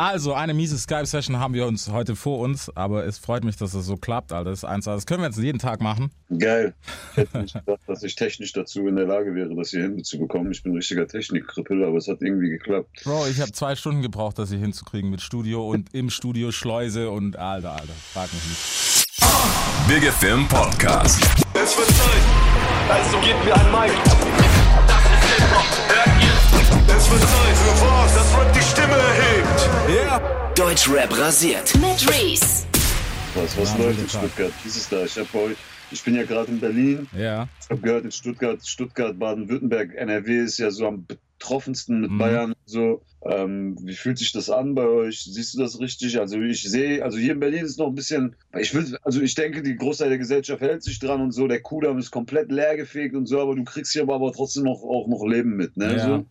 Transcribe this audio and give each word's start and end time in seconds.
Also, 0.00 0.32
eine 0.32 0.54
miese 0.54 0.78
Skype-Session 0.78 1.38
haben 1.38 1.52
wir 1.52 1.66
uns 1.66 1.90
heute 1.92 2.16
vor 2.16 2.38
uns, 2.38 2.74
aber 2.74 3.04
es 3.04 3.18
freut 3.18 3.44
mich, 3.44 3.56
dass 3.58 3.74
es 3.74 3.84
so 3.84 3.98
klappt, 3.98 4.32
Alter. 4.32 4.48
Das 4.48 4.60
ist 4.60 4.64
eins, 4.64 4.86
das 4.86 5.04
können 5.04 5.20
wir 5.20 5.26
jetzt 5.26 5.36
jeden 5.36 5.58
Tag 5.58 5.82
machen. 5.82 6.10
Geil. 6.38 6.72
Ich 7.10 7.16
hätte 7.18 7.42
nicht 7.42 7.52
gedacht, 7.52 7.82
dass 7.86 8.02
ich 8.02 8.14
technisch 8.14 8.54
dazu 8.54 8.88
in 8.88 8.96
der 8.96 9.04
Lage 9.04 9.34
wäre, 9.34 9.54
das 9.54 9.68
hier 9.68 9.82
hinzubekommen. 9.82 10.52
Ich 10.52 10.62
bin 10.62 10.72
ein 10.72 10.76
richtiger 10.76 11.06
Technikkrüppel, 11.06 11.84
aber 11.84 11.98
es 11.98 12.08
hat 12.08 12.22
irgendwie 12.22 12.48
geklappt. 12.48 13.02
Bro, 13.04 13.26
ich 13.26 13.42
habe 13.42 13.52
zwei 13.52 13.76
Stunden 13.76 14.00
gebraucht, 14.00 14.38
das 14.38 14.48
hier 14.48 14.58
hinzukriegen 14.58 15.10
mit 15.10 15.20
Studio 15.20 15.68
und 15.68 15.92
im 15.92 16.08
Studio 16.08 16.50
Schleuse 16.50 17.10
und 17.10 17.36
Alter, 17.36 17.72
Alter, 17.72 17.92
frag 18.14 18.32
mich 18.32 18.42
nicht. 18.48 19.06
Big 19.86 20.10
Film 20.14 20.48
Podcast. 20.48 21.22
Es 21.52 21.76
wird 21.76 21.88
Zeit. 21.88 22.22
Also 22.88 23.18
gebt 23.18 23.44
mir 23.44 23.54
ein 23.54 23.70
Mic. 23.70 23.92
Das 24.86 25.04
ist 25.04 25.24
Hip-Hop. 25.36 25.66
Hört 25.88 26.22
ihr? 26.22 26.96
Es 26.96 27.10
wird 27.10 27.20
Zeit 27.20 27.56
für 27.56 27.84
was, 27.84 28.14
das 28.14 28.32
die 28.32 28.49
Stimme 28.90 29.02
erhebt. 29.02 29.70
Ja. 30.04 30.52
Deutschrap 30.56 31.16
rasiert. 31.16 31.72
Mit 31.76 32.08
Reese. 32.10 32.64
Was, 33.36 33.56
was 33.56 33.78
Ja, 33.78 33.84
läuft 33.84 34.00
in. 34.00 34.08
Stuttgart? 34.08 34.52
Wie 34.64 34.68
ist 34.68 34.76
es 34.76 34.88
da? 34.88 35.04
Ich, 35.04 35.16
hab 35.16 35.32
heute, 35.32 35.54
ich 35.92 36.02
bin 36.02 36.16
ja 36.16 36.24
gerade 36.24 36.50
in 36.50 36.58
Berlin. 36.58 37.06
Ja. 37.16 37.46
Ich 37.62 37.70
habe 37.70 37.80
gehört, 37.80 38.04
in 38.04 38.10
Stuttgart, 38.10 38.66
Stuttgart, 38.66 39.16
Baden-Württemberg, 39.16 39.94
NRW 39.94 40.38
ist 40.40 40.58
ja 40.58 40.72
so 40.72 40.88
am 40.88 41.06
betroffensten 41.06 42.00
mit 42.00 42.10
Mhm. 42.10 42.18
Bayern. 42.18 42.54
So, 42.66 43.02
ähm, 43.30 43.78
wie 43.84 43.94
fühlt 43.94 44.18
sich 44.18 44.32
das 44.32 44.50
an 44.50 44.74
bei 44.74 44.86
euch? 44.86 45.22
Siehst 45.22 45.54
du 45.54 45.58
das 45.60 45.78
richtig? 45.78 46.18
Also 46.18 46.40
ich 46.40 46.62
sehe, 46.64 47.04
also 47.04 47.16
hier 47.16 47.34
in 47.34 47.40
Berlin 47.40 47.64
ist 47.64 47.78
noch 47.78 47.86
ein 47.88 47.94
bisschen, 47.94 48.34
ich 48.58 48.74
will, 48.74 48.98
also 49.02 49.20
ich 49.20 49.36
denke, 49.36 49.62
die 49.62 49.76
Großteil 49.76 50.08
der 50.08 50.18
Gesellschaft 50.18 50.60
hält 50.62 50.82
sich 50.82 50.98
dran 50.98 51.20
und 51.20 51.30
so. 51.30 51.46
Der 51.46 51.60
Kudamm 51.62 51.98
ist 51.98 52.10
komplett 52.10 52.50
leergefegt 52.50 53.14
und 53.14 53.26
so, 53.26 53.40
aber 53.40 53.54
du 53.54 53.62
kriegst 53.62 53.92
hier 53.92 54.02
aber, 54.02 54.16
aber 54.16 54.32
trotzdem 54.32 54.64
noch 54.64 54.82
auch 54.82 55.06
noch 55.06 55.24
Leben 55.24 55.56
mit, 55.56 55.76
ne? 55.76 55.92
Ja. 55.96 56.04
So. 56.06 56.26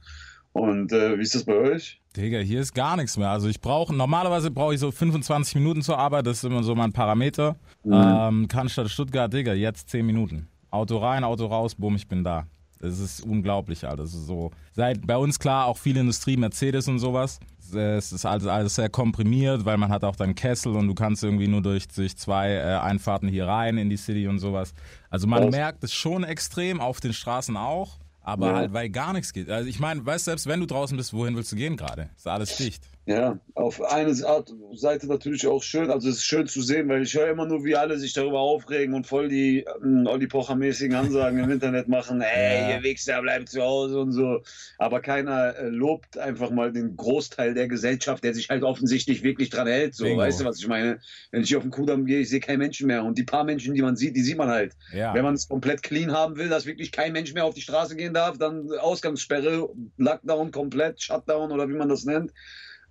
Und 0.59 0.91
äh, 0.91 1.17
wie 1.17 1.21
ist 1.21 1.35
das 1.35 1.43
bei 1.43 1.55
euch? 1.55 1.99
Digga, 2.15 2.39
hier 2.39 2.61
ist 2.61 2.73
gar 2.73 2.97
nichts 2.97 3.17
mehr. 3.17 3.29
Also 3.29 3.47
ich 3.47 3.61
brauche, 3.61 3.93
normalerweise 3.95 4.51
brauche 4.51 4.73
ich 4.73 4.79
so 4.79 4.91
25 4.91 5.55
Minuten 5.55 5.81
zur 5.81 5.97
Arbeit, 5.97 6.25
das 6.25 6.37
ist 6.37 6.43
immer 6.43 6.63
so 6.63 6.75
mein 6.75 6.91
Parameter. 6.91 7.55
Ähm, 7.85 8.47
Cannstatt 8.47 8.89
Stuttgart, 8.89 9.31
Digga, 9.31 9.53
jetzt 9.53 9.89
10 9.89 10.05
Minuten. 10.05 10.47
Auto 10.71 10.97
rein, 10.97 11.23
Auto 11.23 11.45
raus, 11.45 11.75
bumm, 11.75 11.95
ich 11.95 12.07
bin 12.07 12.23
da. 12.23 12.45
Das 12.79 12.99
ist 12.99 13.21
unglaublich, 13.21 13.85
Alter. 13.85 14.03
Das 14.03 14.13
ist 14.13 14.25
so. 14.25 14.51
Seit 14.71 15.05
bei 15.05 15.17
uns 15.17 15.37
klar 15.37 15.65
auch 15.65 15.77
viel 15.77 15.97
Industrie, 15.97 16.37
Mercedes 16.37 16.87
und 16.87 16.99
sowas. 16.99 17.39
Es 17.73 18.11
ist 18.11 18.25
alles, 18.25 18.47
alles 18.47 18.75
sehr 18.75 18.89
komprimiert, 18.89 19.65
weil 19.65 19.77
man 19.77 19.89
hat 19.89 20.03
auch 20.03 20.15
dann 20.15 20.33
Kessel 20.33 20.75
und 20.75 20.87
du 20.87 20.95
kannst 20.95 21.23
irgendwie 21.23 21.47
nur 21.47 21.61
durch, 21.61 21.87
durch 21.89 22.17
zwei 22.17 22.53
äh, 22.53 22.77
Einfahrten 22.77 23.27
hier 23.27 23.47
rein 23.47 23.77
in 23.77 23.89
die 23.89 23.97
City 23.97 24.27
und 24.27 24.39
sowas. 24.39 24.73
Also 25.09 25.27
man 25.27 25.43
Krass. 25.43 25.51
merkt 25.51 25.83
es 25.83 25.93
schon 25.93 26.23
extrem, 26.23 26.79
auf 26.79 26.99
den 26.99 27.13
Straßen 27.13 27.57
auch. 27.57 27.99
Aber 28.29 28.47
Ja. 28.47 28.55
halt, 28.55 28.73
weil 28.73 28.89
gar 28.89 29.13
nichts 29.13 29.33
geht. 29.33 29.49
Also 29.49 29.67
ich 29.69 29.79
meine, 29.79 30.05
weißt 30.05 30.25
selbst 30.25 30.47
wenn 30.47 30.59
du 30.59 30.65
draußen 30.67 30.95
bist, 30.97 31.13
wohin 31.13 31.35
willst 31.35 31.51
du 31.51 31.55
gehen 31.55 31.77
gerade? 31.77 32.09
Ist 32.15 32.27
alles 32.27 32.57
dicht. 32.57 32.83
Ja, 33.09 33.39
auf 33.55 33.81
eine 33.81 34.13
Art 34.27 34.53
Seite 34.73 35.07
natürlich 35.07 35.47
auch 35.47 35.63
schön. 35.63 35.89
Also 35.89 36.09
es 36.09 36.17
ist 36.17 36.25
schön 36.25 36.45
zu 36.45 36.61
sehen, 36.61 36.87
weil 36.89 37.01
ich 37.01 37.15
höre 37.15 37.29
immer 37.29 37.47
nur, 37.47 37.65
wie 37.65 37.75
alle 37.75 37.97
sich 37.97 38.13
darüber 38.13 38.39
aufregen 38.39 38.93
und 38.93 39.07
voll 39.07 39.29
die 39.29 39.65
ähm, 39.83 40.05
Olli 40.05 40.27
Pocher-mäßigen 40.27 40.93
Ansagen 40.95 41.43
im 41.43 41.49
Internet 41.49 41.87
machen. 41.87 42.21
Ey, 42.21 42.69
Ja. 42.69 42.77
ihr 42.77 42.83
Wichser, 42.83 43.19
bleibt 43.23 43.49
zu 43.49 43.63
Hause 43.63 43.99
und 43.99 44.11
so. 44.11 44.43
Aber 44.77 44.99
keiner 44.99 45.55
äh, 45.57 45.69
lobt 45.69 46.19
einfach 46.19 46.51
mal 46.51 46.71
den 46.71 46.95
Großteil 46.97 47.55
der 47.55 47.67
Gesellschaft, 47.67 48.23
der 48.23 48.35
sich 48.35 48.47
halt 48.49 48.61
offensichtlich 48.61 49.23
wirklich 49.23 49.49
dran 49.49 49.65
hält. 49.65 49.95
So, 49.95 50.03
Bingo. 50.03 50.19
weißt 50.21 50.41
du, 50.41 50.45
was 50.45 50.59
ich 50.59 50.67
meine? 50.67 50.99
Wenn 51.31 51.41
ich 51.41 51.55
auf 51.55 51.63
den 51.63 51.71
Kudamm 51.71 52.05
gehe, 52.05 52.19
ich 52.19 52.29
sehe 52.29 52.41
keinen 52.41 52.59
Menschen 52.59 52.85
mehr. 52.85 53.03
Und 53.03 53.17
die 53.17 53.23
paar 53.23 53.43
Menschen, 53.43 53.73
die 53.73 53.81
man 53.81 53.95
sieht, 53.95 54.15
die 54.15 54.21
sieht 54.21 54.37
man 54.37 54.49
halt. 54.49 54.73
Ja. 54.93 55.15
Wenn 55.15 55.23
man 55.23 55.33
es 55.33 55.47
komplett 55.49 55.81
clean 55.81 56.11
haben 56.11 56.37
will, 56.37 56.49
dass 56.49 56.67
wirklich 56.67 56.91
kein 56.91 57.11
Mensch 57.13 57.33
mehr 57.33 57.45
auf 57.45 57.55
die 57.55 57.61
Straße 57.61 57.95
gehen 57.95 58.13
darf, 58.13 58.37
dann 58.37 58.69
Ausgangssperre, 58.79 59.67
Lockdown 59.97 60.51
komplett, 60.51 61.01
Shutdown 61.01 61.51
oder 61.51 61.67
wie 61.69 61.73
man 61.73 61.89
das 61.89 62.05
nennt. 62.05 62.33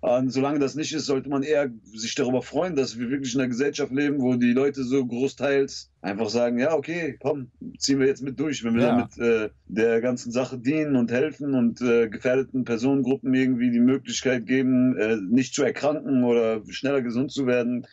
Und 0.01 0.29
solange 0.31 0.59
das 0.59 0.75
nicht 0.75 0.93
ist, 0.93 1.05
sollte 1.07 1.29
man 1.29 1.43
eher 1.43 1.69
sich 1.93 2.15
darüber 2.15 2.41
freuen, 2.41 2.75
dass 2.75 2.97
wir 2.97 3.09
wirklich 3.09 3.33
in 3.35 3.41
einer 3.41 3.49
Gesellschaft 3.49 3.91
leben, 3.91 4.21
wo 4.21 4.33
die 4.35 4.53
Leute 4.53 4.83
so 4.85 5.05
großteils 5.05 5.91
einfach 6.01 6.29
sagen, 6.29 6.57
ja, 6.57 6.73
okay, 6.73 7.17
komm, 7.21 7.51
ziehen 7.77 7.99
wir 7.99 8.07
jetzt 8.07 8.21
mit 8.23 8.39
durch, 8.39 8.63
wenn 8.63 8.75
wir 8.75 8.83
Ja. 8.83 8.87
damit 8.87 9.17
äh, 9.17 9.49
der 9.65 9.99
ganzen 9.99 10.31
Sache 10.31 10.57
dienen 10.57 10.95
und 10.95 11.11
helfen 11.11 11.53
und 11.53 11.81
äh, 11.81 12.07
gefährdeten 12.07 12.63
Personengruppen 12.63 13.33
irgendwie 13.33 13.71
die 13.71 13.81
Möglichkeit 13.81 14.45
geben, 14.45 14.95
äh, 14.97 15.17
nicht 15.17 15.53
zu 15.53 15.63
erkranken 15.63 16.23
oder 16.23 16.63
schneller 16.69 17.01
gesund 17.01 17.31
zu 17.31 17.45
werden, 17.45 17.85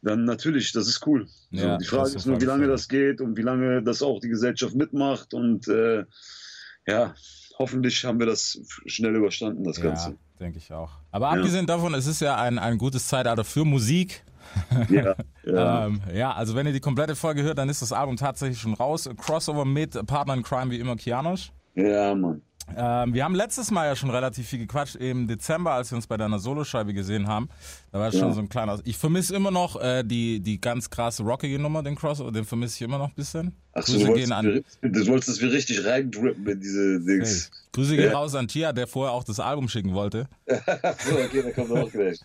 dann 0.00 0.24
natürlich, 0.24 0.72
das 0.72 0.86
ist 0.88 1.04
cool. 1.06 1.26
So, 1.50 1.58
Ja, 1.58 1.76
die 1.76 1.84
Frage 1.84 2.14
ist 2.14 2.26
nur, 2.26 2.40
wie 2.40 2.44
lange 2.44 2.66
das 2.68 2.88
geht 2.88 3.20
und 3.20 3.36
wie 3.36 3.42
lange 3.42 3.82
das 3.82 4.02
auch 4.02 4.20
die 4.20 4.28
Gesellschaft 4.28 4.74
mitmacht 4.74 5.34
und 5.34 5.66
äh, 5.68 6.04
ja, 6.86 7.14
hoffentlich 7.58 8.04
haben 8.04 8.18
wir 8.18 8.26
das 8.26 8.58
schnell 8.86 9.14
überstanden, 9.16 9.64
das 9.64 9.78
Ja, 9.78 9.84
Ganze. 9.84 10.16
denke 10.40 10.58
ich 10.58 10.72
auch. 10.72 10.90
Aber 11.10 11.26
Ja. 11.26 11.32
abgesehen 11.38 11.66
davon, 11.66 11.94
es 11.94 12.06
ist 12.06 12.20
ja 12.20 12.36
ein, 12.36 12.58
ein 12.58 12.78
gutes 12.78 13.06
Zeitalter 13.08 13.44
für 13.44 13.64
Musik. 13.64 14.24
Ja, 14.90 15.14
ja. 15.44 15.86
Ähm, 15.86 16.00
ja, 16.14 16.32
also 16.32 16.54
wenn 16.54 16.66
ihr 16.66 16.72
die 16.72 16.80
komplette 16.80 17.16
Folge 17.16 17.42
hört, 17.42 17.58
dann 17.58 17.68
ist 17.68 17.82
das 17.82 17.92
Album 17.92 18.16
tatsächlich 18.16 18.58
schon 18.60 18.74
raus. 18.74 19.08
Crossover 19.16 19.64
mit 19.64 20.04
Partner 20.06 20.34
in 20.34 20.42
Crime 20.42 20.70
wie 20.70 20.78
immer 20.78 20.94
Kianosch. 20.96 21.52
ja, 21.74 22.14
Mann. 22.14 22.42
Ähm, 22.74 23.12
wir 23.12 23.24
haben 23.24 23.34
letztes 23.34 23.70
Mal 23.70 23.86
ja 23.86 23.96
schon 23.96 24.08
relativ 24.10 24.48
viel 24.48 24.60
gequatscht, 24.60 24.96
im 24.96 25.26
Dezember, 25.26 25.72
als 25.72 25.90
wir 25.90 25.96
uns 25.96 26.06
bei 26.06 26.16
deiner 26.16 26.38
Soloscheibe 26.38 26.94
gesehen 26.94 27.26
haben. 27.26 27.48
Da 27.90 27.98
war 27.98 28.08
es 28.08 28.14
schon 28.18 28.28
Ja. 28.28 28.34
so 28.34 28.40
ein 28.40 28.48
kleiner. 28.48 28.78
Ich 28.84 28.96
vermisse 28.96 29.34
immer 29.34 29.50
noch 29.50 29.80
äh, 29.80 30.02
die, 30.04 30.40
die 30.40 30.60
ganz 30.60 30.88
krasse 30.88 31.22
rockige 31.22 31.58
Nummer, 31.58 31.82
den 31.82 31.96
Crossover, 31.96 32.32
den 32.32 32.44
vermisse 32.44 32.76
ich 32.76 32.82
immer 32.82 32.98
noch 32.98 33.08
ein 33.08 33.14
bisschen. 33.14 33.56
Ach 33.74 33.82
so, 33.82 33.92
Grüße 33.94 34.06
du 34.06 34.12
gehen 34.14 34.30
wolltest, 34.30 34.32
an. 34.32 34.64
wir- 34.80 34.90
du 34.90 35.06
wolltest, 35.08 35.28
dass 35.28 35.40
wir 35.40 35.52
richtig 35.52 35.84
reindrippen 35.84 36.46
in 36.46 36.60
diese 36.60 36.98
Hey, 36.98 37.04
Dings. 37.18 37.50
Grüße 37.72 37.96
gehen 37.96 38.10
Ja. 38.10 38.18
raus 38.18 38.34
an 38.34 38.48
Tia, 38.48 38.72
der 38.72 38.86
vorher 38.86 39.12
auch 39.12 39.24
das 39.24 39.40
Album 39.40 39.68
schicken 39.68 39.92
wollte. 39.94 40.28
So, 40.46 41.16
okay, 41.18 41.42
da 41.42 41.50
kommt 41.50 41.72
auch 41.72 41.90
gleich. 41.90 42.18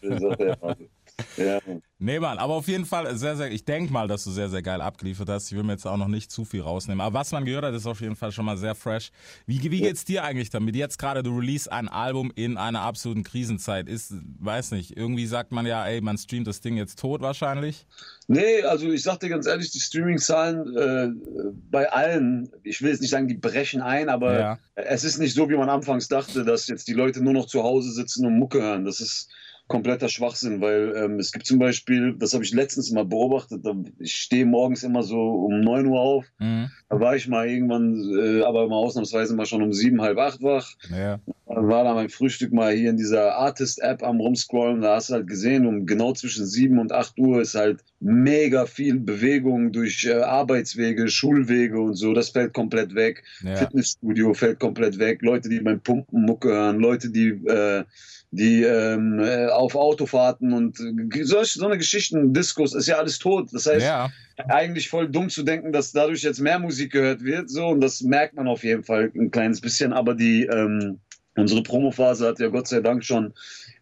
Ja, 1.37 1.59
Mann. 1.65 1.81
Nee, 1.99 2.19
Mann, 2.19 2.37
aber 2.37 2.53
auf 2.53 2.67
jeden 2.67 2.85
Fall 2.85 3.17
sehr, 3.17 3.35
sehr, 3.35 3.51
ich 3.51 3.65
denke 3.65 3.91
mal, 3.91 4.07
dass 4.07 4.23
du 4.23 4.29
sehr, 4.29 4.49
sehr 4.49 4.61
geil 4.61 4.81
abgeliefert 4.81 5.29
hast. 5.29 5.49
Ich 5.51 5.57
will 5.57 5.63
mir 5.63 5.71
jetzt 5.71 5.87
auch 5.87 5.97
noch 5.97 6.07
nicht 6.07 6.31
zu 6.31 6.45
viel 6.45 6.61
rausnehmen. 6.61 7.01
Aber 7.01 7.17
was 7.17 7.31
man 7.31 7.43
gehört 7.43 7.65
hat, 7.65 7.73
ist 7.73 7.87
auf 7.87 8.01
jeden 8.01 8.15
Fall 8.15 8.31
schon 8.31 8.45
mal 8.45 8.55
sehr 8.55 8.75
fresh. 8.75 9.09
Wie, 9.47 9.59
wie 9.71 9.81
geht's 9.81 10.05
dir 10.05 10.23
eigentlich 10.23 10.51
damit? 10.51 10.75
Jetzt 10.75 10.99
gerade, 10.99 11.23
du 11.23 11.35
release 11.35 11.71
ein 11.71 11.87
Album 11.87 12.31
in 12.35 12.55
einer 12.55 12.81
absoluten 12.81 13.23
Krisenzeit. 13.23 13.89
Ist, 13.89 14.13
weiß 14.39 14.71
nicht, 14.71 14.95
irgendwie 14.95 15.25
sagt 15.25 15.51
man 15.51 15.65
ja, 15.65 15.83
ey, 15.87 15.99
man 16.01 16.19
streamt 16.19 16.45
das 16.45 16.61
Ding 16.61 16.77
jetzt 16.77 16.99
tot 16.99 17.21
wahrscheinlich. 17.21 17.87
Nee, 18.27 18.61
also 18.61 18.91
ich 18.91 19.01
sag 19.01 19.19
dir 19.19 19.29
ganz 19.29 19.47
ehrlich, 19.47 19.71
die 19.71 19.79
Streaming-Zahlen 19.79 20.77
äh, 20.77 21.51
bei 21.71 21.91
allen, 21.91 22.51
ich 22.61 22.79
will 22.83 22.91
jetzt 22.91 23.01
nicht 23.01 23.09
sagen, 23.09 23.27
die 23.27 23.37
brechen 23.37 23.81
ein, 23.81 24.09
aber 24.09 24.39
Ja. 24.39 24.59
es 24.75 25.03
ist 25.03 25.17
nicht 25.17 25.33
so, 25.33 25.49
wie 25.49 25.57
man 25.57 25.69
anfangs 25.69 26.07
dachte, 26.07 26.45
dass 26.45 26.67
jetzt 26.67 26.87
die 26.87 26.93
Leute 26.93 27.23
nur 27.23 27.33
noch 27.33 27.47
zu 27.47 27.63
Hause 27.63 27.91
sitzen 27.91 28.23
und 28.27 28.37
Mucke 28.37 28.61
hören. 28.61 28.85
Das 28.85 29.01
ist 29.01 29.29
kompletter 29.67 30.09
Schwachsinn, 30.09 30.61
weil 30.61 30.93
ähm, 30.95 31.19
es 31.19 31.31
gibt 31.31 31.45
zum 31.45 31.59
Beispiel, 31.59 32.15
das 32.17 32.33
habe 32.33 32.43
ich 32.43 32.53
letztens 32.53 32.91
mal 32.91 33.05
beobachtet, 33.05 33.65
ich 33.99 34.13
stehe 34.13 34.45
morgens 34.45 34.83
immer 34.83 35.03
so 35.03 35.17
um 35.19 35.61
9 35.61 35.85
Uhr 35.87 35.99
auf, 35.99 36.25
Mhm. 36.39 36.69
da 36.89 36.99
war 36.99 37.15
ich 37.15 37.27
mal 37.27 37.47
irgendwann, 37.47 37.95
äh, 38.19 38.43
aber 38.43 38.67
mal 38.67 38.75
ausnahmsweise 38.77 39.35
mal 39.35 39.45
schon 39.45 39.61
um 39.61 39.73
sieben, 39.73 40.01
halb 40.01 40.17
acht 40.17 40.41
wach. 40.41 40.73
Ja. 40.89 41.19
Dann 41.47 41.67
war 41.69 41.83
da 41.85 41.93
mein 41.93 42.09
Frühstück 42.09 42.51
mal 42.53 42.73
hier 42.73 42.89
in 42.89 42.97
dieser 42.97 43.35
Artist-App 43.35 44.03
am 44.03 44.19
Rumscrollen. 44.19 44.81
Da 44.81 44.95
hast 44.95 45.09
du 45.09 45.13
halt 45.15 45.27
gesehen, 45.27 45.65
um 45.65 45.85
genau 45.85 46.13
zwischen 46.13 46.45
7 46.45 46.77
und 46.77 46.91
8 46.91 47.17
Uhr 47.17 47.41
ist 47.41 47.55
halt 47.55 47.83
mega 47.99 48.65
viel 48.65 48.99
Bewegung 48.99 49.71
durch 49.71 50.05
äh, 50.05 50.13
Arbeitswege, 50.21 51.07
Schulwege 51.07 51.79
und 51.79 51.95
so. 51.95 52.13
Das 52.13 52.29
fällt 52.29 52.53
komplett 52.53 52.93
weg. 52.95 53.23
Ja. 53.43 53.55
Fitnessstudio 53.55 54.33
fällt 54.33 54.59
komplett 54.59 54.99
weg. 54.99 55.21
Leute, 55.21 55.49
die 55.49 55.59
beim 55.61 55.79
Pumpen 55.79 56.23
Mucke 56.25 56.49
hören, 56.49 56.79
Leute, 56.79 57.09
die, 57.09 57.29
äh, 57.29 57.83
die 58.31 58.63
ähm, 58.63 59.19
äh, 59.19 59.47
auf 59.47 59.75
Autofahrten 59.75 60.51
und 60.51 60.77
solche, 61.23 61.59
so 61.59 61.65
eine 61.65 61.77
Geschichten, 61.77 62.33
Diskos, 62.33 62.75
ist 62.75 62.87
ja 62.87 62.97
alles 62.97 63.19
tot. 63.19 63.49
Das 63.53 63.65
heißt, 63.65 63.85
ja. 63.85 64.09
eigentlich 64.49 64.89
voll 64.89 65.09
dumm 65.09 65.29
zu 65.29 65.43
denken, 65.43 65.71
dass 65.71 65.93
dadurch 65.93 66.23
jetzt 66.23 66.39
mehr 66.39 66.59
Musik 66.59 66.91
gehört 66.91 67.23
wird. 67.23 67.49
So, 67.49 67.67
und 67.67 67.81
das 67.81 68.01
merkt 68.01 68.35
man 68.35 68.47
auf 68.47 68.63
jeden 68.63 68.83
Fall 68.83 69.11
ein 69.15 69.31
kleines 69.31 69.61
bisschen. 69.61 69.93
Aber 69.93 70.13
die, 70.13 70.43
ähm, 70.43 70.99
unsere 71.37 71.63
Promophase 71.63 72.27
hat 72.27 72.39
ja 72.39 72.49
Gott 72.49 72.67
sei 72.67 72.81
Dank 72.81 73.05
schon 73.05 73.33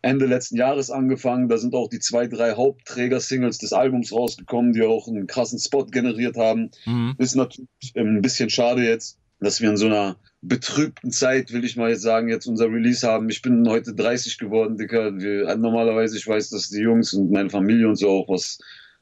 Ende 0.04 0.28
letzten 0.28 0.58
Jahres 0.58 0.92
angefangen. 0.92 1.50
Da 1.50 1.58
sind 1.58 1.74
auch 1.74 1.90
die 1.90 2.00
zwei, 2.00 2.28
drei 2.28 2.54
Hauptträger-Singles 2.54 3.58
des 3.58 3.74
Albums 3.74 4.14
rausgekommen, 4.14 4.74
die 4.74 4.84
auch 4.84 5.08
einen 5.08 5.26
krassen 5.26 5.58
Spot 5.58 5.86
generiert 5.86 6.38
haben. 6.38 6.70
Mhm. 6.86 7.16
Ist 7.18 7.36
natürlich 7.36 7.68
ähm, 7.96 8.18
ein 8.18 8.22
bisschen 8.22 8.52
schade 8.52 8.84
jetzt, 8.84 9.18
dass 9.40 9.60
wir 9.60 9.72
in 9.72 9.78
so 9.78 9.88
einer 9.88 10.18
betrübten 10.42 11.12
Zeit, 11.12 11.52
will 11.52 11.64
ich 11.66 11.76
mal 11.76 11.90
jetzt 11.90 12.02
sagen, 12.04 12.30
jetzt 12.30 12.46
unser 12.48 12.68
Release 12.68 13.08
haben. 13.08 13.30
Ich 13.30 13.42
bin 13.42 13.68
heute 13.68 13.94
30 13.96 14.38
geworden, 14.38 14.78
Dicker. 14.78 15.18
Wir, 15.18 15.56
normalerweise, 15.56 16.18
ich 16.18 16.28
weiß, 16.28 16.50
dass 16.50 16.70
die 16.70 16.82
Jungs 16.82 17.14
und 17.14 17.32
meine 17.32 17.50
Familie 17.50 17.88
und 17.88 17.96
so 17.96 18.10
auch 18.10 18.30
was 18.30 18.60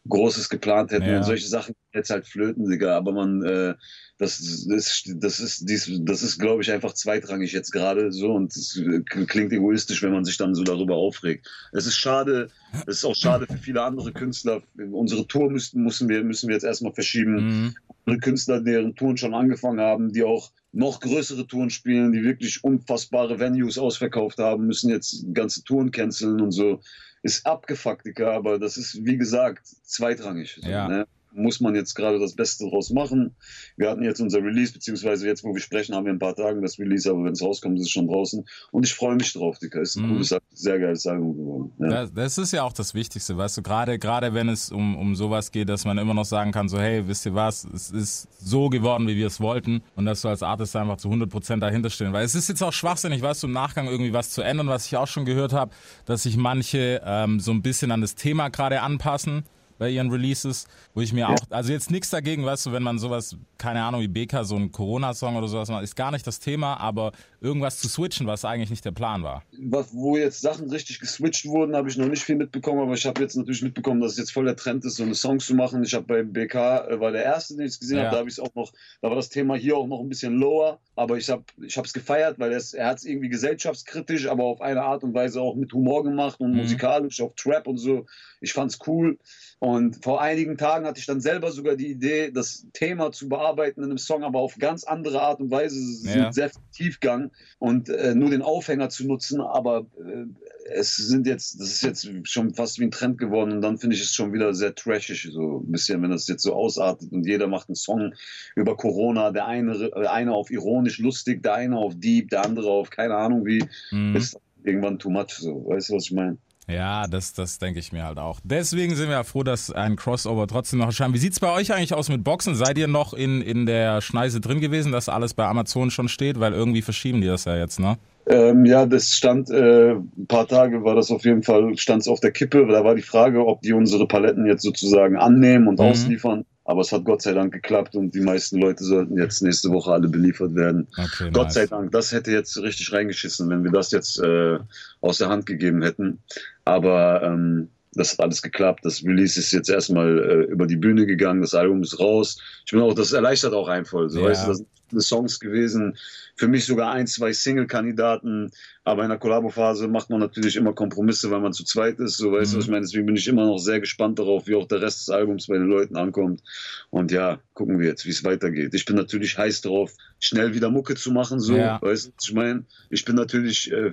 Großes 0.07 0.49
geplant 0.49 0.91
hätten 0.91 1.09
Ja. 1.09 1.17
und 1.17 1.23
solche 1.23 1.47
Sachen 1.47 1.75
jetzt 1.93 2.09
halt 2.09 2.27
flöten, 2.27 2.69
Digga. 2.69 2.95
Aber 2.95 3.13
man, 3.13 3.41
äh, 3.43 3.73
das, 4.17 4.39
ist, 4.39 5.13
das 5.17 5.39
ist, 5.39 5.69
dies, 5.69 5.89
das 6.03 6.23
ist, 6.23 6.39
glaube 6.39 6.61
ich, 6.61 6.71
einfach 6.71 6.93
zweitrangig 6.93 7.51
jetzt 7.51 7.71
gerade 7.71 8.11
so 8.11 8.33
und 8.33 8.55
es 8.55 8.81
klingt 9.27 9.51
egoistisch, 9.53 10.01
wenn 10.03 10.11
man 10.13 10.25
sich 10.25 10.37
dann 10.37 10.55
so 10.55 10.63
darüber 10.63 10.95
aufregt. 10.95 11.47
Es 11.71 11.85
ist 11.85 11.97
schade, 11.97 12.49
es 12.85 12.97
ist 12.97 13.05
auch 13.05 13.15
schade 13.15 13.47
für 13.47 13.57
viele 13.57 13.81
andere 13.81 14.11
Künstler. 14.11 14.61
Unsere 14.91 15.25
Tour 15.27 15.49
müssten, 15.49 15.83
müssen 15.83 16.09
wir, 16.09 16.23
müssen 16.23 16.47
wir 16.47 16.55
jetzt 16.55 16.63
erstmal 16.65 16.93
verschieben 16.93 17.35
Mhm. 17.35 17.75
andere 18.05 18.19
Künstler, 18.19 18.61
deren 18.61 18.95
Touren 18.95 19.17
schon 19.17 19.33
angefangen 19.33 19.79
haben, 19.79 20.11
die 20.11 20.23
auch 20.23 20.51
noch 20.73 20.99
größere 20.99 21.47
Touren 21.47 21.69
spielen, 21.69 22.11
die 22.11 22.23
wirklich 22.23 22.63
unfassbare 22.63 23.39
Venues 23.39 23.77
ausverkauft 23.77 24.39
haben, 24.39 24.65
müssen 24.65 24.89
jetzt 24.89 25.23
ganze 25.33 25.63
Touren 25.63 25.91
canceln 25.91 26.41
und 26.41 26.51
so. 26.51 26.81
Ist 27.21 27.45
abgefuckt, 27.45 28.05
Digga, 28.05 28.33
aber 28.33 28.59
das 28.59 28.75
ist, 28.75 29.05
wie 29.05 29.17
gesagt, 29.17 29.67
zweitrangig. 29.67 30.59
So, 30.61 30.67
Ja. 30.67 30.87
ne? 30.87 31.07
Muss 31.35 31.59
man 31.59 31.73
jetzt 31.75 31.95
gerade 31.95 32.19
das 32.19 32.33
Beste 32.35 32.69
draus 32.69 32.89
machen. 32.91 33.35
Wir 33.75 33.89
hatten 33.89 34.03
jetzt 34.03 34.19
unser 34.21 34.39
Release, 34.43 34.71
beziehungsweise 34.71 35.25
jetzt, 35.27 35.43
wo 35.43 35.53
wir 35.53 35.59
sprechen, 35.61 35.95
haben 35.95 36.05
wir 36.05 36.11
in 36.11 36.17
ein 36.17 36.19
paar 36.19 36.35
Tagen 36.35 36.61
das 36.61 36.77
Release, 36.79 37.09
aber 37.09 37.23
wenn 37.23 37.33
es 37.33 37.41
rauskommt, 37.41 37.77
ist 37.79 37.85
es 37.85 37.91
schon 37.91 38.07
draußen. 38.07 38.45
Und 38.71 38.85
ich 38.85 38.93
freue 38.93 39.15
mich 39.15 39.33
drauf, 39.33 39.57
Digga. 39.59 39.81
Ist 39.81 39.95
ein 39.95 40.03
Mhm. 40.07 40.13
cooles, 40.13 40.35
sehr 40.53 40.79
geiles 40.79 41.07
Album 41.07 41.35
geworden. 41.35 41.73
Ja. 41.79 41.89
Das, 41.89 42.13
das 42.13 42.37
ist 42.37 42.53
ja 42.53 42.63
auch 42.63 42.73
das 42.73 42.93
Wichtigste, 42.93 43.35
weißt 43.37 43.57
du, 43.57 43.61
gerade 43.63 43.97
gerade 43.99 44.33
wenn 44.33 44.49
es 44.49 44.71
um, 44.71 44.95
um 44.95 45.15
sowas 45.15 45.51
geht, 45.51 45.69
dass 45.69 45.85
man 45.85 45.97
immer 45.97 46.13
noch 46.13 46.25
sagen 46.25 46.51
kann, 46.51 46.69
so 46.69 46.79
hey, 46.79 47.07
wisst 47.07 47.25
ihr 47.25 47.33
was, 47.33 47.65
es 47.73 47.89
ist 47.91 48.27
so 48.39 48.69
geworden, 48.69 49.07
wie 49.07 49.15
wir 49.15 49.27
es 49.27 49.39
wollten 49.41 49.81
und 49.95 50.05
dass 50.05 50.21
du 50.21 50.27
als 50.27 50.43
Artist 50.43 50.75
einfach 50.75 50.97
zu 50.97 51.09
100% 51.09 51.59
dahinter 51.59 51.89
stehen, 51.89 52.13
weil 52.13 52.25
es 52.25 52.35
ist 52.35 52.49
jetzt 52.49 52.61
auch 52.61 52.73
schwachsinnig, 52.73 53.21
weißt 53.21 53.41
du, 53.43 53.47
im 53.47 53.53
Nachgang 53.53 53.87
irgendwie 53.87 54.13
was 54.13 54.29
zu 54.29 54.41
ändern, 54.41 54.67
was 54.67 54.85
ich 54.85 54.95
auch 54.97 55.07
schon 55.07 55.25
gehört 55.25 55.53
habe, 55.53 55.71
dass 56.05 56.23
sich 56.23 56.37
manche 56.37 57.01
ähm, 57.05 57.39
so 57.39 57.51
ein 57.51 57.61
bisschen 57.61 57.91
an 57.91 58.01
das 58.01 58.15
Thema 58.15 58.49
gerade 58.49 58.81
anpassen 58.81 59.43
bei 59.79 59.89
ihren 59.89 60.11
Releases, 60.11 60.67
wo 60.95 61.01
ich 61.01 61.11
mir 61.13 61.29
auch, 61.29 61.41
also 61.49 61.71
jetzt 61.71 61.89
nichts 61.89 62.09
dagegen, 62.11 62.45
weißt 62.45 62.67
du, 62.67 62.71
wenn 62.71 62.83
man 62.83 62.99
sowas, 62.99 63.35
keine 63.57 63.83
Ahnung, 63.83 64.01
wie 64.01 64.07
BK, 64.07 64.43
so 64.43 64.55
ein 64.55 64.71
Corona-Song 64.71 65.35
oder 65.35 65.47
sowas 65.47 65.69
macht, 65.69 65.83
ist 65.83 65.95
gar 65.95 66.11
nicht 66.11 66.25
das 66.27 66.39
Thema, 66.39 66.77
aber 66.79 67.11
irgendwas 67.41 67.79
zu 67.79 67.89
switchen, 67.89 68.27
was 68.27 68.45
eigentlich 68.45 68.69
nicht 68.69 68.85
der 68.85 68.91
Plan 68.91 69.23
war. 69.23 69.43
was, 69.59 69.93
wo 69.93 70.17
jetzt 70.17 70.41
Sachen 70.41 70.69
richtig 70.69 70.99
geswitcht 70.99 71.45
wurden, 71.45 71.75
habe 71.75 71.89
ich 71.89 71.97
noch 71.97 72.07
nicht 72.07 72.23
viel 72.23 72.35
mitbekommen, 72.35 72.81
aber 72.81 72.93
ich 72.93 73.05
habe 73.05 73.21
jetzt 73.21 73.35
natürlich 73.35 73.61
mitbekommen, 73.63 74.01
dass 74.01 74.13
es 74.13 74.17
jetzt 74.19 74.31
voll 74.33 74.45
der 74.45 74.55
Trend 74.55 74.85
ist, 74.85 74.97
so 74.97 75.03
eine 75.03 75.15
Songs 75.15 75.45
zu 75.47 75.55
machen. 75.55 75.83
Ich 75.83 75.93
habe 75.93 76.05
bei 76.05 76.23
BK, 76.23 76.87
äh, 76.87 76.99
war 76.99 77.11
der 77.11 77.23
erste, 77.23 77.55
den 77.57 77.65
ich 77.65 77.79
gesehen 77.79 77.97
Ja. 77.97 78.03
habe, 78.05 78.11
da 78.11 78.17
habe 78.19 78.29
ich 78.29 78.35
es 78.35 78.39
auch 78.39 78.53
noch, 78.55 78.71
da 79.01 79.09
war 79.09 79.15
das 79.15 79.29
Thema 79.29 79.55
hier 79.55 79.75
auch 79.77 79.87
noch 79.87 79.99
ein 79.99 80.09
bisschen 80.09 80.35
lower, 80.37 80.79
aber 80.95 81.17
ich 81.17 81.29
habe 81.29 81.43
ich 81.65 81.75
es 81.75 81.93
gefeiert, 81.93 82.37
weil 82.39 82.51
es, 82.53 82.73
er 82.73 82.87
hat 82.87 82.97
es 82.99 83.05
irgendwie 83.05 83.29
gesellschaftskritisch, 83.29 84.27
aber 84.27 84.43
auf 84.43 84.61
eine 84.61 84.83
Art 84.83 85.03
und 85.03 85.13
Weise 85.13 85.41
auch 85.41 85.55
mit 85.55 85.73
Humor 85.73 86.03
gemacht 86.03 86.39
und 86.39 86.51
Mhm. 86.51 86.57
musikalisch, 86.57 87.19
auch 87.21 87.33
Trap 87.35 87.67
und 87.67 87.77
so. 87.77 88.05
Ich 88.41 88.53
fand 88.53 88.71
es 88.71 88.79
cool. 88.87 89.17
Und 89.59 90.03
vor 90.03 90.21
einigen 90.21 90.57
Tagen 90.57 90.82
hatte 90.85 90.99
ich 90.99 91.05
dann 91.05 91.21
selber 91.21 91.51
sogar 91.51 91.75
die 91.75 91.87
Idee, 91.91 92.31
das 92.31 92.65
Thema 92.73 93.11
zu 93.11 93.29
bearbeiten 93.29 93.81
in 93.81 93.89
einem 93.89 93.97
Song, 93.97 94.23
aber 94.23 94.39
auf 94.39 94.57
ganz 94.57 94.83
andere 94.83 95.21
Art 95.21 95.39
und 95.39 95.51
Weise, 95.51 95.77
Ja. 96.17 96.31
sehr 96.31 96.49
viel 96.49 96.61
Tiefgang 96.73 97.31
und 97.59 97.89
äh, 97.89 98.15
nur 98.15 98.29
den 98.31 98.41
Aufhänger 98.41 98.89
zu 98.89 99.05
nutzen, 99.05 99.41
aber 99.41 99.85
äh, 99.97 100.25
es 100.73 100.95
sind 100.95 101.27
jetzt, 101.27 101.59
das 101.59 101.69
ist 101.69 101.83
jetzt 101.83 102.09
schon 102.23 102.53
fast 102.53 102.79
wie 102.79 102.85
ein 102.85 102.91
Trend 102.91 103.17
geworden 103.17 103.51
und 103.51 103.61
dann 103.61 103.77
finde 103.77 103.95
ich 103.95 104.01
es 104.01 104.11
schon 104.13 104.33
wieder 104.33 104.53
sehr 104.53 104.73
trashig, 104.73 105.29
so 105.31 105.59
ein 105.59 105.71
bisschen, 105.71 106.01
wenn 106.01 106.11
das 106.11 106.27
jetzt 106.27 106.43
so 106.43 106.53
ausartet 106.53 107.11
und 107.11 107.25
jeder 107.27 107.47
macht 107.47 107.69
einen 107.69 107.75
Song 107.75 108.13
über 108.55 108.75
Corona, 108.77 109.31
der 109.31 109.45
eine, 109.45 109.77
der 109.77 110.11
eine 110.11 110.33
auf 110.33 110.49
ironisch 110.51 110.99
lustig, 110.99 111.43
der 111.43 111.53
eine 111.55 111.77
auf 111.77 111.93
deep, 111.95 112.29
der 112.29 112.43
andere 112.43 112.69
auf 112.71 112.89
keine 112.89 113.15
Ahnung 113.15 113.45
wie, 113.45 113.63
Mhm. 113.91 114.15
ist 114.15 114.37
irgendwann 114.63 114.97
too 114.97 115.09
much, 115.09 115.31
so, 115.37 115.65
weißt 115.67 115.89
du, 115.89 115.93
was 115.95 116.05
ich 116.05 116.11
meine? 116.13 116.37
Ja, 116.67 117.07
das, 117.07 117.33
das 117.33 117.57
denke 117.59 117.79
ich 117.79 117.91
mir 117.91 118.03
halt 118.05 118.17
auch. 118.17 118.39
Deswegen 118.43 118.95
sind 118.95 119.09
wir 119.09 119.15
ja 119.15 119.23
froh, 119.23 119.43
dass 119.43 119.69
ein 119.71 119.95
Crossover 119.95 120.47
trotzdem 120.47 120.79
noch 120.79 120.87
erscheint. 120.87 121.13
Wie 121.13 121.17
sieht's 121.19 121.39
bei 121.39 121.51
euch 121.51 121.73
eigentlich 121.73 121.93
aus 121.93 122.09
mit 122.09 122.23
Boxen? 122.23 122.55
Seid 122.55 122.77
ihr 122.77 122.87
noch 122.87 123.13
in, 123.13 123.41
in 123.41 123.65
der 123.65 124.01
Schneise 124.01 124.39
drin 124.39 124.61
gewesen, 124.61 124.91
dass 124.91 125.09
alles 125.09 125.33
bei 125.33 125.45
Amazon 125.45 125.91
schon 125.91 126.07
steht? 126.07 126.39
Weil 126.39 126.53
irgendwie 126.53 126.81
verschieben 126.81 127.19
die 127.21 127.27
das 127.27 127.45
ja 127.45 127.57
jetzt, 127.57 127.79
ne? 127.79 127.97
Ähm, 128.25 128.63
ja, 128.63 128.85
das 128.85 129.09
stand, 129.09 129.49
äh, 129.49 129.91
ein 129.91 130.27
paar 130.29 130.47
Tage 130.47 130.85
war 130.85 130.95
das 130.95 131.11
auf 131.11 131.25
jeden 131.25 131.43
Fall, 131.43 131.77
stand 131.77 132.03
es 132.03 132.07
auf 132.07 132.21
der 132.21 132.31
Kippe. 132.31 132.65
Da 132.67 132.83
war 132.85 132.95
die 132.95 133.01
Frage, 133.01 133.45
ob 133.45 133.61
die 133.61 133.73
unsere 133.73 134.07
Paletten 134.07 134.45
jetzt 134.45 134.61
sozusagen 134.63 135.17
annehmen 135.17 135.67
und 135.67 135.79
Mhm. 135.79 135.85
ausliefern. 135.85 136.45
Aber 136.65 136.81
es 136.81 136.91
hat 136.93 137.03
Gott 137.03 137.21
sei 137.21 137.33
Dank 137.33 137.51
geklappt 137.53 137.95
und 137.95 138.15
die 138.15 138.21
meisten 138.21 138.59
Leute 138.59 138.83
sollten 138.83 139.17
jetzt 139.17 139.41
nächste 139.41 139.69
Woche 139.71 139.91
alle 139.91 140.07
beliefert 140.07 140.55
werden. 140.55 140.87
Okay, 140.97 141.29
Gott 141.31 141.45
nice. 141.47 141.53
sei 141.55 141.65
Dank, 141.65 141.91
das 141.91 142.11
hätte 142.13 142.31
jetzt 142.31 142.55
richtig 142.57 142.93
reingeschissen, 142.93 143.49
wenn 143.49 143.63
wir 143.65 143.71
das 143.71 143.91
jetzt 143.91 144.17
äh, 144.19 144.59
aus 145.01 145.17
der 145.17 145.27
Hand 145.29 145.45
gegeben 145.45 145.81
hätten. 145.81 146.19
Aber 146.63 147.21
ähm, 147.23 147.67
das 147.95 148.13
hat 148.13 148.21
alles 148.21 148.41
geklappt. 148.41 148.79
Das 148.83 149.03
Release 149.03 149.37
ist 149.39 149.51
jetzt 149.51 149.69
erstmal 149.69 150.17
äh, 150.17 150.51
über 150.51 150.65
die 150.65 150.77
Bühne 150.77 151.05
gegangen, 151.05 151.41
das 151.41 151.53
Album 151.53 151.83
ist 151.83 151.99
raus. 151.99 152.39
Ich 152.65 152.71
bin 152.71 152.81
auch, 152.81 152.93
das 152.93 153.11
erleichtert 153.11 153.53
auch 153.53 153.67
einen 153.67 153.85
voll. 153.85 154.09
So, 154.09 154.19
Ja. 154.21 154.27
weißt 154.29 154.43
du, 154.43 154.47
das 154.47 154.57
sind 154.59 154.67
Songs 155.01 155.39
gewesen. 155.39 155.97
Für 156.35 156.47
mich 156.47 156.65
sogar 156.65 156.91
ein, 156.91 157.07
zwei 157.07 157.31
Single-Kandidaten. 157.33 158.51
Aber 158.83 159.03
in 159.03 159.09
der 159.09 159.17
Kollabo-Phase 159.17 159.87
macht 159.87 160.09
man 160.09 160.19
natürlich 160.19 160.55
immer 160.55 160.73
Kompromisse, 160.73 161.31
weil 161.31 161.39
man 161.39 161.53
zu 161.53 161.63
zweit 161.63 161.99
ist. 161.99 162.17
So, 162.17 162.31
weißt 162.31 162.51
du, 162.53 162.55
Mhm. 162.55 162.59
was 162.59 162.65
ich 162.65 162.71
meine? 162.71 162.81
Deswegen 162.85 163.05
bin 163.05 163.15
ich 163.15 163.27
immer 163.27 163.45
noch 163.45 163.57
sehr 163.59 163.79
gespannt 163.79 164.19
darauf, 164.19 164.47
wie 164.47 164.55
auch 164.55 164.67
der 164.67 164.81
Rest 164.81 165.01
des 165.01 165.09
Albums 165.09 165.47
bei 165.47 165.57
den 165.57 165.67
Leuten 165.67 165.95
ankommt. 165.95 166.41
Und 166.89 167.11
ja, 167.11 167.39
gucken 167.53 167.79
wir 167.79 167.87
jetzt, 167.87 168.05
wie 168.05 168.09
es 168.11 168.23
weitergeht. 168.23 168.73
Ich 168.73 168.85
bin 168.85 168.95
natürlich 168.95 169.37
heiß 169.37 169.61
drauf, 169.61 169.93
schnell 170.19 170.53
wieder 170.53 170.69
Mucke 170.69 170.95
zu 170.95 171.11
machen, 171.11 171.39
so. 171.39 171.55
Ja. 171.55 171.81
Weißt 171.81 172.07
du, 172.07 172.11
was 172.17 172.27
ich 172.27 172.33
meine? 172.33 172.65
Ich 172.89 173.05
bin 173.05 173.15
natürlich 173.15 173.71
äh, 173.71 173.91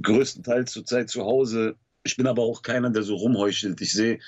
größtenteils 0.00 0.72
zurzeit 0.72 1.08
zu 1.10 1.22
Hause. 1.24 1.76
Ich 2.02 2.16
bin 2.16 2.26
aber 2.26 2.42
auch 2.42 2.62
keiner, 2.62 2.90
der 2.90 3.02
so 3.02 3.14
rumheuchelt. 3.14 3.80
Ich 3.80 3.92
sehe 3.92 4.18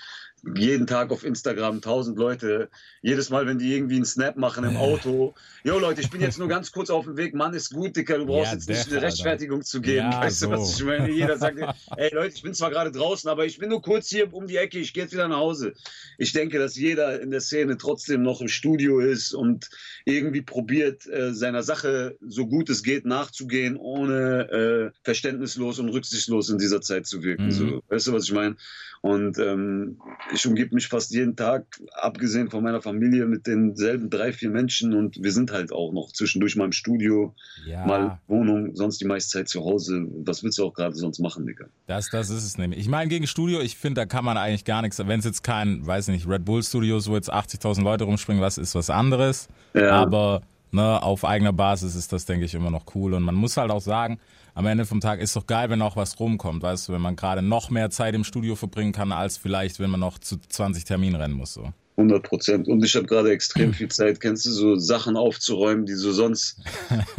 jeden 0.54 0.86
Tag 0.86 1.10
auf 1.10 1.24
Instagram 1.24 1.80
tausend 1.80 2.18
Leute. 2.18 2.68
Jedes 3.02 3.30
Mal, 3.30 3.46
wenn 3.46 3.58
die 3.58 3.74
irgendwie 3.74 3.96
einen 3.96 4.04
Snap 4.04 4.36
machen 4.36 4.64
im 4.64 4.76
Auto. 4.76 5.34
Jo 5.64 5.78
Leute, 5.78 6.00
ich 6.00 6.10
bin 6.10 6.20
jetzt 6.20 6.38
nur 6.38 6.48
ganz 6.48 6.70
kurz 6.70 6.90
auf 6.90 7.04
dem 7.04 7.16
Weg. 7.16 7.34
Mann, 7.34 7.54
ist 7.54 7.72
gut, 7.72 7.96
Dicker. 7.96 8.18
Du 8.18 8.26
brauchst 8.26 8.52
Ja, 8.52 8.52
jetzt 8.52 8.68
nicht 8.68 8.92
eine 8.92 9.02
Rechtfertigung 9.02 9.62
zu 9.62 9.80
geben. 9.80 10.12
Ja, 10.12 10.20
weißt 10.20 10.42
du, 10.42 10.50
was 10.50 10.76
so. 10.76 10.84
ich 10.84 10.86
meine? 10.86 11.10
Jeder 11.10 11.36
sagt, 11.36 11.58
ey 11.96 12.14
Leute, 12.14 12.34
ich 12.34 12.42
bin 12.42 12.54
zwar 12.54 12.70
gerade 12.70 12.92
draußen, 12.92 13.28
aber 13.28 13.46
ich 13.46 13.58
bin 13.58 13.70
nur 13.70 13.82
kurz 13.82 14.08
hier 14.08 14.32
um 14.32 14.46
die 14.46 14.56
Ecke. 14.56 14.78
Ich 14.78 14.92
gehe 14.92 15.04
jetzt 15.04 15.12
wieder 15.12 15.28
nach 15.28 15.38
Hause. 15.38 15.74
Ich 16.18 16.32
denke, 16.32 16.58
dass 16.58 16.76
jeder 16.76 17.20
in 17.20 17.30
der 17.30 17.40
Szene 17.40 17.76
trotzdem 17.76 18.22
noch 18.22 18.40
im 18.40 18.48
Studio 18.48 19.00
ist 19.00 19.34
und 19.34 19.68
irgendwie 20.04 20.42
probiert, 20.42 21.06
äh, 21.06 21.34
seiner 21.34 21.62
Sache 21.62 22.16
so 22.26 22.46
gut 22.46 22.70
es 22.70 22.82
geht 22.82 23.04
nachzugehen, 23.06 23.76
ohne 23.76 24.92
äh, 24.92 24.98
verständnislos 25.02 25.78
und 25.78 25.88
rücksichtslos 25.88 26.50
in 26.50 26.58
dieser 26.58 26.80
Zeit 26.80 27.06
zu 27.06 27.22
wirken. 27.22 27.46
Mhm. 27.46 27.52
So, 27.52 27.82
weißt 27.88 28.06
du, 28.08 28.12
was 28.12 28.24
ich 28.24 28.32
meine? 28.32 28.56
Und 29.02 29.38
ähm, 29.38 30.00
ich 30.32 30.46
umgebe 30.46 30.74
mich 30.74 30.88
fast 30.88 31.12
jeden 31.12 31.36
Tag, 31.36 31.64
abgesehen 31.94 32.50
von 32.50 32.62
meiner 32.62 32.82
Familie, 32.82 33.26
mit 33.26 33.46
denselben 33.46 34.10
drei, 34.10 34.32
vier 34.32 34.50
Menschen 34.50 34.94
und 34.94 35.22
wir 35.22 35.32
sind 35.32 35.52
halt 35.52 35.72
auch 35.72 35.92
noch 35.92 36.12
zwischendurch 36.12 36.56
mal 36.56 36.64
im 36.64 36.72
Studio, 36.72 37.34
Ja. 37.66 37.86
mal 37.86 38.20
Wohnung, 38.26 38.74
sonst 38.74 39.00
die 39.00 39.04
meiste 39.04 39.30
Zeit 39.38 39.48
zu 39.48 39.64
Hause. 39.64 40.06
Was 40.24 40.42
willst 40.42 40.58
du 40.58 40.64
auch 40.64 40.74
gerade 40.74 40.94
sonst 40.94 41.18
machen, 41.20 41.46
Digga? 41.46 41.66
Das, 41.86 42.10
das 42.10 42.30
ist 42.30 42.44
es 42.44 42.58
nämlich. 42.58 42.80
Ich 42.80 42.88
meine, 42.88 43.08
gegen 43.08 43.26
Studio, 43.26 43.60
ich 43.60 43.76
finde, 43.76 44.00
da 44.00 44.06
kann 44.06 44.24
man 44.24 44.36
eigentlich 44.36 44.64
gar 44.64 44.82
nichts, 44.82 44.98
wenn 44.98 45.18
es 45.18 45.24
jetzt 45.24 45.42
kein, 45.42 45.86
weiß 45.86 46.08
nicht, 46.08 46.28
Red 46.28 46.44
Bull 46.44 46.62
Studios, 46.62 47.08
wo 47.08 47.14
jetzt 47.14 47.32
80.000 47.32 47.82
Leute 47.82 48.04
rumspringen, 48.04 48.42
was 48.42 48.58
ist 48.58 48.74
was 48.74 48.90
anderes. 48.90 49.48
Ja. 49.74 49.90
Aber 49.92 50.42
ne, 50.72 51.02
auf 51.02 51.24
eigener 51.24 51.52
Basis 51.52 51.94
ist 51.94 52.12
das, 52.12 52.24
denke 52.26 52.44
ich, 52.46 52.54
immer 52.54 52.70
noch 52.70 52.84
cool. 52.94 53.14
Und 53.14 53.22
man 53.22 53.34
muss 53.34 53.56
halt 53.56 53.70
auch 53.70 53.80
sagen, 53.80 54.18
am 54.56 54.64
Ende 54.66 54.86
vom 54.86 55.02
Tag 55.02 55.20
ist 55.20 55.36
doch 55.36 55.46
geil, 55.46 55.68
wenn 55.68 55.82
auch 55.82 55.96
was 55.96 56.18
rumkommt, 56.18 56.62
weißt 56.62 56.88
du, 56.88 56.94
wenn 56.94 57.02
man 57.02 57.14
gerade 57.14 57.42
noch 57.42 57.68
mehr 57.68 57.90
Zeit 57.90 58.14
im 58.14 58.24
Studio 58.24 58.56
verbringen 58.56 58.92
kann, 58.92 59.12
als 59.12 59.36
vielleicht, 59.36 59.78
wenn 59.80 59.90
man 59.90 60.00
noch 60.00 60.18
zu 60.18 60.38
20 60.38 60.84
Terminen 60.84 61.20
rennen 61.20 61.34
muss. 61.34 61.52
So. 61.52 61.74
100 61.96 62.22
Prozent. 62.22 62.68
Und 62.68 62.84
ich 62.84 62.94
habe 62.94 63.06
gerade 63.06 63.30
extrem 63.30 63.72
viel 63.72 63.88
Zeit, 63.88 64.20
kennst 64.20 64.44
du, 64.46 64.50
so 64.50 64.76
Sachen 64.76 65.16
aufzuräumen, 65.16 65.86
die 65.86 65.94
so 65.94 66.12
sonst, 66.12 66.58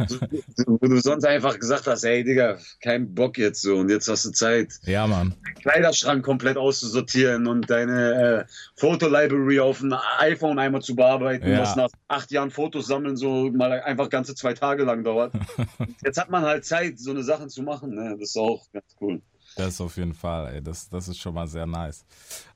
so, 0.06 0.18
wo 0.66 0.86
du 0.86 1.00
sonst 1.00 1.24
einfach 1.24 1.58
gesagt 1.58 1.86
hast, 1.86 2.04
hey 2.04 2.22
Digga, 2.22 2.58
kein 2.80 3.12
Bock 3.14 3.38
jetzt 3.38 3.62
so 3.62 3.76
und 3.76 3.90
jetzt 3.90 4.08
hast 4.08 4.24
du 4.24 4.30
Zeit, 4.30 4.72
Ja, 4.84 5.06
Mann. 5.06 5.34
Kleiderschrank 5.62 6.24
komplett 6.24 6.56
auszusortieren 6.56 7.46
und 7.46 7.68
deine 7.68 8.46
äh, 8.46 8.52
Fotolibrary 8.76 9.58
auf 9.60 9.80
ein 9.82 9.92
iPhone 10.18 10.58
einmal 10.58 10.82
zu 10.82 10.94
bearbeiten, 10.94 11.50
Ja. 11.50 11.60
was 11.60 11.74
nach 11.76 11.90
acht 12.06 12.30
Jahren 12.30 12.50
Fotos 12.50 12.86
sammeln 12.86 13.16
so 13.16 13.50
mal 13.50 13.72
einfach 13.82 14.08
ganze 14.08 14.34
zwei 14.34 14.54
Tage 14.54 14.84
lang 14.84 15.02
dauert. 15.04 15.32
Jetzt 16.04 16.18
hat 16.18 16.30
man 16.30 16.44
halt 16.44 16.64
Zeit, 16.64 16.98
so 16.98 17.10
eine 17.10 17.22
Sachen 17.24 17.48
zu 17.48 17.62
machen, 17.62 17.94
ne? 17.94 18.16
das 18.18 18.30
ist 18.30 18.36
auch 18.36 18.64
ganz 18.72 18.86
cool. 19.00 19.20
Das 19.58 19.80
auf 19.80 19.96
jeden 19.96 20.14
Fall, 20.14 20.54
ey. 20.54 20.62
Das, 20.62 20.88
das 20.88 21.08
ist 21.08 21.18
schon 21.18 21.34
mal 21.34 21.46
sehr 21.48 21.66
nice. 21.66 22.04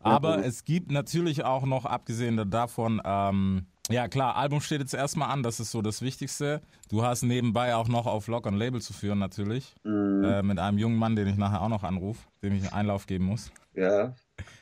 Aber 0.00 0.38
Ja. 0.38 0.44
es 0.44 0.64
gibt 0.64 0.90
natürlich 0.90 1.44
auch 1.44 1.64
noch, 1.64 1.84
abgesehen 1.84 2.48
davon, 2.50 3.02
ähm, 3.04 3.66
ja 3.90 4.06
klar, 4.08 4.36
Album 4.36 4.60
steht 4.60 4.80
jetzt 4.80 4.94
erstmal 4.94 5.30
an, 5.30 5.42
das 5.42 5.58
ist 5.60 5.72
so 5.72 5.82
das 5.82 6.00
Wichtigste. 6.02 6.62
Du 6.88 7.02
hast 7.02 7.22
nebenbei 7.22 7.74
auch 7.74 7.88
noch 7.88 8.06
auf 8.06 8.28
Lock 8.28 8.46
und 8.46 8.54
Label 8.54 8.80
zu 8.80 8.92
führen, 8.92 9.18
natürlich. 9.18 9.74
Mhm. 9.82 10.24
Äh, 10.24 10.42
mit 10.42 10.58
einem 10.58 10.78
jungen 10.78 10.96
Mann, 10.96 11.16
den 11.16 11.26
ich 11.26 11.36
nachher 11.36 11.60
auch 11.62 11.68
noch 11.68 11.82
anrufe, 11.82 12.20
dem 12.42 12.54
ich 12.54 12.62
einen 12.62 12.72
Einlauf 12.72 13.06
geben 13.06 13.24
muss. 13.24 13.50
Ja. 13.74 14.14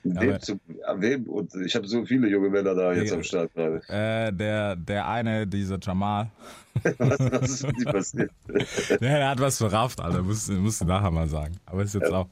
Wem 0.04 0.40
zu, 0.40 0.58
wem, 0.96 1.24
und 1.24 1.54
ich 1.64 1.74
habe 1.76 1.86
so 1.86 2.04
viele 2.04 2.28
junge 2.28 2.48
Männer 2.50 2.74
da 2.74 2.92
jetzt 2.92 3.10
Ja. 3.10 3.16
am 3.16 3.22
Start 3.22 3.52
gerade. 3.54 3.82
Äh, 3.88 4.32
der, 4.32 4.76
der 4.76 5.08
eine, 5.08 5.46
dieser 5.46 5.78
Jamal, 5.80 6.30
Was, 6.98 7.18
was 7.18 7.50
ist 7.50 7.66
mit 7.66 7.84
passiert? 7.84 8.30
der, 8.90 8.98
der 9.00 9.28
hat 9.28 9.40
was 9.40 9.58
verrafft, 9.58 10.00
Alter. 10.00 10.22
Musst, 10.22 10.48
du- 10.48 10.52
musst 10.54 10.80
du 10.80 10.84
nachher 10.86 11.10
mal 11.10 11.28
sagen. 11.28 11.56
Aber 11.66 11.82
ist 11.82 11.94
jetzt 11.94 12.10
auch, 12.12 12.28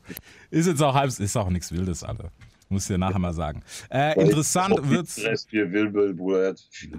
ist 0.51 0.67
jetzt 0.67 0.83
auch 0.83 0.95
halb, 0.95 1.11
ist 1.19 1.37
auch 1.37 1.51
nichts 1.51 1.73
Wildes, 1.73 2.03
Alter. 2.05 2.31
Musst 2.71 2.89
du 2.91 2.95
dir 2.95 2.99
nachher 2.99 3.19
mal 3.19 3.33
sagen. 3.33 3.63
Äh, 3.91 4.21
interessant 4.21 4.75
wird's. 4.91 5.19
Stress, 5.19 5.47
viel 5.47 5.73
Wirbel, 5.73 6.13
Bruder. 6.15 6.49
Er 6.49 6.55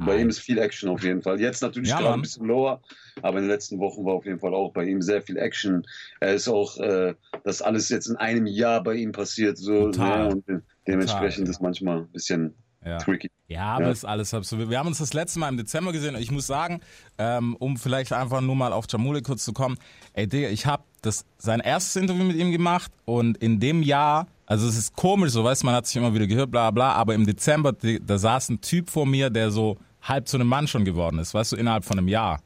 Bei 0.06 0.18
ihm 0.20 0.30
ist 0.30 0.40
viel 0.40 0.58
Action 0.58 0.90
auf 0.90 1.04
jeden 1.04 1.22
Fall. 1.22 1.40
Jetzt 1.40 1.62
natürlich 1.62 1.90
Ja, 1.90 2.00
gerade 2.00 2.16
ein 2.16 2.22
bisschen 2.22 2.46
lower, 2.48 2.82
aber 3.22 3.38
in 3.38 3.44
den 3.44 3.52
letzten 3.52 3.78
Wochen 3.80 4.04
war 4.04 4.14
auf 4.16 4.26
jeden 4.26 4.40
Fall 4.40 4.54
auch 4.56 4.72
bei 4.74 4.86
ihm 4.86 5.02
sehr 5.02 5.22
viel 5.22 5.38
Action. 5.38 5.86
Er 6.20 6.34
ist 6.34 6.48
auch, 6.48 6.78
äh, 6.80 7.14
dass 7.44 7.62
alles 7.62 7.90
jetzt 7.90 8.08
in 8.08 8.16
einem 8.16 8.48
Jahr 8.48 8.82
bei 8.84 8.96
ihm 8.96 9.12
passiert, 9.12 9.58
so 9.60 9.92
Total. 9.92 10.28
ne? 10.30 10.34
und 10.36 10.48
de- 10.48 10.60
dementsprechend 10.88 11.32
Total, 11.40 11.46
ja. 11.46 11.52
ist 11.52 11.62
manchmal 11.62 11.98
ein 12.00 12.08
bisschen 12.08 12.54
Ja. 12.84 12.98
tricky. 12.98 13.30
Ja, 13.48 13.76
aber 13.76 13.86
Ja. 13.86 13.92
ist 13.92 14.06
alles 14.06 14.32
wild. 14.34 14.70
Wir 14.72 14.80
haben 14.80 14.88
uns 14.88 14.98
das 15.00 15.14
letzte 15.14 15.38
Mal 15.40 15.50
im 15.50 15.58
Dezember 15.58 15.92
gesehen 15.92 16.16
und 16.16 16.22
ich 16.22 16.32
muss 16.32 16.48
sagen, 16.48 16.80
ähm, 17.20 17.56
um 17.60 17.78
vielleicht 17.78 18.12
einfach 18.14 18.42
nur 18.42 18.56
mal 18.56 18.74
auf 18.74 18.86
Jamule 18.90 19.22
kurz 19.22 19.44
zu 19.46 19.54
kommen, 19.54 19.78
ey 20.14 20.26
Digga, 20.28 20.50
ich 20.50 20.66
habe 20.66 20.84
das 21.02 21.26
sein 21.38 21.60
erstes 21.60 21.96
Interview 22.02 22.24
mit 22.24 22.38
ihm 22.38 22.52
gemacht 22.52 22.92
und 23.06 23.38
in 23.38 23.60
dem 23.60 23.84
Jahr, 23.84 24.28
also 24.50 24.68
es 24.68 24.76
ist 24.78 24.96
komisch, 24.96 25.32
so 25.32 25.44
weißt 25.44 25.64
man 25.64 25.76
hat 25.76 25.86
sich 25.86 25.96
immer 25.96 26.12
wieder 26.12 26.26
gehört, 26.26 26.50
bla 26.50 26.72
bla, 26.72 26.94
aber 26.94 27.14
im 27.14 27.24
Dezember, 27.24 27.72
da 27.72 28.18
saß 28.18 28.50
ein 28.50 28.62
Typ 28.62 28.90
vor 28.90 29.06
mir, 29.06 29.30
der 29.30 29.52
so 29.52 29.78
halb 30.02 30.28
zu 30.28 30.38
einem 30.38 30.48
Mann 30.48 30.68
schon 30.68 30.86
geworden 30.86 31.20
ist, 31.20 31.36
weißt 31.36 31.52
du, 31.52 31.56
innerhalb 31.56 31.86
von 31.86 32.00
einem 32.00 32.08
Jahr. 32.08 32.42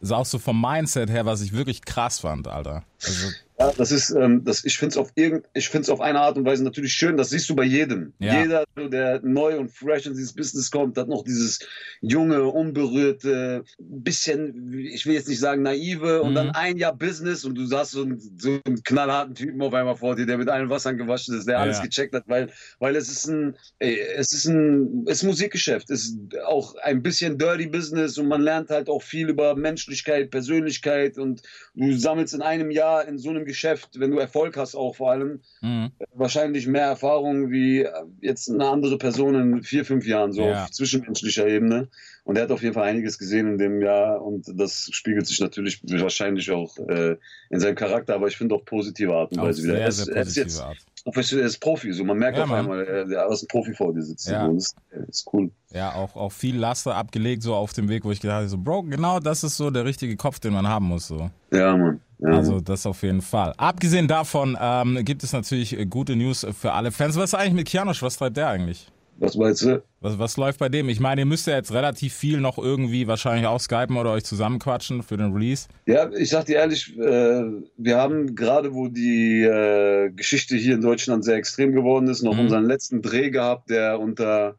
Das 0.00 0.08
ist 0.08 0.12
auch 0.12 0.26
so 0.26 0.40
vom 0.40 0.60
Mindset 0.60 1.10
her, 1.10 1.26
was 1.26 1.42
ich 1.42 1.52
wirklich 1.52 1.84
krass 1.84 2.18
fand, 2.18 2.48
Alter. 2.48 2.82
Also, 3.00 3.28
Ja, 3.64 3.72
das 3.76 3.90
ist, 3.90 4.10
ähm, 4.10 4.44
das, 4.44 4.64
ich 4.64 4.76
finde 4.78 4.92
es 4.92 4.96
auf 4.98 5.10
irgend, 5.14 5.46
ich 5.54 5.68
finde 5.68 5.82
es 5.84 5.90
auf 5.90 6.00
eine 6.00 6.20
Art 6.20 6.36
und 6.36 6.44
Weise 6.44 6.62
natürlich 6.64 6.92
schön. 6.92 7.16
Das 7.16 7.30
siehst 7.30 7.48
du 7.48 7.54
bei 7.56 7.64
jedem. 7.64 8.12
Ja. 8.18 8.42
Jeder, 8.42 8.64
der 8.76 9.20
neu 9.22 9.58
und 9.58 9.70
fresh 9.70 10.06
in 10.06 10.12
dieses 10.14 10.34
Business 10.34 10.70
kommt, 10.70 10.96
hat 10.98 11.08
noch 11.08 11.24
dieses 11.24 11.60
junge, 12.00 12.44
unberührte, 12.44 13.64
bisschen, 13.78 14.72
ich 14.78 15.06
will 15.06 15.14
jetzt 15.14 15.28
nicht 15.28 15.40
sagen 15.40 15.62
naive, 15.62 16.22
und 16.22 16.32
Mhm. 16.32 16.34
dann 16.34 16.50
ein 16.50 16.76
Jahr 16.76 16.94
Business 16.94 17.44
und 17.44 17.54
du 17.54 17.64
sagst 17.64 17.92
so 17.92 18.02
einen, 18.02 18.20
so 18.38 18.58
einen 18.64 18.82
knallharten 18.82 19.34
Typen 19.34 19.62
auf 19.62 19.72
einmal 19.72 19.96
vor 19.96 20.14
dir, 20.16 20.26
der 20.26 20.36
mit 20.38 20.48
allen 20.48 20.68
Wassern 20.68 20.96
gewaschen 20.98 21.36
ist, 21.38 21.48
der 21.48 21.60
alles 21.60 21.78
Ja. 21.78 21.84
gecheckt 21.84 22.14
hat, 22.14 22.24
weil, 22.26 22.50
weil 22.80 22.96
es 22.96 23.08
ist 23.08 23.26
ein, 23.28 23.56
ey, 23.78 23.98
es 24.16 24.32
ist 24.32 24.46
ein, 24.46 25.04
es 25.06 25.18
ist 25.18 25.22
Musikgeschäft, 25.24 25.90
es 25.90 26.04
ist 26.08 26.18
auch 26.44 26.74
ein 26.82 27.02
bisschen 27.02 27.38
Dirty 27.38 27.66
Business 27.66 28.18
und 28.18 28.28
man 28.28 28.42
lernt 28.42 28.70
halt 28.70 28.88
auch 28.88 29.02
viel 29.02 29.28
über 29.30 29.54
Menschlichkeit, 29.56 30.30
Persönlichkeit 30.30 31.16
und 31.18 31.42
du 31.74 31.92
sammelst 31.96 32.34
in 32.34 32.42
einem 32.42 32.70
Jahr 32.70 33.06
in 33.06 33.18
so 33.18 33.30
einem 33.30 33.44
Geschäft, 33.44 33.53
wenn 33.98 34.10
du 34.10 34.18
Erfolg 34.18 34.56
hast 34.56 34.74
auch 34.74 34.94
vor 34.96 35.10
allem, 35.12 35.40
mh. 35.62 35.90
wahrscheinlich 36.14 36.66
mehr 36.66 36.86
Erfahrung 36.86 37.50
wie 37.50 37.80
äh, 37.82 37.90
jetzt 38.20 38.50
eine 38.50 38.66
andere 38.68 38.98
Person 38.98 39.34
in 39.34 39.62
vier, 39.62 39.84
fünf 39.84 40.06
Jahren, 40.06 40.32
so 40.32 40.42
Ja. 40.42 40.64
auf 40.64 40.70
zwischenmenschlicher 40.70 41.46
Ebene. 41.46 41.88
Und 42.24 42.36
er 42.36 42.44
hat 42.44 42.50
auf 42.52 42.62
jeden 42.62 42.72
Fall 42.74 42.84
einiges 42.88 43.18
gesehen 43.18 43.46
in 43.48 43.58
dem 43.58 43.82
Jahr 43.82 44.22
und 44.22 44.46
das 44.58 44.88
spiegelt 44.92 45.26
sich 45.26 45.40
natürlich 45.40 45.82
wahrscheinlich 45.84 46.50
auch 46.50 46.76
äh, 46.88 47.16
in 47.50 47.60
seinem 47.60 47.74
Charakter, 47.74 48.14
aber 48.14 48.28
ich 48.28 48.36
finde 48.38 48.54
auf 48.54 48.64
positive 48.64 49.14
Art 49.14 49.32
und 49.32 49.42
Weise 49.42 49.62
wieder. 49.62 49.74
sehr, 49.74 49.82
Er 49.82 49.88
ist, 49.88 50.08
er 50.08 50.22
ist 50.22 50.36
jetzt 50.36 50.60
Art. 50.62 50.78
professionell, 51.04 51.44
er 51.44 51.48
ist 51.48 51.58
Profi, 51.58 51.92
so 51.92 52.02
man 52.02 52.16
merkt 52.16 52.38
Ja, 52.38 52.44
auf 52.44 52.48
Mann. 52.50 52.60
einmal, 52.60 52.82
er, 52.86 53.28
ist 53.30 53.42
ein 53.42 53.48
Profi 53.48 53.74
vor 53.74 53.92
dir 53.92 54.00
sitzt. 54.02 54.26
Ja. 54.30 54.46
So. 54.46 54.54
Das 54.56 55.08
ist 55.08 55.28
cool. 55.34 55.50
Ja, 55.70 55.92
auch, 55.94 56.16
auch 56.16 56.32
viel 56.32 56.56
Laster 56.56 56.94
abgelegt, 56.94 57.42
so 57.42 57.54
auf 57.54 57.74
dem 57.74 57.90
Weg, 57.90 58.04
wo 58.06 58.10
ich 58.10 58.20
gedacht 58.22 58.36
habe, 58.38 58.48
so, 58.48 58.56
Bro, 58.56 58.84
genau 58.84 59.20
das 59.20 59.44
ist 59.44 59.58
so 59.58 59.70
der 59.70 59.84
richtige 59.84 60.16
Kopf, 60.16 60.38
den 60.38 60.54
man 60.54 60.66
haben 60.66 60.86
muss, 60.86 61.06
so. 61.08 61.30
Ja, 61.52 61.76
Mann. 61.76 62.00
Also 62.22 62.60
das 62.60 62.86
auf 62.86 63.02
jeden 63.02 63.22
Fall. 63.22 63.52
Abgesehen 63.56 64.08
davon 64.08 64.56
ähm, 64.60 65.04
gibt 65.04 65.22
es 65.24 65.32
natürlich 65.32 65.78
äh, 65.78 65.86
gute 65.86 66.16
News 66.16 66.46
für 66.58 66.72
alle 66.72 66.90
Fans. 66.92 67.16
Was 67.16 67.24
ist 67.30 67.34
eigentlich 67.34 67.54
mit 67.54 67.66
Kianosch? 67.68 68.02
Was 68.02 68.16
treibt 68.16 68.36
der 68.36 68.48
eigentlich? 68.48 68.88
Was 69.18 69.36
meinst 69.36 69.62
du? 69.62 69.80
Was, 70.00 70.18
was 70.18 70.36
läuft 70.36 70.58
bei 70.58 70.68
dem? 70.68 70.88
Ich 70.88 70.98
meine, 70.98 71.20
ihr 71.20 71.24
müsst 71.26 71.46
ja 71.46 71.54
jetzt 71.54 71.72
relativ 71.72 72.12
viel 72.14 72.40
noch 72.40 72.58
irgendwie 72.58 73.06
wahrscheinlich 73.06 73.46
auch 73.46 73.60
skypen 73.60 73.96
oder 73.96 74.10
euch 74.10 74.24
zusammenquatschen 74.24 75.04
für 75.04 75.16
den 75.16 75.32
Release. 75.32 75.68
Ja, 75.86 76.10
ich 76.12 76.30
sag 76.30 76.46
dir 76.46 76.56
ehrlich, 76.56 76.98
äh, 76.98 77.44
wir 77.76 77.96
haben 77.96 78.34
gerade, 78.34 78.74
wo 78.74 78.88
die 78.88 79.42
äh, 79.42 80.10
Geschichte 80.10 80.56
hier 80.56 80.74
in 80.74 80.80
Deutschland 80.80 81.24
sehr 81.24 81.36
extrem 81.36 81.72
geworden 81.72 82.08
ist, 82.08 82.22
noch 82.22 82.34
Mhm. 82.34 82.40
unseren 82.40 82.64
letzten 82.64 83.02
Dreh 83.02 83.30
gehabt, 83.30 83.70
der 83.70 84.00
unter 84.00 84.56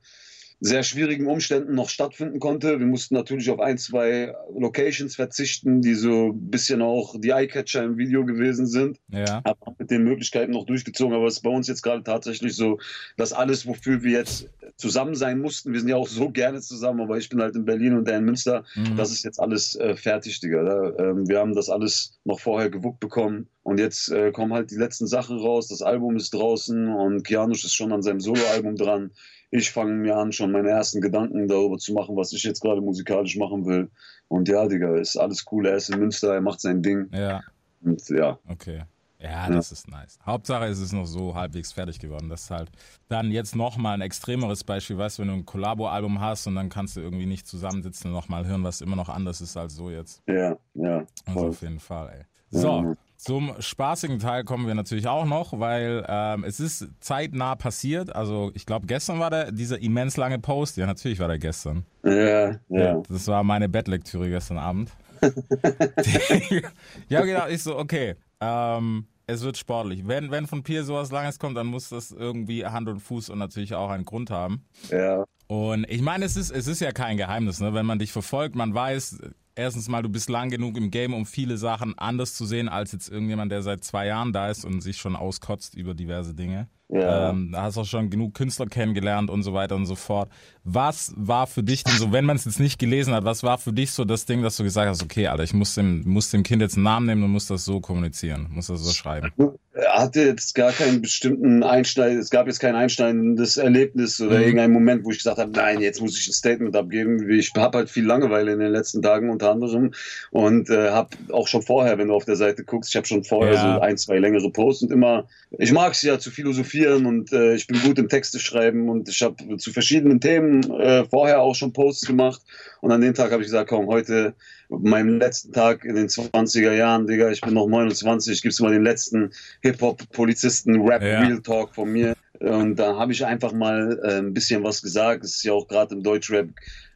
sehr 0.60 0.84
schwierigen 0.84 1.28
Umständen 1.28 1.76
noch 1.76 1.90
stattfinden 1.90 2.40
konnte. 2.40 2.80
Wir 2.80 2.86
mussten 2.86 3.14
natürlich 3.16 3.50
auf 3.50 3.60
ein, 3.60 3.78
zwei 3.78 4.34
Locations 4.58 5.16
verzichten, 5.16 5.82
die 5.82 5.94
so 5.94 6.32
ein 6.32 6.50
bisschen 6.50 6.82
auch 6.82 7.16
die 7.20 7.30
Eyecatcher 7.32 7.84
im 7.84 7.98
Video 7.98 8.26
gewesen 8.26 8.66
sind. 8.66 9.00
Ja. 9.12 9.44
Haben 9.44 9.62
auch 9.62 9.78
mit 9.78 9.92
den 9.92 10.04
Möglichkeiten 10.04 10.54
noch 10.54 10.66
durchgezogen, 10.66 11.16
aber 11.16 11.28
es 11.28 11.36
ist 11.36 11.42
bei 11.44 11.50
uns 11.50 11.68
jetzt 11.68 11.82
gerade 11.82 12.04
tatsächlich 12.04 12.56
so, 12.56 12.80
dass 13.18 13.34
alles, 13.34 13.68
wofür 13.68 14.04
wir 14.04 14.12
jetzt 14.12 14.50
zusammen 14.78 15.16
sein 15.16 15.40
mussten, 15.40 15.74
wir 15.74 15.80
sind 15.80 15.90
ja 15.90 15.98
auch 15.98 16.08
so 16.08 16.30
gerne 16.30 16.62
zusammen, 16.62 17.02
aber 17.02 17.18
ich 17.18 17.30
bin 17.30 17.42
halt 17.42 17.56
in 17.56 17.66
Berlin 17.66 17.98
und 17.98 18.08
der 18.08 18.18
in 18.18 18.26
Münster, 18.26 18.64
Mhm. 18.76 18.96
das 18.98 19.12
ist 19.12 19.24
jetzt 19.24 19.40
alles 19.40 19.76
äh, 19.76 19.96
fertig, 19.96 20.40
Digga. 20.40 20.64
Da, 20.64 21.04
ähm, 21.04 21.28
wir 21.28 21.40
haben 21.40 21.54
das 21.54 21.70
alles 21.70 22.18
noch 22.24 22.40
vorher 22.40 22.70
gewuppt 22.70 23.00
bekommen. 23.00 23.48
Und 23.66 23.80
jetzt 23.80 24.12
äh, 24.12 24.32
kommen 24.32 24.54
halt 24.54 24.70
die 24.70 24.76
letzten 24.76 25.08
Sachen 25.08 25.40
raus. 25.40 25.70
Das 25.70 25.82
Album 25.82 26.16
ist 26.18 26.36
draußen 26.36 26.88
und 26.88 27.24
Kianusch 27.24 27.66
ist 27.66 27.74
schon 27.74 27.92
an 27.92 28.04
seinem 28.04 28.20
Soloalbum 28.20 28.76
dran. 28.76 29.10
Ich 29.50 29.72
fange 29.72 29.94
mir 29.94 30.18
an, 30.18 30.32
schon 30.32 30.52
meine 30.52 30.70
ersten 30.70 31.02
Gedanken 31.02 31.48
darüber 31.48 31.80
zu 31.80 31.94
machen, 31.94 32.16
was 32.16 32.32
ich 32.32 32.44
jetzt 32.44 32.62
gerade 32.62 32.80
musikalisch 32.80 33.38
machen 33.38 33.66
will. 33.66 33.90
Und 34.28 34.48
ja, 34.50 34.68
Digga, 34.68 34.96
ist 34.98 35.18
alles 35.18 35.46
cool. 35.52 35.66
Er 35.66 35.78
ist 35.78 35.90
in 35.90 36.00
Münster, 36.00 36.36
er 36.36 36.42
macht 36.42 36.62
sein 36.62 36.84
Ding. 36.84 37.10
ja, 37.12 37.42
Und 37.84 38.08
ja, 38.10 38.38
okay. 38.48 38.84
Ja, 39.18 39.50
das 39.50 39.72
ist 39.72 39.90
nice. 39.90 40.20
Hauptsache 40.24 40.66
es 40.66 40.80
ist 40.80 40.94
noch 40.94 41.08
so 41.08 41.34
halbwegs 41.34 41.72
fertig 41.72 41.98
geworden. 41.98 42.30
Das 42.30 42.44
ist 42.44 42.52
halt 42.52 42.70
dann 43.08 43.32
jetzt 43.32 43.56
nochmal 43.56 43.96
ein 43.96 44.02
extremeres 44.02 44.64
Beispiel, 44.64 45.00
weißt 45.00 45.18
du, 45.18 45.22
wenn 45.24 45.30
du 45.30 45.34
ein 45.36 45.46
Kollabo-Album 45.46 46.22
hast 46.22 46.46
und 46.46 46.54
dann 46.54 46.70
kannst 46.70 46.98
du 46.98 47.02
irgendwie 47.02 47.26
nicht 47.26 47.48
zusammensitzen 47.48 48.12
und 48.12 48.14
nochmal 48.14 48.46
hören, 48.46 48.64
was 48.64 48.82
immer 48.82 48.96
noch 48.96 49.10
anders 49.10 49.42
ist 49.42 49.58
als 49.58 49.74
so 49.74 49.90
jetzt. 49.90 50.22
ja, 50.28 50.56
ja. 50.76 51.04
Also 51.26 51.48
auf 51.48 51.62
jeden 51.64 51.80
Fall, 51.80 52.10
ey. 52.10 52.26
Ja, 52.52 52.60
So. 52.60 52.96
Zum 53.26 53.56
spaßigen 53.58 54.20
Teil 54.20 54.44
kommen 54.44 54.68
wir 54.68 54.76
natürlich 54.76 55.08
auch 55.08 55.26
noch, 55.26 55.60
weil 55.60 56.06
ähm, 56.08 56.44
es 56.44 56.60
ist 56.60 56.88
zeitnah 57.00 57.56
passiert. 57.56 58.16
Also 58.16 58.52
ich 58.54 58.68
glaube, 58.68 58.86
gestern 58.86 59.20
war 59.20 59.32
der 59.32 59.52
dieser 59.52 59.82
immens 59.82 60.16
lange 60.16 60.38
Post. 60.38 60.78
Ja, 60.78 60.86
natürlich 60.86 61.18
war 61.20 61.28
der 61.28 61.40
gestern. 61.40 61.86
Ja, 62.04 62.60
ja. 62.70 63.02
Das 63.10 63.28
war 63.28 63.44
meine 63.44 63.68
Bettlektüre 63.68 64.30
gestern 64.30 64.60
Abend. 64.60 64.92
ich 65.22 67.16
habe 67.16 67.26
gedacht, 67.26 67.50
ich 67.50 67.64
so, 67.64 67.76
okay, 67.80 68.14
ähm, 68.42 69.08
es 69.26 69.42
wird 69.42 69.58
sportlich. 69.58 70.08
Wenn, 70.08 70.30
wenn 70.30 70.46
von 70.46 70.62
Pier 70.62 70.84
sowas 70.84 71.12
Langes 71.12 71.40
kommt, 71.40 71.58
dann 71.58 71.66
muss 71.66 71.90
das 71.90 72.12
irgendwie 72.12 72.64
Hand 72.64 72.88
und 72.90 73.00
Fuß 73.00 73.32
und 73.32 73.40
natürlich 73.40 73.74
auch 73.74 73.90
einen 73.90 74.06
Grund 74.06 74.30
haben. 74.30 74.66
ja. 74.92 75.26
Und 75.48 75.88
ich 75.90 76.02
meine, 76.02 76.26
es 76.26 76.36
ist, 76.38 76.50
es 76.50 76.66
ist 76.66 76.80
ja 76.80 76.92
kein 76.92 77.18
Geheimnis, 77.18 77.60
ne? 77.60 77.74
wenn 77.76 77.86
man 77.86 78.00
dich 78.00 78.12
verfolgt, 78.12 78.56
man 78.56 78.74
weiß, 78.74 79.20
erstens 79.56 79.88
mal, 79.88 80.02
du 80.02 80.10
bist 80.10 80.30
lang 80.30 80.50
genug 80.50 80.78
im 80.78 80.92
Game, 80.92 81.14
um 81.14 81.26
viele 81.26 81.58
Sachen 81.58 81.98
anders 81.98 82.36
zu 82.36 82.46
sehen, 82.46 82.70
als 82.70 82.92
jetzt 82.92 83.10
irgendjemand, 83.10 83.52
der 83.52 83.62
seit 83.62 83.84
zwei 83.84 84.08
Jahren 84.08 84.34
da 84.34 84.50
ist 84.50 84.66
und 84.66 84.82
sich 84.82 84.98
schon 84.98 85.16
auskotzt 85.16 85.76
über 85.76 85.94
diverse 85.94 86.34
Dinge. 86.34 86.68
Ja. 86.90 87.32
Ähm, 87.32 87.50
da 87.52 87.64
hast 87.64 87.78
auch 87.78 87.86
schon 87.86 88.10
genug 88.12 88.36
Künstler 88.36 88.68
kennengelernt 88.68 89.32
und 89.32 89.42
so 89.42 89.54
weiter 89.54 89.76
und 89.76 89.88
so 89.88 89.96
fort. 89.96 90.30
Was 90.64 91.14
war 91.18 91.48
für 91.48 91.64
dich 91.64 91.84
denn 91.84 91.96
so, 91.96 92.12
wenn 92.12 92.26
man 92.26 92.36
es 92.36 92.46
jetzt 92.46 92.60
nicht 92.60 92.78
gelesen 92.80 93.14
hat, 93.14 93.24
was 93.26 93.44
war 93.44 93.58
für 93.58 93.74
dich 93.74 93.92
so 93.92 94.06
das 94.06 94.26
Ding, 94.26 94.42
dass 94.44 94.58
du 94.58 94.64
gesagt 94.64 94.88
hast, 94.88 95.04
okay, 95.04 95.28
Alter, 95.28 95.44
ich 95.44 95.54
muss 95.54 95.74
dem, 95.76 96.04
muss 96.06 96.30
dem 96.32 96.44
Kind 96.44 96.62
jetzt 96.62 96.76
einen 96.76 96.84
Namen 96.84 97.06
nehmen 97.08 97.24
und 97.24 97.32
muss 97.32 97.48
das 97.48 97.66
so 97.66 97.80
kommunizieren, 97.80 98.48
muss 98.52 98.68
das 98.68 98.82
so 98.82 98.92
schreiben? 98.92 99.32
Er 99.74 99.94
hatte 100.04 100.22
jetzt 100.22 100.56
gar 100.56 100.72
keinen 100.72 101.02
bestimmten 101.02 101.62
Einschneid, 101.64 102.18
es 102.18 102.30
gab 102.30 102.48
jetzt 102.48 102.60
kein 102.60 102.76
einschneidendes 102.76 103.58
Erlebnis 103.58 104.22
oder 104.22 104.38
Mhm. 104.38 104.42
irgendein 104.44 104.72
Moment, 104.72 105.06
wo 105.06 105.12
ich 105.12 105.18
gesagt 105.18 105.38
habe, 105.38 105.52
nein, 105.52 105.82
jetzt 105.82 106.02
muss 106.02 106.18
ich 106.18 106.28
ein 106.30 106.34
Statement 106.34 106.76
abgeben. 106.76 107.30
Ich 107.30 107.52
habe 107.58 107.80
halt 107.80 107.90
viel 107.90 108.06
Langeweile 108.06 108.54
in 108.54 108.60
den 108.60 108.72
letzten 108.72 109.02
Tagen 109.02 109.30
unter 109.30 109.52
anderem 109.52 109.92
und 110.32 110.70
äh, 110.70 110.92
habe 110.92 111.10
auch 111.32 111.48
schon 111.48 111.62
vorher, 111.62 111.98
wenn 111.98 112.08
du 112.08 112.14
auf 112.16 112.26
der 112.26 112.38
Seite 112.38 112.64
guckst, 112.64 112.92
ich 112.92 112.96
habe 112.96 113.06
schon 113.08 113.24
vorher 113.24 113.54
Ja. 113.56 113.76
so 113.76 113.82
ein, 113.82 113.98
zwei 113.98 114.18
längere 114.18 114.50
Posts 114.50 114.84
und 114.84 114.92
immer, 114.92 115.28
ich 115.58 115.72
mag 115.72 115.94
es 115.94 116.02
ja 116.02 116.20
zu 116.20 116.32
philosophieren 116.32 117.06
und 117.06 117.32
äh, 117.32 117.56
ich 117.56 117.68
bin 117.68 117.82
gut 117.82 117.98
im 117.98 118.10
Texte 118.10 118.40
schreiben 118.40 118.90
und 118.90 119.10
ich 119.10 119.22
habe 119.22 119.58
zu 119.58 119.72
verschiedenen 119.72 120.20
Themen 120.20 120.64
äh, 120.80 121.06
vorher 121.06 121.42
auch 121.42 121.56
schon 121.56 121.74
Posts 121.74 122.08
gemacht 122.08 122.42
und 122.82 122.92
an 122.92 123.02
dem 123.02 123.14
Tag 123.14 123.32
habe 123.32 123.42
ich 123.42 123.48
gesagt, 123.48 123.70
komm, 123.70 123.88
heute 123.88 124.34
meinem 124.70 125.20
letzten 125.20 125.54
Tag 125.54 125.86
in 125.86 125.96
den 125.96 126.08
20er 126.08 126.74
Jahren, 126.74 127.08
Digga, 127.08 127.30
ich 127.30 127.42
bin 127.42 127.54
noch 127.54 127.68
29, 127.68 128.42
gibst 128.42 128.60
du 128.60 128.64
mal 128.64 128.74
den 128.74 128.84
letzten 128.84 129.32
Hip-Hop-Polizisten, 129.62 130.82
Rap, 130.82 131.02
Ja. 131.02 131.22
Real 131.22 131.42
Talk 131.42 131.76
von 131.76 131.92
mir. 131.92 132.16
Und 132.40 132.76
da 132.76 132.98
habe 132.98 133.12
ich 133.12 133.26
einfach 133.26 133.54
mal 133.54 134.00
äh, 134.04 134.18
ein 134.18 134.34
bisschen 134.34 134.64
was 134.64 134.82
gesagt. 134.82 135.24
Es 135.24 135.36
ist 135.36 135.44
ja 135.44 135.54
auch 135.54 135.68
gerade 135.68 135.96
im 135.96 136.04
Deutschrap 136.04 136.50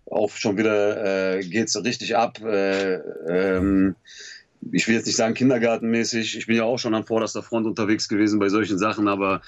auch 0.10 0.32
schon 0.32 0.58
wieder, 0.58 1.38
äh, 1.38 1.40
geht's 1.42 1.82
richtig 1.84 2.16
ab. 2.16 2.40
Äh, 2.44 2.96
ähm, 3.30 3.96
ich 4.72 4.88
will 4.88 4.96
jetzt 4.96 5.06
nicht 5.06 5.16
sagen 5.16 5.34
kindergartenmäßig. 5.34 6.38
Ich 6.38 6.48
bin 6.48 6.58
ja 6.58 6.64
auch 6.64 6.78
schon 6.80 6.94
an 6.96 7.06
vorderster 7.06 7.44
Front 7.44 7.66
unterwegs 7.68 8.08
gewesen 8.08 8.40
bei 8.40 8.50
solchen 8.50 8.78
Sachen, 8.78 9.08
aber 9.08 9.42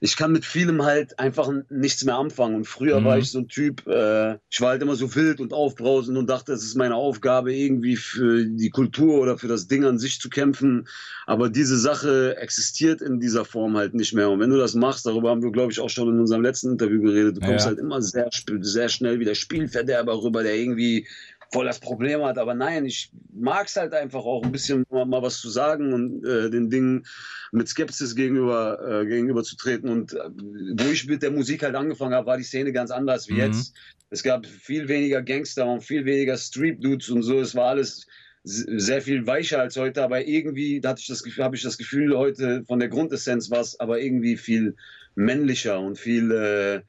ich 0.00 0.16
kann 0.16 0.30
mit 0.32 0.44
vielem 0.44 0.82
halt 0.84 1.18
einfach 1.18 1.50
nichts 1.70 2.04
mehr 2.04 2.16
anfangen. 2.16 2.54
Und 2.56 2.66
früher 2.66 3.00
Mhm. 3.00 3.04
war 3.04 3.18
ich 3.18 3.30
so 3.30 3.38
ein 3.38 3.48
Typ, 3.48 3.86
äh, 3.86 4.34
ich 4.50 4.60
war 4.60 4.70
halt 4.70 4.82
immer 4.82 4.94
so 4.94 5.14
wild 5.14 5.40
und 5.40 5.54
aufbrausend 5.54 6.18
und 6.18 6.28
dachte, 6.28 6.52
es 6.52 6.64
ist 6.64 6.74
meine 6.76 6.94
Aufgabe, 6.96 7.54
irgendwie 7.54 7.96
für 7.96 8.44
die 8.44 8.68
Kultur 8.70 9.20
oder 9.22 9.38
für 9.38 9.48
das 9.48 9.68
Ding 9.68 9.84
an 9.84 9.98
sich 9.98 10.20
zu 10.20 10.28
kämpfen. 10.28 10.86
Aber 11.26 11.48
diese 11.48 11.78
Sache 11.78 12.36
existiert 12.36 13.00
in 13.00 13.20
dieser 13.20 13.44
Form 13.46 13.76
halt 13.76 13.94
nicht 13.94 14.12
mehr. 14.12 14.28
Und 14.30 14.40
wenn 14.40 14.50
du 14.50 14.58
das 14.58 14.74
machst, 14.74 15.06
darüber 15.06 15.30
haben 15.30 15.42
wir, 15.42 15.50
glaube 15.50 15.72
ich, 15.72 15.80
auch 15.80 15.90
schon 15.90 16.08
in 16.10 16.20
unserem 16.20 16.42
letzten 16.42 16.72
Interview 16.72 17.00
geredet, 17.00 17.36
du 17.36 17.40
kommst 17.40 17.64
Ja. 17.64 17.70
halt 17.70 17.78
immer 17.78 18.02
sehr, 18.02 18.28
sehr 18.60 18.88
schnell 18.90 19.18
wie 19.18 19.24
der 19.24 19.34
Spielverderber 19.34 20.22
rüber, 20.22 20.42
der 20.42 20.56
irgendwie 20.56 21.06
voll 21.52 21.66
das 21.66 21.80
Problem 21.80 22.22
hat. 22.24 22.38
Aber 22.38 22.54
nein, 22.54 22.84
ich 22.86 23.10
mag 23.32 23.66
es 23.66 23.76
halt 23.76 23.92
einfach 23.94 24.24
auch 24.24 24.44
ein 24.44 24.52
bisschen 24.52 24.84
mal, 24.90 25.06
mal 25.06 25.22
was 25.22 25.40
zu 25.40 25.48
sagen 25.50 25.92
und 25.92 26.24
äh, 26.24 26.50
den 26.50 26.70
Dingen 26.70 27.06
mit 27.52 27.68
Skepsis 27.68 28.14
gegenüber, 28.14 29.02
äh, 29.02 29.06
gegenüber 29.06 29.42
zu 29.42 29.56
treten. 29.56 29.88
Und 29.88 30.12
äh, 30.14 30.28
wo 30.28 30.90
ich 30.90 31.06
mit 31.06 31.22
der 31.22 31.30
Musik 31.30 31.62
halt 31.62 31.74
angefangen 31.74 32.14
habe, 32.14 32.26
war 32.26 32.36
die 32.36 32.44
Szene 32.44 32.72
ganz 32.72 32.90
anders 32.90 33.28
wie 33.28 33.34
Mhm. 33.34 33.38
jetzt. 33.38 33.74
Es 34.10 34.22
gab 34.22 34.46
viel 34.46 34.88
weniger 34.88 35.22
Gangster 35.22 35.66
und 35.66 35.82
viel 35.82 36.04
weniger 36.04 36.36
Street 36.36 36.82
Dudes 36.82 37.08
und 37.10 37.22
so. 37.22 37.40
Es 37.40 37.54
war 37.54 37.70
alles 37.70 38.06
sehr 38.44 39.02
viel 39.02 39.26
weicher 39.26 39.60
als 39.60 39.76
heute, 39.76 40.04
aber 40.04 40.24
irgendwie 40.24 40.80
hatte 40.84 41.00
ich 41.00 41.08
das 41.08 41.24
Gefühl, 41.24 41.42
habe 41.42 41.56
ich 41.56 41.62
das 41.62 41.78
Gefühl, 41.78 42.16
heute 42.16 42.62
von 42.64 42.78
der 42.78 42.88
Grundessenz 42.88 43.50
war 43.50 43.60
es 43.60 43.80
aber 43.80 44.00
irgendwie 44.00 44.36
viel 44.36 44.76
männlicher 45.16 45.80
und 45.80 45.98
viel, 45.98 46.30
äh, 46.30 46.82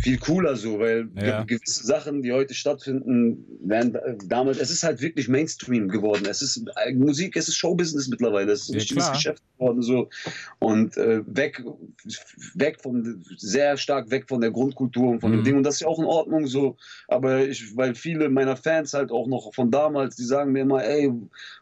viel 0.00 0.18
cooler 0.18 0.56
so, 0.56 0.78
weil 0.78 1.08
Ja. 1.14 1.42
gewisse 1.44 1.84
Sachen, 1.84 2.22
die 2.22 2.32
heute 2.32 2.54
stattfinden, 2.54 3.44
werden 3.60 3.94
äh, 3.96 4.16
damals, 4.26 4.58
es 4.58 4.70
ist 4.70 4.84
halt 4.84 5.00
wirklich 5.00 5.28
Mainstream 5.28 5.88
geworden. 5.88 6.26
Es 6.26 6.40
ist 6.40 6.62
äh, 6.84 6.92
Musik, 6.94 7.36
es 7.36 7.48
ist 7.48 7.56
Showbusiness 7.56 8.08
mittlerweile, 8.08 8.52
es 8.52 8.62
ist 8.62 8.68
ein 8.68 8.74
Ja, 8.74 8.78
richtiges 8.80 9.04
klar. 9.04 9.12
Geschäft 9.16 9.42
geworden 9.58 9.82
so 9.82 10.08
und 10.60 10.96
äh, 10.96 11.22
weg, 11.26 11.62
weg 12.54 12.80
von, 12.80 13.24
sehr 13.36 13.76
stark 13.76 14.10
weg 14.10 14.26
von 14.28 14.40
der 14.40 14.50
Grundkultur 14.52 15.08
und 15.10 15.20
von 15.20 15.30
Mhm. 15.30 15.36
dem 15.36 15.42
Ding 15.44 15.56
und 15.56 15.62
das 15.64 15.74
ist 15.74 15.80
ja 15.80 15.88
auch 15.88 15.98
in 15.98 16.04
Ordnung 16.04 16.46
so, 16.46 16.76
aber 17.08 17.46
ich, 17.46 17.76
weil 17.76 17.94
viele 17.94 18.28
meiner 18.28 18.56
Fans 18.56 18.94
halt 18.94 19.10
auch 19.10 19.26
noch 19.26 19.52
von 19.54 19.70
damals, 19.70 20.16
die 20.16 20.24
sagen 20.24 20.52
mir 20.52 20.62
immer, 20.62 20.84
ey, 20.84 21.10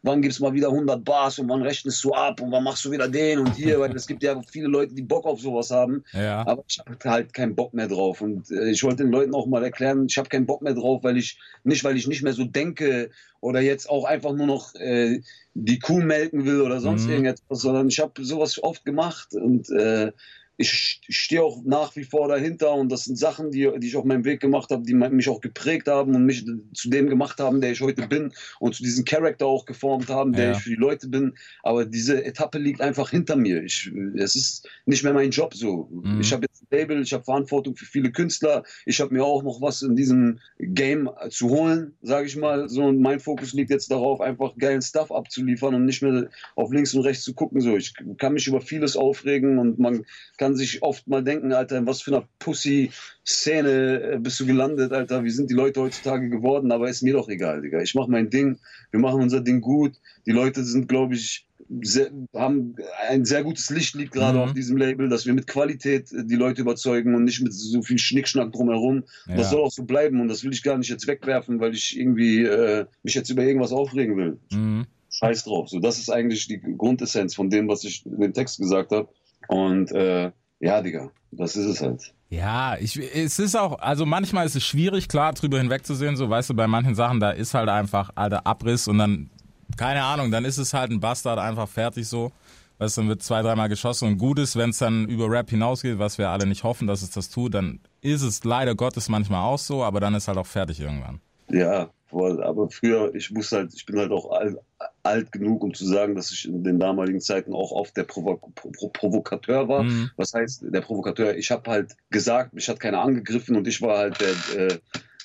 wann 0.02 0.22
gibt's 0.22 0.40
mal 0.40 0.52
wieder 0.52 0.68
100 0.70 1.04
Bars 1.04 1.38
und 1.38 1.48
wann 1.48 1.62
rechnest 1.62 2.02
du 2.04 2.12
ab 2.12 2.40
und 2.40 2.52
wann 2.52 2.64
machst 2.64 2.84
du 2.84 2.90
wieder 2.90 3.08
den 3.08 3.38
und 3.38 3.54
hier, 3.54 3.80
weil 3.80 3.94
es 3.96 4.06
gibt 4.06 4.22
ja 4.22 4.40
viele 4.50 4.68
Leute, 4.68 4.94
die 4.94 5.02
Bock 5.02 5.24
auf 5.26 5.40
sowas 5.40 5.70
haben 5.70 6.02
Ja. 6.12 6.46
aber 6.46 6.62
ich 6.68 6.78
habe 6.78 6.96
halt 7.10 7.32
keinen 7.32 7.54
Bock 7.56 7.74
mehr 7.74 7.88
drauf. 7.88 8.20
Und 8.34 8.50
äh, 8.50 8.70
ich 8.70 8.82
wollte 8.82 9.04
den 9.04 9.12
Leuten 9.12 9.34
auch 9.34 9.46
mal 9.46 9.64
erklären, 9.64 10.06
ich 10.08 10.18
habe 10.18 10.28
keinen 10.28 10.46
Bock 10.46 10.62
mehr 10.62 10.74
drauf, 10.74 11.02
weil 11.04 11.16
ich 11.16 11.38
nicht, 11.64 11.84
weil 11.84 11.96
ich 11.96 12.06
nicht 12.06 12.22
mehr 12.22 12.32
so 12.32 12.44
denke 12.44 13.10
oder 13.40 13.60
jetzt 13.60 13.88
auch 13.88 14.04
einfach 14.04 14.32
nur 14.34 14.46
noch 14.46 14.74
äh, 14.74 15.20
die 15.54 15.78
Kuh 15.78 16.00
melken 16.00 16.44
will 16.44 16.60
oder 16.60 16.80
sonst 16.80 17.06
Mhm. 17.06 17.10
irgendetwas, 17.10 17.60
sondern 17.60 17.88
ich 17.88 17.98
habe 18.00 18.24
sowas 18.24 18.62
oft 18.62 18.84
gemacht 18.84 19.34
und 19.34 19.70
äh, 19.70 20.12
ich 20.58 21.00
stehe 21.08 21.42
auch 21.42 21.62
nach 21.64 21.94
wie 21.96 22.04
vor 22.04 22.28
dahinter 22.28 22.72
und 22.72 22.90
das 22.90 23.04
sind 23.04 23.16
Sachen, 23.18 23.50
die, 23.50 23.70
die 23.78 23.88
ich 23.88 23.96
auf 23.96 24.04
meinem 24.04 24.24
Weg 24.24 24.40
gemacht 24.40 24.70
habe, 24.70 24.84
die 24.84 24.94
mich 24.94 25.28
auch 25.28 25.40
geprägt 25.42 25.86
haben 25.86 26.14
und 26.14 26.24
mich 26.24 26.46
zu 26.72 26.88
dem 26.88 27.08
gemacht 27.10 27.38
haben, 27.40 27.60
der 27.60 27.72
ich 27.72 27.80
heute 27.82 28.08
bin 28.08 28.32
und 28.58 28.74
zu 28.74 28.82
diesem 28.82 29.04
Charakter 29.04 29.46
auch 29.46 29.66
geformt 29.66 30.08
haben, 30.08 30.34
der 30.34 30.46
Ja. 30.46 30.52
ich 30.52 30.62
für 30.62 30.70
die 30.70 30.76
Leute 30.76 31.08
bin. 31.08 31.34
Aber 31.62 31.84
diese 31.84 32.24
Etappe 32.24 32.58
liegt 32.58 32.80
einfach 32.80 33.10
hinter 33.10 33.36
mir. 33.36 33.62
Ich, 33.64 33.90
es 34.16 34.34
ist 34.34 34.66
nicht 34.86 35.04
mehr 35.04 35.12
mein 35.12 35.30
Job 35.30 35.52
so. 35.54 35.90
Mhm. 35.92 36.20
Ich 36.20 36.32
habe 36.32 36.45
Label, 36.70 37.02
ich 37.02 37.12
habe 37.12 37.24
Verantwortung 37.24 37.76
für 37.76 37.84
viele 37.84 38.10
Künstler. 38.12 38.64
Ich 38.84 39.00
habe 39.00 39.14
mir 39.14 39.24
auch 39.24 39.42
noch 39.42 39.60
was 39.60 39.82
in 39.82 39.96
diesem 39.96 40.40
Game 40.58 41.10
zu 41.30 41.50
holen, 41.50 41.94
sage 42.02 42.26
ich 42.26 42.36
mal. 42.36 42.68
So 42.68 42.84
und 42.84 43.00
mein 43.00 43.20
Fokus 43.20 43.52
liegt 43.52 43.70
jetzt 43.70 43.90
darauf, 43.90 44.20
einfach 44.20 44.56
geilen 44.56 44.82
Stuff 44.82 45.10
abzuliefern 45.12 45.74
und 45.74 45.84
nicht 45.84 46.02
mehr 46.02 46.28
auf 46.54 46.72
links 46.72 46.94
und 46.94 47.02
rechts 47.02 47.24
zu 47.24 47.34
gucken. 47.34 47.60
So, 47.60 47.76
ich 47.76 47.94
kann 48.18 48.32
mich 48.32 48.46
über 48.46 48.60
vieles 48.60 48.96
aufregen 48.96 49.58
und 49.58 49.78
man 49.78 50.04
kann 50.38 50.56
sich 50.56 50.82
oft 50.82 51.06
mal 51.06 51.22
denken, 51.22 51.52
Alter, 51.52 51.78
in 51.78 51.86
was 51.86 52.02
für 52.02 52.14
einer 52.14 52.28
Pussy-Szene 52.38 54.12
äh, 54.14 54.18
bist 54.18 54.40
du 54.40 54.46
gelandet, 54.46 54.92
Alter. 54.92 55.24
Wie 55.24 55.30
sind 55.30 55.50
die 55.50 55.54
Leute 55.54 55.80
heutzutage 55.80 56.28
geworden? 56.28 56.72
Aber 56.72 56.88
ist 56.88 57.02
mir 57.02 57.14
doch 57.14 57.28
egal, 57.28 57.62
Digga. 57.62 57.80
Ich 57.80 57.94
mache 57.94 58.10
mein 58.10 58.30
Ding. 58.30 58.58
Wir 58.90 59.00
machen 59.00 59.22
unser 59.22 59.40
Ding 59.40 59.60
gut. 59.60 60.00
Die 60.26 60.32
Leute 60.32 60.64
sind, 60.64 60.88
glaube 60.88 61.14
ich, 61.14 61.45
sehr, 61.82 62.10
haben 62.34 62.76
ein 63.08 63.24
sehr 63.24 63.42
gutes 63.42 63.70
Licht 63.70 63.94
liegt 63.94 64.12
gerade 64.12 64.38
Mhm. 64.38 64.44
auf 64.44 64.52
diesem 64.52 64.76
Label, 64.76 65.08
dass 65.08 65.26
wir 65.26 65.34
mit 65.34 65.46
Qualität 65.46 66.12
äh, 66.12 66.24
die 66.24 66.36
Leute 66.36 66.62
überzeugen 66.62 67.14
und 67.14 67.24
nicht 67.24 67.40
mit 67.42 67.52
so 67.52 67.82
viel 67.82 67.98
Schnickschnack 67.98 68.52
drumherum. 68.52 69.04
Ja. 69.26 69.36
Das 69.36 69.50
soll 69.50 69.62
auch 69.62 69.70
so 69.70 69.84
bleiben 69.84 70.20
und 70.20 70.28
das 70.28 70.44
will 70.44 70.52
ich 70.52 70.62
gar 70.62 70.78
nicht 70.78 70.88
jetzt 70.90 71.06
wegwerfen, 71.06 71.60
weil 71.60 71.74
ich 71.74 71.98
irgendwie 71.98 72.42
äh, 72.42 72.86
mich 73.02 73.14
jetzt 73.14 73.30
über 73.30 73.42
irgendwas 73.42 73.72
aufregen 73.72 74.16
will. 74.16 74.38
Mhm. 74.52 74.86
Scheiß 75.10 75.44
drauf. 75.44 75.68
So, 75.68 75.78
das 75.80 75.98
ist 75.98 76.10
eigentlich 76.10 76.46
die 76.46 76.60
Grundessenz 76.60 77.34
von 77.34 77.48
dem, 77.48 77.68
was 77.68 77.84
ich 77.84 78.04
in 78.04 78.20
dem 78.20 78.32
Text 78.34 78.58
gesagt 78.58 78.92
habe. 78.92 79.08
Und 79.48 79.90
äh, 79.92 80.30
ja, 80.60 80.82
Digga, 80.82 81.10
das 81.32 81.56
ist 81.56 81.66
es 81.66 81.80
halt. 81.80 82.12
Ja, 82.28 82.76
ich, 82.78 82.98
es 83.14 83.38
ist 83.38 83.54
auch, 83.56 83.78
also 83.78 84.04
manchmal 84.04 84.46
ist 84.46 84.56
es 84.56 84.64
schwierig, 84.64 85.06
klar, 85.08 85.32
drüber 85.32 85.58
hinwegzusehen, 85.58 86.16
so, 86.16 86.28
weißt 86.28 86.50
du, 86.50 86.54
bei 86.54 86.66
manchen 86.66 86.96
Sachen, 86.96 87.20
da 87.20 87.30
ist 87.30 87.54
halt 87.54 87.68
einfach, 87.68 88.10
alter, 88.16 88.46
Abriss 88.46 88.88
und 88.88 88.98
dann, 88.98 89.30
keine 89.76 90.02
Ahnung, 90.02 90.30
dann 90.30 90.44
ist 90.44 90.58
es 90.58 90.72
halt 90.74 90.90
ein 90.90 91.00
Bastard 91.00 91.38
einfach 91.38 91.68
fertig 91.68 92.08
so. 92.08 92.32
Weißt 92.78 92.96
du, 92.96 93.02
dann 93.02 93.08
wird 93.08 93.22
zwei, 93.22 93.40
dreimal 93.40 93.68
geschossen 93.68 94.06
und 94.06 94.18
gut 94.18 94.38
ist, 94.38 94.56
wenn 94.56 94.70
es 94.70 94.78
dann 94.78 95.08
über 95.08 95.30
Rap 95.30 95.48
hinausgeht, 95.48 95.98
was 95.98 96.18
wir 96.18 96.28
alle 96.28 96.46
nicht 96.46 96.62
hoffen, 96.62 96.86
dass 96.86 97.00
es 97.00 97.10
das 97.10 97.30
tut, 97.30 97.54
dann 97.54 97.80
ist 98.02 98.22
es 98.22 98.44
leider 98.44 98.74
Gottes 98.74 99.08
manchmal 99.08 99.44
auch 99.44 99.58
so, 99.58 99.82
aber 99.82 99.98
dann 99.98 100.14
ist 100.14 100.28
halt 100.28 100.36
auch 100.36 100.46
fertig 100.46 100.80
irgendwann. 100.80 101.20
Ja, 101.48 101.90
voll. 102.06 102.42
Aber 102.42 102.68
früher, 102.68 103.14
ich 103.14 103.30
muss 103.30 103.50
halt, 103.52 103.72
ich 103.74 103.86
bin 103.86 103.98
halt 103.98 104.10
auch 104.10 104.30
alt, 104.30 104.58
alt 105.02 105.32
genug, 105.32 105.62
um 105.62 105.72
zu 105.72 105.86
sagen, 105.86 106.14
dass 106.14 106.30
ich 106.30 106.46
in 106.46 106.64
den 106.64 106.78
damaligen 106.78 107.20
Zeiten 107.20 107.54
auch 107.54 107.72
oft 107.72 107.96
der 107.96 108.04
Provo 108.04 108.36
Pro 108.54 108.88
Provokateur 108.88 109.68
war. 109.68 109.84
Mhm. 109.84 110.10
Was 110.16 110.34
heißt 110.34 110.64
der 110.68 110.80
Provokateur? 110.82 111.36
Ich 111.36 111.50
habe 111.50 111.70
halt 111.70 111.96
gesagt, 112.10 112.52
mich 112.52 112.68
hat 112.68 112.80
keiner 112.80 113.00
angegriffen 113.00 113.56
und 113.56 113.66
ich 113.66 113.80
war 113.80 113.98
halt 113.98 114.20
der, 114.20 114.66
äh, 114.66 114.78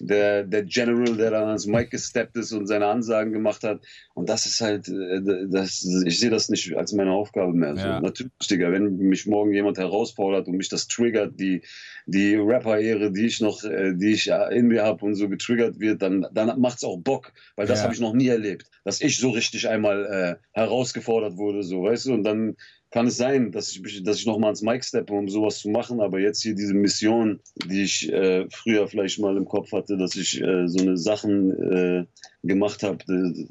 der, 0.08 0.44
der 0.44 0.64
General, 0.64 1.16
der 1.16 1.32
dann 1.32 1.48
ans 1.48 1.66
Mic 1.68 1.90
gesteppt 1.90 2.36
ist 2.38 2.52
und 2.52 2.68
seine 2.68 2.88
Ansagen 2.88 3.32
gemacht 3.34 3.64
hat. 3.64 3.82
Und 4.14 4.30
das 4.30 4.46
ist 4.46 4.62
halt, 4.62 4.88
äh, 4.90 5.22
das, 5.50 5.84
ich 6.06 6.20
sehe 6.20 6.30
das 6.30 6.50
nicht 6.50 6.76
als 6.76 6.94
meine 6.94 7.12
Aufgabe 7.12 7.54
mehr. 7.54 7.76
So, 7.78 7.88
Ja. 7.90 8.00
Natürlich, 8.00 8.32
Digga, 8.50 8.72
wenn 8.72 8.98
mich 8.98 9.26
morgen 9.28 9.54
jemand 9.54 9.78
herausfordert 9.78 10.48
und 10.48 10.58
mich 10.58 10.70
das 10.70 10.88
triggert, 10.88 11.40
die, 11.40 11.62
die 12.06 12.36
Rapper-Ehre, 12.36 13.12
die 13.12 13.26
ich 13.28 13.42
noch, 13.42 13.64
äh, 13.64 13.94
die 13.96 14.14
ich 14.14 14.28
in 14.52 14.68
mir 14.68 14.84
habe 14.84 15.06
und 15.06 15.16
so 15.16 15.30
getriggert 15.30 15.80
wird, 15.80 16.02
dann, 16.02 16.26
dann 16.34 16.60
macht's 16.60 16.84
auch 16.84 16.98
Bock, 16.98 17.32
weil 17.56 17.68
das 17.68 17.80
Ja. 17.80 17.84
habe 17.84 17.94
ich 17.94 18.00
noch 18.00 18.14
nie 18.14 18.28
erlebt, 18.28 18.70
dass 18.84 19.02
ich 19.02 19.18
so 19.18 19.30
richtig 19.32 19.68
einmal 19.70 20.06
äh, 20.06 20.36
herausgefordert 20.52 21.38
wurde, 21.38 21.64
so, 21.64 21.84
weißt 21.84 22.08
du, 22.08 22.14
und 22.14 22.24
dann 22.24 22.56
kann 22.92 23.08
es 23.08 23.18
sein, 23.18 23.52
dass 23.52 23.72
ich, 23.72 24.04
dass 24.04 24.18
ich 24.18 24.26
nochmal 24.26 24.50
ans 24.50 24.62
Mic 24.62 24.84
steppe, 24.84 25.14
um 25.14 25.30
sowas 25.30 25.60
zu 25.60 25.70
machen, 25.70 26.02
aber 26.02 26.20
jetzt 26.20 26.42
hier 26.44 26.54
diese 26.56 26.74
Mission, 26.74 27.40
die 27.66 27.84
ich 27.84 28.12
äh, 28.12 28.48
früher 28.52 28.88
vielleicht 28.88 29.20
mal 29.20 29.38
im 29.38 29.46
Kopf 29.46 29.72
hatte, 29.72 29.98
dass 29.98 30.16
ich 30.16 30.42
äh, 30.42 30.68
so 30.68 30.80
eine 30.80 30.98
Sachen 30.98 31.52
äh, 31.72 32.06
gemacht 32.44 32.84
habe, 32.84 32.98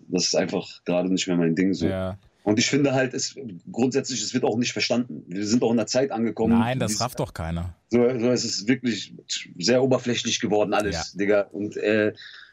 das 0.08 0.26
ist 0.26 0.36
einfach 0.36 0.84
gerade 0.84 1.10
nicht 1.10 1.26
mehr 1.26 1.36
mein 1.36 1.54
Ding 1.54 1.72
so. 1.72 1.86
Ja. 1.86 2.18
Und 2.42 2.58
ich 2.58 2.66
finde 2.66 2.92
halt, 2.92 3.14
es 3.14 3.36
grundsätzlich, 3.70 4.22
es 4.22 4.32
wird 4.32 4.44
auch 4.44 4.56
nicht 4.56 4.72
verstanden. 4.72 5.24
Wir 5.28 5.46
sind 5.46 5.62
auch 5.62 5.72
in 5.72 5.78
einer 5.78 5.86
Zeit 5.86 6.10
angekommen. 6.10 6.58
Nein, 6.58 6.78
das 6.78 6.92
die- 6.92 7.02
rafft 7.02 7.20
doch 7.20 7.34
keiner. 7.34 7.74
so, 7.90 7.98
so 8.18 8.30
ist 8.30 8.44
es 8.44 8.66
wirklich 8.66 9.14
sehr 9.58 9.82
oberflächlich 9.82 10.40
geworden 10.40 10.72
alles, 10.74 11.12
Digga. 11.12 11.42
Und 11.52 11.76
äh, 11.76 12.12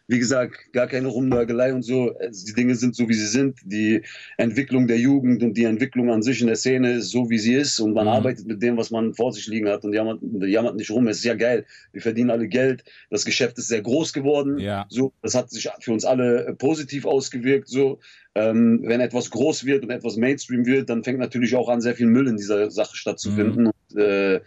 wie 0.09 0.19
gesagt, 0.19 0.71
gar 0.71 0.87
keine 0.87 1.09
Rumnörgelei 1.09 1.73
und 1.73 1.83
so. 1.83 2.15
Also 2.17 2.45
Die 2.45 2.53
Dinge 2.53 2.75
sind 2.75 2.95
so, 2.95 3.09
wie 3.09 3.13
sie 3.13 3.27
sind. 3.27 3.59
Die 3.65 4.03
Entwicklung 4.37 4.87
der 4.87 4.97
Jugend 4.97 5.43
und 5.43 5.55
die 5.57 5.65
Entwicklung 5.65 6.09
an 6.11 6.21
sich 6.21 6.39
in 6.39 6.47
der 6.47 6.55
Szene 6.55 6.93
ist 6.93 7.09
so, 7.11 7.29
wie 7.29 7.37
sie 7.37 7.53
ist. 7.55 7.79
Und 7.81 7.93
man 7.93 8.05
Mhm. 8.05 8.11
arbeitet 8.13 8.47
mit 8.47 8.61
dem, 8.61 8.77
was 8.77 8.89
man 8.89 9.13
vor 9.13 9.33
sich 9.33 9.47
liegen 9.47 9.67
hat 9.67 9.83
und 9.83 9.93
jammert, 9.93 10.21
jammert 10.41 10.77
nicht 10.77 10.91
rum. 10.91 11.07
Es 11.07 11.17
ist 11.17 11.25
ja 11.25 11.33
geil. 11.35 11.65
Wir 11.91 12.01
verdienen 12.01 12.29
alle 12.29 12.47
Geld. 12.47 12.85
Das 13.09 13.25
Geschäft 13.25 13.57
ist 13.57 13.67
sehr 13.67 13.81
groß 13.81 14.13
geworden. 14.13 14.59
Ja. 14.59 14.85
So, 14.89 15.11
das 15.21 15.35
hat 15.35 15.49
sich 15.49 15.69
für 15.81 15.91
uns 15.91 16.05
alle 16.05 16.45
äh, 16.47 16.53
positiv 16.53 17.05
ausgewirkt. 17.05 17.67
So, 17.67 17.99
ähm, 18.33 18.83
wenn 18.85 19.01
etwas 19.01 19.29
groß 19.29 19.65
wird 19.65 19.83
und 19.83 19.89
etwas 19.89 20.15
Mainstream 20.15 20.65
wird, 20.65 20.89
dann 20.89 21.03
fängt 21.03 21.19
natürlich 21.19 21.53
auch 21.55 21.67
an, 21.67 21.81
sehr 21.81 21.95
viel 21.95 22.07
Müll 22.07 22.27
in 22.29 22.37
dieser 22.37 22.71
Sache 22.71 22.95
stattzufinden. 22.95 23.67
Und, 23.67 23.99
äh, 24.01 24.39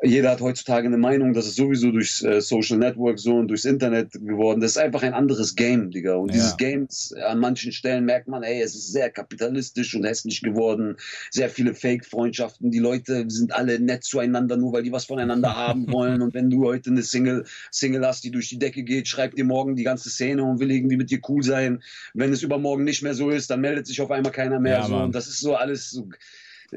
jeder 0.00 0.30
hat 0.30 0.40
heutzutage 0.40 0.86
eine 0.86 0.96
Meinung, 0.96 1.32
das 1.32 1.46
ist 1.46 1.56
sowieso 1.56 1.90
durch 1.90 2.22
äh, 2.22 2.40
Social 2.40 2.78
Network 2.78 3.18
so 3.18 3.34
und 3.34 3.48
durchs 3.48 3.64
Internet 3.64 4.12
geworden. 4.12 4.60
Das 4.60 4.72
ist 4.72 4.76
einfach 4.78 5.02
ein 5.02 5.12
anderes 5.12 5.56
Game, 5.56 5.90
Digga. 5.90 6.14
Und 6.14 6.28
Ja. 6.28 6.34
dieses 6.34 6.56
Game, 6.56 6.86
an 7.26 7.40
manchen 7.40 7.72
Stellen 7.72 8.04
merkt 8.04 8.28
man, 8.28 8.44
ey, 8.44 8.62
es 8.62 8.76
ist 8.76 8.92
sehr 8.92 9.10
kapitalistisch 9.10 9.96
und 9.96 10.04
hässlich 10.04 10.40
geworden. 10.40 10.96
Sehr 11.32 11.50
viele 11.50 11.74
Fake-Freundschaften. 11.74 12.70
Die 12.70 12.78
Leute 12.78 13.24
sind 13.28 13.52
alle 13.52 13.80
nett 13.80 14.04
zueinander, 14.04 14.56
nur 14.56 14.72
weil 14.72 14.84
die 14.84 14.92
was 14.92 15.06
voneinander 15.06 15.56
haben 15.56 15.90
wollen. 15.90 16.22
Und 16.22 16.32
wenn 16.32 16.48
du 16.48 16.64
heute 16.64 16.90
eine 16.90 17.02
Single, 17.02 17.44
Single 17.72 18.06
hast, 18.06 18.22
die 18.22 18.30
durch 18.30 18.48
die 18.48 18.58
Decke 18.60 18.84
geht, 18.84 19.08
schreibt 19.08 19.36
dir 19.36 19.44
morgen 19.44 19.74
die 19.74 19.84
ganze 19.84 20.10
Szene 20.10 20.44
und 20.44 20.60
will 20.60 20.70
irgendwie 20.70 20.96
mit 20.96 21.10
dir 21.10 21.18
cool 21.28 21.42
sein. 21.42 21.82
Wenn 22.14 22.32
es 22.32 22.42
übermorgen 22.42 22.84
nicht 22.84 23.02
mehr 23.02 23.14
so 23.14 23.30
ist, 23.30 23.50
dann 23.50 23.62
meldet 23.62 23.88
sich 23.88 24.00
auf 24.00 24.12
einmal 24.12 24.30
keiner 24.30 24.60
mehr. 24.60 24.78
Ja, 24.78 24.84
so. 24.84 24.94
Und 24.96 25.14
das 25.14 25.26
ist 25.26 25.40
so 25.40 25.56
alles 25.56 25.90
so 25.90 26.08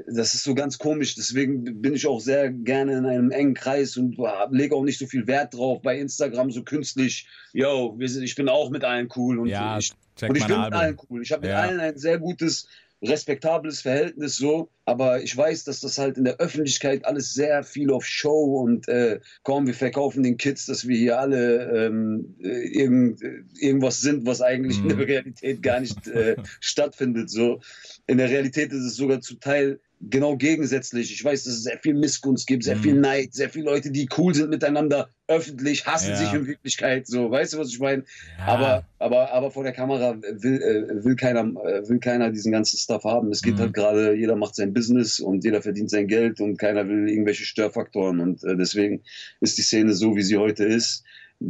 das 0.07 0.33
ist 0.33 0.43
so 0.43 0.55
ganz 0.55 0.77
komisch. 0.77 1.15
Deswegen 1.15 1.81
bin 1.81 1.93
ich 1.93 2.07
auch 2.07 2.19
sehr 2.21 2.51
gerne 2.51 2.97
in 2.97 3.05
einem 3.05 3.31
engen 3.31 3.53
Kreis 3.53 3.97
und 3.97 4.17
lege 4.51 4.75
auch 4.75 4.83
nicht 4.83 4.99
so 4.99 5.05
viel 5.05 5.27
Wert 5.27 5.53
drauf 5.53 5.81
bei 5.81 5.99
Instagram 5.99 6.51
so 6.51 6.63
künstlich. 6.63 7.27
Yo, 7.53 7.97
ich 7.99 8.35
bin 8.35 8.47
auch 8.49 8.69
mit 8.69 8.83
allen 8.83 9.09
cool 9.15 9.39
und 9.39 9.47
Ja, 9.47 9.77
ich, 9.77 9.91
und 10.21 10.35
ich 10.37 10.47
bin 10.47 10.57
mit 10.57 10.73
allen 10.73 10.73
Album. 10.73 11.07
cool. 11.09 11.21
Ich 11.21 11.31
habe 11.31 11.41
mit 11.41 11.51
Ja. 11.51 11.57
allen 11.59 11.79
ein 11.79 11.97
sehr 11.97 12.19
gutes, 12.19 12.67
respektables 13.01 13.81
Verhältnis 13.81 14.35
so. 14.37 14.69
Aber 14.85 15.21
ich 15.23 15.35
weiß, 15.35 15.63
dass 15.63 15.79
das 15.79 15.97
halt 15.97 16.17
in 16.17 16.25
der 16.25 16.37
Öffentlichkeit 16.37 17.05
alles 17.05 17.33
sehr 17.33 17.63
viel 17.63 17.91
auf 17.91 18.05
Show 18.05 18.61
und 18.61 18.87
äh, 18.87 19.19
komm, 19.43 19.67
wir 19.67 19.73
verkaufen 19.73 20.23
den 20.23 20.37
Kids, 20.37 20.65
dass 20.65 20.87
wir 20.87 20.97
hier 20.97 21.19
alle 21.19 21.85
ähm, 21.87 22.35
äh, 22.39 22.67
irgend, 22.67 23.21
äh, 23.21 23.43
irgendwas 23.59 24.01
sind, 24.01 24.25
was 24.25 24.41
eigentlich 24.41 24.79
in 24.83 24.89
Mhm. 24.89 24.97
der 24.97 25.07
Realität 25.07 25.63
gar 25.63 25.79
nicht 25.79 26.07
äh, 26.07 26.37
stattfindet. 26.59 27.29
So 27.29 27.61
in 28.07 28.17
der 28.17 28.29
Realität 28.29 28.71
ist 28.71 28.83
es 28.83 28.95
sogar 28.95 29.21
zum 29.21 29.39
Teil 29.39 29.79
genau 30.09 30.35
gegensätzlich. 30.37 31.11
Ich 31.13 31.23
weiß, 31.23 31.43
dass 31.43 31.53
es 31.53 31.63
sehr 31.63 31.79
viel 31.79 31.93
Missgunst 31.93 32.47
gibt, 32.47 32.63
sehr 32.63 32.75
Mhm. 32.77 32.81
viel 32.81 32.95
Neid, 32.95 33.33
sehr 33.33 33.49
viele 33.49 33.65
Leute, 33.65 33.91
die 33.91 34.07
cool 34.17 34.33
sind 34.33 34.49
miteinander, 34.49 35.09
öffentlich, 35.27 35.85
hassen 35.85 36.11
Ja. 36.11 36.15
sich 36.15 36.33
in 36.33 36.47
Wirklichkeit. 36.47 37.07
So, 37.07 37.29
weißt 37.29 37.53
du, 37.53 37.57
was 37.59 37.69
ich 37.69 37.79
meine? 37.79 38.03
Ja. 38.37 38.47
Aber, 38.47 38.83
aber, 38.99 39.31
aber 39.31 39.51
vor 39.51 39.63
der 39.63 39.73
Kamera 39.73 40.17
will, 40.21 40.61
äh, 40.61 41.03
will, 41.03 41.15
keiner, 41.15 41.41
äh, 41.63 41.87
will 41.87 41.99
keiner 41.99 42.31
diesen 42.31 42.51
ganzen 42.51 42.77
Stuff 42.77 43.03
haben. 43.03 43.31
Es 43.31 43.41
geht 43.41 43.57
Mhm. 43.57 43.61
halt 43.61 43.73
gerade, 43.73 44.13
jeder 44.15 44.35
macht 44.35 44.55
sein 44.55 44.73
Business 44.73 45.19
und 45.19 45.43
jeder 45.43 45.61
verdient 45.61 45.89
sein 45.89 46.07
Geld 46.07 46.41
und 46.41 46.57
keiner 46.57 46.87
will 46.87 47.07
irgendwelche 47.09 47.45
Störfaktoren. 47.45 48.19
Und 48.19 48.43
äh, 48.43 48.55
deswegen 48.57 49.03
ist 49.39 49.57
die 49.57 49.61
Szene 49.63 49.93
so, 49.93 50.15
wie 50.15 50.23
sie 50.23 50.37
heute 50.37 50.65
ist. 50.65 51.03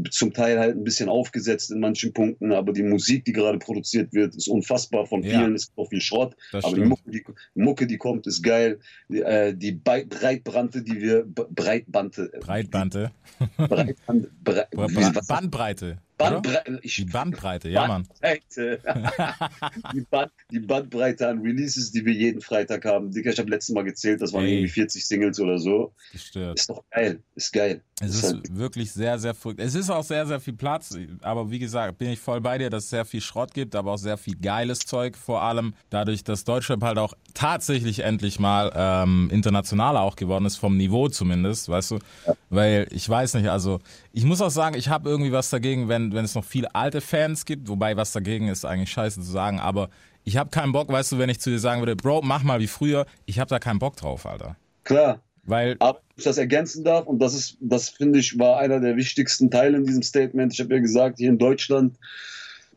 Zum 0.10 0.34
Teil 0.34 0.58
halt 0.60 0.76
ein 0.78 0.84
bisschen 0.84 1.10
aufgesetzt 1.10 1.72
in 1.72 1.80
manchen 1.80 2.14
Punkten, 2.14 2.52
aber 2.54 2.72
die 2.74 2.84
Musik, 2.84 3.26
die 3.26 3.34
gerade 3.34 3.58
produziert 3.60 4.14
wird, 4.14 4.36
ist 4.36 4.48
unfassbar. 4.48 5.06
Von 5.06 5.24
Ja. 5.24 5.40
vielen 5.40 5.56
ist 5.56 5.74
auch 5.76 5.90
viel 5.90 6.02
Schrott. 6.02 6.36
Das 6.52 6.64
aber 6.66 6.76
die. 6.76 6.82
Mucke 6.84 7.12
die, 7.12 7.24
Mucke, 7.56 7.88
die 7.88 7.98
kommt, 7.98 8.26
ist 8.28 8.42
geil. 8.42 8.80
Die, 9.10 9.20
äh, 9.22 9.54
die 9.54 9.74
Breitbrante, 9.74 10.82
die 10.82 11.02
wir 11.02 11.24
B- 11.24 11.44
Breitbante, 11.50 12.32
Breitbande. 12.40 13.12
Breitband, 13.58 14.30
Bre, 14.44 14.68
Bandbreite. 15.28 15.98
Bandbreite, 16.30 16.80
ich, 16.84 16.96
Die 16.96 17.06
Bandbreite, 17.06 17.70
ja, 17.70 17.88
Mann. 17.88 18.08
Bandbreite. 18.22 18.80
die, 19.94 20.02
Band, 20.02 20.32
die 20.52 20.60
Bandbreite 20.60 21.28
an 21.28 21.40
Releases, 21.42 21.92
die 21.92 22.06
wir 22.06 22.14
jeden 22.14 22.42
Freitag 22.42 22.86
haben. 22.86 23.12
Digga, 23.12 23.32
ich 23.32 23.40
habe 23.40 23.50
letztes 23.50 23.74
Mal 23.74 23.84
gezählt, 23.84 24.22
das 24.22 24.34
waren 24.34 24.46
Ey. 24.46 24.56
irgendwie 24.56 24.70
40 24.70 25.06
Singles 25.06 25.40
oder 25.40 25.58
so. 25.58 25.94
Gestört. 26.12 26.60
Ist 26.60 26.70
doch 26.70 26.84
geil, 26.92 27.22
ist 27.36 27.52
geil. 27.54 27.82
Es 28.00 28.10
Ist 28.16 28.24
ist 28.24 28.34
halt- 28.34 28.58
wirklich 28.58 28.92
sehr, 28.92 29.20
sehr 29.20 29.34
verrückt. 29.36 29.60
Es 29.60 29.76
ist 29.76 29.90
auch 29.90 30.04
sehr, 30.04 30.26
sehr 30.26 30.40
viel 30.40 30.54
Platz. 30.54 30.98
Aber 31.22 31.52
wie 31.52 31.60
gesagt, 31.60 31.98
bin 32.00 32.10
ich 32.10 32.20
voll 32.20 32.42
bei 32.42 32.58
dir, 32.58 32.70
dass 32.70 32.86
es 32.86 32.90
sehr 32.90 33.06
viel 33.06 33.22
Schrott 33.22 33.54
gibt, 33.54 33.76
aber 33.76 33.92
auch 33.92 33.98
sehr 33.98 34.18
viel 34.18 34.36
geiles 34.36 34.80
Zeug. 34.80 35.16
Vor 35.16 35.42
allem 35.44 35.76
dadurch, 35.92 36.24
dass 36.24 36.44
Deutschrap 36.44 36.82
halt 36.82 36.98
auch 36.98 37.14
tatsächlich 37.36 38.00
endlich 38.00 38.40
mal 38.40 38.72
ähm, 38.76 39.30
internationaler 39.32 40.02
auch 40.02 40.16
geworden 40.16 40.46
ist, 40.46 40.58
vom 40.58 40.78
Niveau 40.78 41.10
zumindest, 41.10 41.70
weißt 41.70 41.92
du? 41.92 42.00
Weil 42.50 42.88
ich 42.92 43.08
weiß 43.08 43.36
nicht, 43.36 43.50
also 43.50 43.80
ich 44.14 44.26
muss 44.26 44.42
auch 44.42 44.50
sagen, 44.50 44.76
ich 44.76 44.90
habe 44.90 45.08
irgendwie 45.10 45.32
was 45.32 45.50
dagegen, 45.52 45.88
wenn, 45.88 46.11
wenn 46.14 46.26
es 46.26 46.36
noch 46.36 46.46
viele 46.46 46.74
alte 46.76 47.02
Fans 47.02 47.46
gibt, 47.46 47.68
wobei 47.68 47.98
was 47.98 48.12
dagegen 48.12 48.48
ist 48.48 48.66
eigentlich 48.66 48.92
scheiße 48.92 49.22
zu 49.22 49.32
sagen, 49.32 49.60
aber 49.60 49.90
ich 50.24 50.38
habe 50.38 50.50
keinen 50.50 50.72
Bock, 50.72 50.90
weißt 50.90 51.14
du, 51.14 51.18
wenn 51.18 51.30
ich 51.30 51.40
zu 51.40 51.50
dir 51.50 51.60
sagen 51.60 51.82
würde, 51.82 51.96
Bro, 51.96 52.22
mach 52.24 52.44
mal 52.44 52.60
wie 52.60 52.68
früher, 52.68 53.06
ich 53.26 53.40
habe 53.40 53.50
da 53.50 53.60
keinen 53.60 53.80
Bock 53.80 53.96
drauf, 53.96 54.26
Alter. 54.26 54.56
Klar, 54.84 55.22
Weil, 55.44 55.76
Aber 55.80 56.02
ich 56.16 56.24
das 56.24 56.38
ergänzen 56.38 56.84
darf, 56.84 57.08
und 57.08 57.20
das 57.20 57.34
ist, 57.34 57.58
das 57.60 57.90
finde 57.90 58.20
ich, 58.20 58.38
war 58.38 58.60
einer 58.60 58.80
der 58.80 58.96
wichtigsten 58.96 59.50
Teile 59.50 59.78
in 59.78 59.86
diesem 59.86 60.04
Statement. 60.04 60.54
Ich 60.54 60.60
habe 60.60 60.76
ja 60.76 60.80
gesagt, 60.80 61.18
hier 61.18 61.30
in 61.30 61.38
Deutschland, 61.40 61.98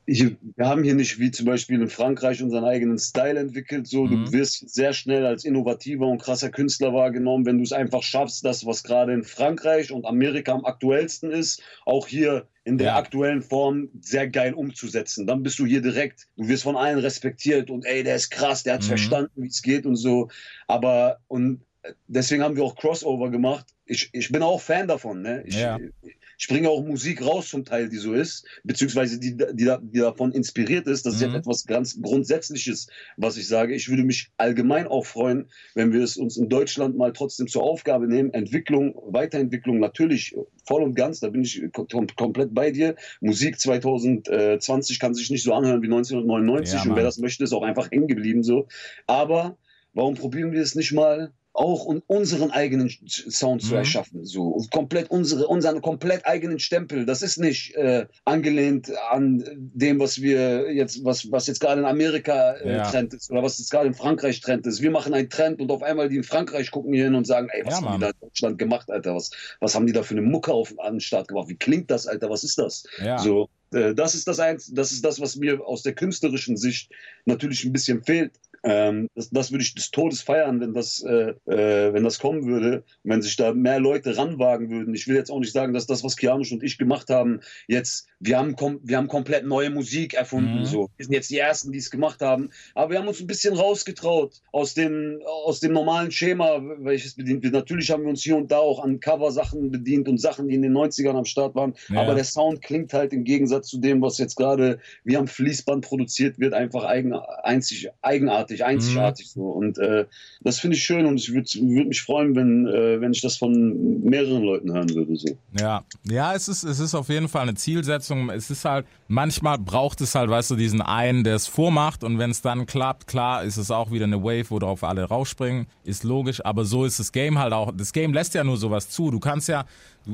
hier, 0.07 0.37
wir 0.57 0.67
haben 0.67 0.83
hier 0.85 0.95
nicht 0.95 1.19
wie 1.19 1.31
zum 1.31 1.47
Beispiel 1.47 1.81
in 1.81 1.89
Frankreich 1.89 2.43
unseren 2.43 2.65
eigenen 2.65 2.99
Style 2.99 3.39
entwickelt. 3.39 3.87
So, 3.87 4.07
Mhm. 4.07 4.27
du 4.27 4.33
wirst 4.33 4.69
sehr 4.69 4.93
schnell 4.93 5.25
als 5.25 5.45
innovativer 5.45 6.07
und 6.07 6.21
krasser 6.21 6.51
Künstler 6.51 6.93
wahrgenommen, 6.93 7.47
wenn 7.47 7.59
du 7.59 7.65
es 7.65 7.73
einfach 7.73 8.03
schaffst, 8.03 8.45
das, 8.45 8.67
was 8.67 8.83
gerade 8.83 9.13
in 9.15 9.25
Frankreich 9.25 9.93
und 9.93 10.05
Amerika 10.07 10.53
am 10.53 10.65
aktuellsten 10.65 11.31
ist, 11.31 11.63
auch 11.87 12.07
hier 12.07 12.47
in 12.65 12.79
der 12.79 12.89
Ja. 12.89 12.97
aktuellen 12.97 13.43
Form 13.43 13.89
sehr 14.01 14.29
geil 14.29 14.55
umzusetzen. 14.55 15.27
Dann 15.27 15.43
bist 15.43 15.59
du 15.59 15.67
hier 15.67 15.83
direkt, 15.83 16.27
du 16.37 16.49
wirst 16.49 16.63
von 16.65 16.77
allen 16.77 16.99
respektiert 16.99 17.71
und 17.71 17.85
ey, 17.85 18.03
der 18.03 18.17
ist 18.17 18.31
krass, 18.31 18.63
der 18.63 18.75
hat 18.75 18.83
Mhm. 18.83 18.87
verstanden, 18.89 19.43
wie 19.43 19.49
es 19.49 19.63
geht 19.63 19.87
und 19.87 19.97
so. 19.97 20.29
Aber 20.67 21.19
und 21.29 21.63
deswegen 22.07 22.43
haben 22.43 22.57
wir 22.57 22.65
auch 22.65 22.77
Crossover 22.77 23.31
gemacht. 23.31 23.67
Ich, 23.87 24.09
ich 24.13 24.31
bin 24.33 24.43
auch 24.43 24.61
Fan 24.61 24.89
davon. 24.89 25.23
Ne? 25.23 25.45
Ich, 25.47 25.61
Ja. 25.61 25.79
ich 26.03 26.17
bringe 26.49 26.69
auch 26.69 26.85
Musik 26.85 27.25
raus 27.25 27.49
zum 27.49 27.65
Teil, 27.65 27.89
die 27.89 27.97
so 27.97 28.13
ist, 28.13 28.47
beziehungsweise 28.65 29.19
die, 29.19 29.37
die, 29.37 29.77
die 29.83 29.99
davon 29.99 30.33
inspiriert 30.33 30.87
ist. 30.87 31.07
Das 31.07 31.15
ist 31.15 31.21
Mhm. 31.23 31.33
ja 31.33 31.39
etwas 31.39 31.65
ganz 31.65 32.01
Grundsätzliches, 32.01 32.89
was 33.17 33.37
ich 33.37 33.49
sage. 33.49 33.75
Ich 33.75 33.89
würde 33.89 34.03
mich 34.05 34.31
allgemein 34.37 34.87
auch 34.87 35.07
freuen, 35.07 35.47
wenn 35.75 35.93
wir 35.93 36.03
es 36.03 36.17
uns 36.17 36.37
in 36.37 36.49
Deutschland 36.49 36.97
mal 36.97 37.13
trotzdem 37.13 37.47
zur 37.47 37.63
Aufgabe 37.63 38.07
nehmen. 38.09 38.33
Entwicklung, 38.33 38.95
Weiterentwicklung 39.07 39.79
natürlich 39.79 40.35
voll 40.67 40.83
und 40.83 40.95
ganz, 40.95 41.21
da 41.21 41.29
bin 41.29 41.43
ich 41.43 41.63
kom 41.73 42.07
komplett 42.17 42.55
bei 42.55 42.71
dir. 42.71 42.97
Musik 43.21 43.59
2020 43.61 44.99
kann 44.99 45.15
sich 45.15 45.31
nicht 45.31 45.43
so 45.43 45.53
anhören 45.55 45.83
wie 45.83 45.87
1999 45.87 46.75
Ja, 46.85 46.91
und 46.91 46.97
wer 46.97 47.05
das 47.05 47.19
möchte, 47.19 47.45
ist 47.45 47.53
auch 47.53 47.63
einfach 47.63 47.91
hängen 47.91 48.09
geblieben 48.09 48.43
so. 48.43 48.67
Aber 49.07 49.57
warum 49.93 50.15
probieren 50.15 50.53
wir 50.53 50.61
es 50.63 50.75
nicht 50.75 50.93
mal 50.93 51.33
auch 51.57 51.87
un- 51.87 52.03
unseren 52.09 52.51
eigenen 52.51 52.91
Sound 53.07 53.63
zu 53.63 53.69
Mhm. 53.71 53.75
erschaffen, 53.77 54.25
so 54.25 54.59
komplett 54.73 55.09
unsere 55.11 55.47
unseren 55.47 55.81
komplett 55.81 56.27
eigenen 56.27 56.59
Stempel. 56.59 57.07
Das 57.07 57.23
ist 57.23 57.39
nicht 57.39 57.75
äh, 57.77 58.07
angelehnt 58.25 58.91
an 59.11 59.45
dem, 59.73 60.01
was 60.01 60.21
wir 60.21 60.73
jetzt 60.73 61.05
was 61.05 61.31
was 61.31 61.47
jetzt 61.47 61.61
gerade 61.61 61.81
in 61.81 61.87
Amerika 61.87 62.55
äh, 62.57 62.77
Ja. 62.79 62.91
Trend 62.91 63.15
ist 63.15 63.31
oder 63.31 63.43
was 63.45 63.59
jetzt 63.59 63.71
gerade 63.71 63.87
in 63.87 63.95
Frankreich 63.95 64.41
Trend 64.41 64.67
ist. 64.67 64.83
Wir 64.83 64.91
machen 64.91 65.15
einen 65.15 65.31
Trend 65.31 65.61
und 65.61 65.71
auf 65.71 65.83
einmal 65.85 66.09
die 66.09 66.17
in 66.17 66.25
Frankreich 66.25 66.73
gucken 66.73 66.93
hier 66.93 67.05
hin 67.05 67.15
und 67.15 67.25
sagen, 67.27 67.49
ey, 67.53 67.63
was 67.65 67.75
Ja, 67.75 67.77
haben 67.77 67.85
Mann. 67.85 67.95
die 67.95 68.01
da 68.01 68.09
in 68.11 68.21
Deutschland 68.21 68.59
gemacht, 68.59 68.91
Alter? 68.91 69.15
Was 69.15 69.31
was 69.61 69.75
haben 69.77 69.87
die 69.87 69.93
da 69.93 70.03
für 70.03 70.15
eine 70.15 70.23
Mucke 70.23 70.53
auf 70.53 70.75
an 70.81 70.95
den 70.95 71.01
Start 71.01 71.29
gemacht? 71.29 71.49
Wie 71.49 71.57
klingt 71.57 71.89
das, 71.91 72.09
Alter? 72.09 72.29
Was 72.31 72.43
ist 72.43 72.59
das? 72.59 72.83
ja. 73.01 73.17
So, 73.19 73.49
äh, 73.73 73.95
das 73.95 74.17
ist 74.17 74.27
das 74.27 74.41
eins, 74.41 74.73
das 74.75 74.91
ist 74.91 75.05
das, 75.05 75.21
was 75.21 75.37
mir 75.37 75.65
aus 75.65 75.83
der 75.83 75.95
künstlerischen 75.95 76.57
Sicht 76.57 76.91
natürlich 77.27 77.65
ein 77.65 77.73
bisschen 77.73 78.03
fehlt. 78.03 78.33
Ähm, 78.65 79.09
das, 79.15 79.31
das 79.31 79.53
würde 79.53 79.63
ich 79.63 79.75
des 79.75 79.91
Todes 79.91 80.23
feiern, 80.23 80.61
wenn 80.61 80.73
das, 80.73 81.03
äh, 81.03 81.35
äh, 81.47 81.93
wenn 81.93 82.03
das 82.03 82.19
kommen 82.19 82.47
würde, 82.47 82.83
und 83.03 83.11
wenn 83.11 83.23
sich 83.23 83.37
da 83.37 83.53
mehr 83.53 83.79
Leute 83.79 84.17
ranwagen 84.17 84.71
würden. 84.71 84.95
Ich 84.95 85.07
will 85.07 85.17
jetzt 85.17 85.31
auch 85.31 85.39
nicht 85.39 85.53
sagen, 85.53 85.75
dass 85.75 85.87
das, 85.87 86.03
was 86.03 86.17
Kianusch 86.17 86.51
und 86.53 86.63
ich 86.63 86.79
gemacht 86.79 87.11
haben, 87.11 87.41
jetzt, 87.69 88.07
wir 88.21 88.39
haben, 88.39 88.57
kom 88.57 88.81
wir 88.83 88.97
haben 88.97 89.09
komplett 89.09 89.45
neue 89.45 89.71
Musik 89.71 90.15
erfunden. 90.15 90.61
Mhm. 90.61 90.65
So. 90.65 90.91
Wir 90.97 91.05
sind 91.05 91.15
jetzt 91.15 91.31
die 91.31 91.39
Ersten, 91.39 91.73
die 91.73 91.79
es 91.79 91.91
gemacht 91.91 92.21
haben. 92.23 92.51
Aber 92.75 92.93
wir 92.93 92.99
haben 92.99 93.09
uns 93.09 93.21
ein 93.21 93.27
bisschen 93.27 93.55
rausgetraut 93.55 94.41
aus 94.53 94.75
dem, 94.75 95.21
aus 95.45 95.61
dem 95.61 95.73
normalen 95.73 96.11
Schema, 96.11 96.61
welches 96.79 97.15
bedient 97.15 97.43
wird. 97.43 97.53
Natürlich 97.53 97.91
haben 97.91 98.05
wir 98.05 98.11
uns 98.11 98.23
hier 98.23 98.37
und 98.37 98.51
da 98.51 98.59
auch 98.59 98.83
an 98.83 99.01
Cover-Sachen 99.01 99.71
bedient 99.71 100.09
und 100.09 100.19
Sachen, 100.19 100.49
die 100.49 100.55
in 100.55 100.63
den 100.63 100.73
90ern 100.73 101.17
am 101.17 101.25
Start 101.27 101.55
waren. 101.55 101.75
Ja. 101.91 102.01
Aber 102.01 102.15
der 102.15 102.25
Sound 102.25 102.63
klingt 102.63 102.95
halt 102.95 103.13
im 103.13 103.25
Gegensatz 103.25 103.69
zu 103.69 103.79
dem, 103.79 104.01
was 104.01 104.17
jetzt 104.19 104.37
gerade 104.37 104.79
wie 105.05 105.17
am 105.17 105.27
Fließband 105.27 105.85
produziert 105.85 106.39
wird, 106.39 106.55
einfach 106.55 106.85
eigen, 106.85 107.13
einzig, 107.13 107.91
eigenartig, 108.03 108.54
einzigartig 108.63 109.31
so. 109.31 109.43
Und 109.43 109.79
äh, 109.79 110.05
das 110.43 110.61
finde 110.61 110.77
ich 110.77 110.85
schön 110.85 111.07
und 111.07 111.17
ich 111.17 111.33
würde 111.33 111.49
würd 111.55 111.89
mich 111.89 112.03
freuen, 112.03 112.37
wenn, 112.37 112.67
äh, 112.67 113.01
wenn 113.01 113.13
ich 113.13 113.23
das 113.23 113.37
von 113.37 114.03
mehreren 114.03 114.43
Leuten 114.43 114.73
hören 114.73 114.95
würde. 114.95 115.17
So. 115.17 115.37
Ja, 115.59 115.85
ja, 116.05 116.35
es 116.35 116.49
ist, 116.49 116.63
es 116.63 116.79
ist 116.79 116.95
auf 116.95 117.09
jeden 117.09 117.29
Fall 117.29 117.43
eine 117.43 117.55
Zielsetzung. 117.55 118.31
Es 118.31 118.51
ist 118.51 118.65
halt, 118.65 118.87
manchmal 119.09 119.59
braucht 119.59 120.01
es 120.01 120.15
halt, 120.15 120.31
weißt 120.31 120.51
du, 120.51 120.57
diesen 120.57 120.83
einen, 120.83 121.25
der 121.25 121.37
es 121.37 121.47
vormacht 121.47 122.05
und 122.05 122.19
wenn 122.19 122.31
es 122.31 122.43
dann 122.43 122.67
klappt, 122.67 123.07
klar, 123.07 123.43
ist 123.43 123.57
es 123.57 123.71
auch 123.71 123.91
wieder 123.91 124.05
eine 124.05 124.23
Wave, 124.23 124.51
wo 124.51 124.59
drauf 124.59 124.85
alle 124.85 125.05
rausspringen, 125.05 125.67
ist 125.85 126.05
logisch, 126.05 126.45
aber 126.45 126.65
so 126.65 126.85
ist 126.85 127.01
das 127.01 127.13
Game 127.13 127.39
halt 127.39 127.53
auch. 127.53 127.73
Das 127.75 127.93
Game 127.93 128.13
lässt 128.13 128.35
ja 128.35 128.45
nur 128.45 128.57
sowas 128.57 128.91
zu. 128.91 129.11
Du 129.11 129.19
kannst 129.19 129.49
ja, 129.49 129.65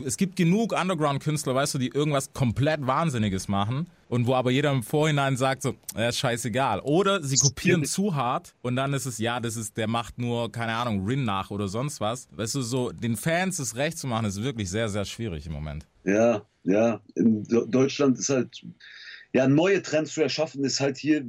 es 0.05 0.17
gibt 0.17 0.37
genug 0.37 0.73
Underground-Künstler, 0.73 1.55
weißt 1.55 1.75
du, 1.75 1.79
die 1.79 1.89
irgendwas 1.89 2.33
komplett 2.33 2.87
Wahnsinniges 2.87 3.49
machen 3.49 3.89
und 4.09 4.27
wo 4.27 4.35
aber 4.35 4.51
jeder 4.51 4.71
im 4.73 4.83
Vorhinein 4.83 5.37
sagt 5.37 5.63
so, 5.63 5.75
ja, 5.97 6.09
ist 6.09 6.19
scheißegal. 6.19 6.81
Oder 6.81 7.23
sie 7.23 7.37
kopieren 7.37 7.85
zu 7.85 8.15
hart 8.15 8.55
und 8.63 8.77
dann 8.77 8.93
ist 8.95 9.07
es, 9.07 9.19
ja, 9.19 9.41
das 9.41 9.57
ist, 9.57 9.77
der 9.77 9.89
macht 9.89 10.19
nur, 10.19 10.51
keine 10.53 10.75
Ahnung, 10.75 11.05
Rin 11.07 11.25
nach 11.25 11.51
oder 11.51 11.69
sonst 11.69 12.01
was. 12.01 12.29
Weißt 12.33 12.55
du, 12.55 12.63
so, 12.63 12.93
den 12.93 13.17
Fans 13.17 13.59
es 13.59 13.77
recht 13.77 13.99
zu 13.99 14.07
machen, 14.07 14.27
ist 14.27 14.43
wirklich 14.43 14.71
sehr, 14.71 14.89
sehr 14.89 15.05
schwierig 15.05 15.47
im 15.47 15.53
Moment. 15.53 15.87
Ja, 16.05 16.43
ja. 16.65 17.01
In 17.15 17.45
Deutschland 17.45 18.19
ist 18.19 18.29
halt, 18.29 18.65
ja, 19.33 19.47
neue 19.47 19.83
Trends 19.83 20.15
zu 20.15 20.23
erschaffen, 20.23 20.65
ist 20.65 20.81
halt 20.81 20.99
hier 20.99 21.25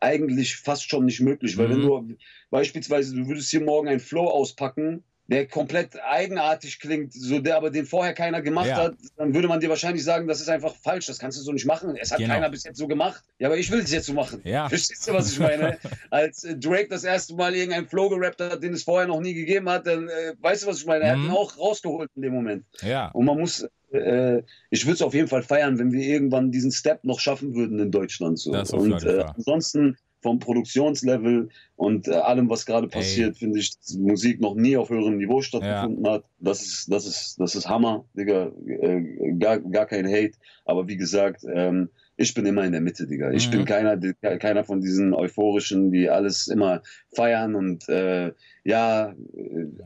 eigentlich 0.00 0.56
fast 0.56 0.88
schon 0.88 1.04
nicht 1.04 1.20
möglich. 1.20 1.56
Weil 1.58 1.68
Mhm. 1.68 1.72
wenn 1.72 1.82
du 1.82 2.16
beispielsweise, 2.50 3.14
du 3.14 3.26
würdest 3.26 3.50
hier 3.50 3.62
morgen 3.62 3.88
einen 3.88 4.00
Flow 4.00 4.26
auspacken, 4.28 5.02
der 5.28 5.46
komplett 5.46 5.98
eigenartig 6.02 6.80
klingt, 6.80 7.12
so 7.14 7.38
der 7.38 7.56
aber 7.56 7.70
den 7.70 7.86
vorher 7.86 8.12
keiner 8.12 8.42
gemacht 8.42 8.66
Ja. 8.66 8.76
hat, 8.76 8.94
dann 9.16 9.32
würde 9.34 9.48
man 9.48 9.60
dir 9.60 9.68
wahrscheinlich 9.68 10.02
sagen, 10.04 10.26
das 10.26 10.40
ist 10.40 10.48
einfach 10.48 10.74
falsch, 10.74 11.06
das 11.06 11.18
kannst 11.18 11.38
du 11.38 11.42
so 11.42 11.52
nicht 11.52 11.64
machen. 11.64 11.96
Es 11.96 12.10
hat 12.10 12.18
Genau. 12.18 12.34
keiner 12.34 12.50
bis 12.50 12.64
jetzt 12.64 12.76
so 12.76 12.88
gemacht. 12.88 13.22
Ja, 13.38 13.48
aber 13.48 13.56
ich 13.56 13.70
will 13.70 13.78
es 13.80 13.92
jetzt 13.92 14.06
so 14.06 14.12
machen. 14.14 14.40
Ja. 14.44 14.68
Verstehst 14.68 15.08
du, 15.08 15.12
was 15.12 15.32
ich 15.32 15.38
meine? 15.38 15.78
Als 16.10 16.44
äh, 16.44 16.56
Drake 16.56 16.88
das 16.88 17.04
erste 17.04 17.34
Mal 17.34 17.54
irgendeinen 17.54 17.86
Flow 17.86 18.08
gerappt 18.08 18.40
hat, 18.40 18.62
den 18.62 18.72
es 18.74 18.82
vorher 18.82 19.06
noch 19.08 19.20
nie 19.20 19.32
gegeben 19.34 19.68
hat, 19.70 19.86
dann 19.86 20.08
äh, 20.08 20.34
weißt 20.40 20.64
du, 20.64 20.66
was 20.66 20.78
ich 20.78 20.86
meine? 20.86 21.04
Er 21.04 21.16
Mhm. 21.16 21.22
hat 21.22 21.28
ihn 21.28 21.36
auch 21.36 21.58
rausgeholt 21.58 22.10
in 22.16 22.22
dem 22.22 22.32
Moment. 22.34 22.64
Ja. 22.82 23.08
Und 23.12 23.24
man 23.24 23.38
muss, 23.38 23.66
äh, 23.92 24.42
ich 24.70 24.84
würde 24.84 24.94
es 24.94 25.02
auf 25.02 25.14
jeden 25.14 25.28
Fall 25.28 25.42
feiern, 25.42 25.78
wenn 25.78 25.92
wir 25.92 26.02
irgendwann 26.04 26.50
diesen 26.50 26.72
Step 26.72 27.04
noch 27.04 27.20
schaffen 27.20 27.54
würden 27.54 27.78
in 27.78 27.90
Deutschland. 27.90 28.38
So. 28.40 28.50
Und 28.52 29.02
äh, 29.04 29.24
ansonsten 29.36 29.96
vom 30.22 30.38
Produktionslevel 30.38 31.48
und 31.76 32.08
äh, 32.08 32.12
allem, 32.12 32.48
was 32.48 32.64
gerade 32.64 32.88
passiert, 32.88 33.36
finde 33.36 33.58
ich, 33.58 33.76
dass 33.76 33.94
Musik 33.96 34.40
noch 34.40 34.54
nie 34.54 34.76
auf 34.76 34.88
höherem 34.88 35.18
Niveau 35.18 35.42
stattgefunden 35.42 36.08
hat. 36.08 36.24
Das 36.38 36.62
ist, 36.62 36.92
das 36.92 37.06
ist, 37.06 37.40
das 37.40 37.54
ist 37.54 37.68
Hammer, 37.68 38.04
Digga. 38.14 38.52
Äh, 38.66 39.32
gar, 39.38 39.58
gar 39.58 39.86
kein 39.86 40.06
Hate. 40.06 40.38
Aber 40.64 40.86
wie 40.86 40.96
gesagt, 40.96 41.44
ähm, 41.52 41.90
ich 42.16 42.34
bin 42.34 42.46
immer 42.46 42.64
in 42.64 42.72
der 42.72 42.80
Mitte, 42.80 43.06
Digga. 43.06 43.30
Ich 43.32 43.46
Mhm. 43.48 43.50
bin 43.52 43.64
keiner, 43.64 43.98
keiner 44.38 44.64
von 44.64 44.80
diesen 44.80 45.14
euphorischen, 45.14 45.90
die 45.90 46.08
alles 46.10 46.46
immer 46.48 46.82
feiern 47.14 47.54
und 47.54 47.88
äh, 47.88 48.32
ja, 48.64 49.14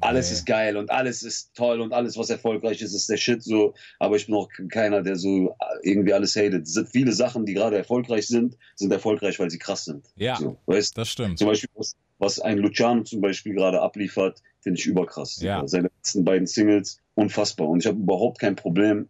alles 0.01 0.29
Nee. 0.31 0.35
ist 0.37 0.47
geil 0.47 0.77
und 0.77 0.91
alles 0.91 1.23
ist 1.23 1.55
toll 1.55 1.81
und 1.81 1.93
alles, 1.93 2.17
was 2.19 2.29
erfolgreich 2.31 2.83
ist, 2.83 2.95
ist 2.95 3.09
der 3.09 3.17
Shit 3.17 3.43
so. 3.43 3.75
Aber 3.99 4.17
ich 4.17 4.27
bin 4.27 4.35
auch 4.35 4.49
keiner, 4.71 5.03
der 5.03 5.17
so 5.17 5.51
äh, 5.51 5.55
irgendwie 5.89 6.13
alles 6.13 6.37
hatet. 6.37 6.67
Es 6.67 6.75
sind 6.75 6.89
viele 6.89 7.13
Sachen, 7.13 7.47
die 7.47 7.55
gerade 7.55 7.77
erfolgreich 7.79 8.27
sind, 8.27 8.57
sind 8.75 8.93
erfolgreich, 8.93 9.39
weil 9.39 9.51
sie 9.51 9.59
krass 9.59 9.85
sind. 9.85 10.07
Ja, 10.17 10.37
So, 10.37 10.59
weißt 10.67 10.97
das 10.99 11.09
stimmt. 11.09 11.39
zum 11.39 11.49
Beispiel, 11.49 11.71
was, 11.75 11.97
was 12.19 12.41
ein 12.41 12.59
Luciano 12.59 13.03
zum 13.03 13.21
Beispiel 13.21 13.55
gerade 13.55 13.81
abliefert, 13.81 14.43
finde 14.61 14.79
ich 14.81 14.87
überkrass. 14.87 15.41
Ja. 15.41 15.67
Seine 15.67 15.91
letzten 15.97 16.25
beiden 16.25 16.47
Singles, 16.47 17.01
unfassbar. 17.15 17.69
Und 17.69 17.81
ich 17.81 17.87
habe 17.87 17.99
überhaupt 17.99 18.41
kein 18.41 18.57
Problem, 18.57 19.09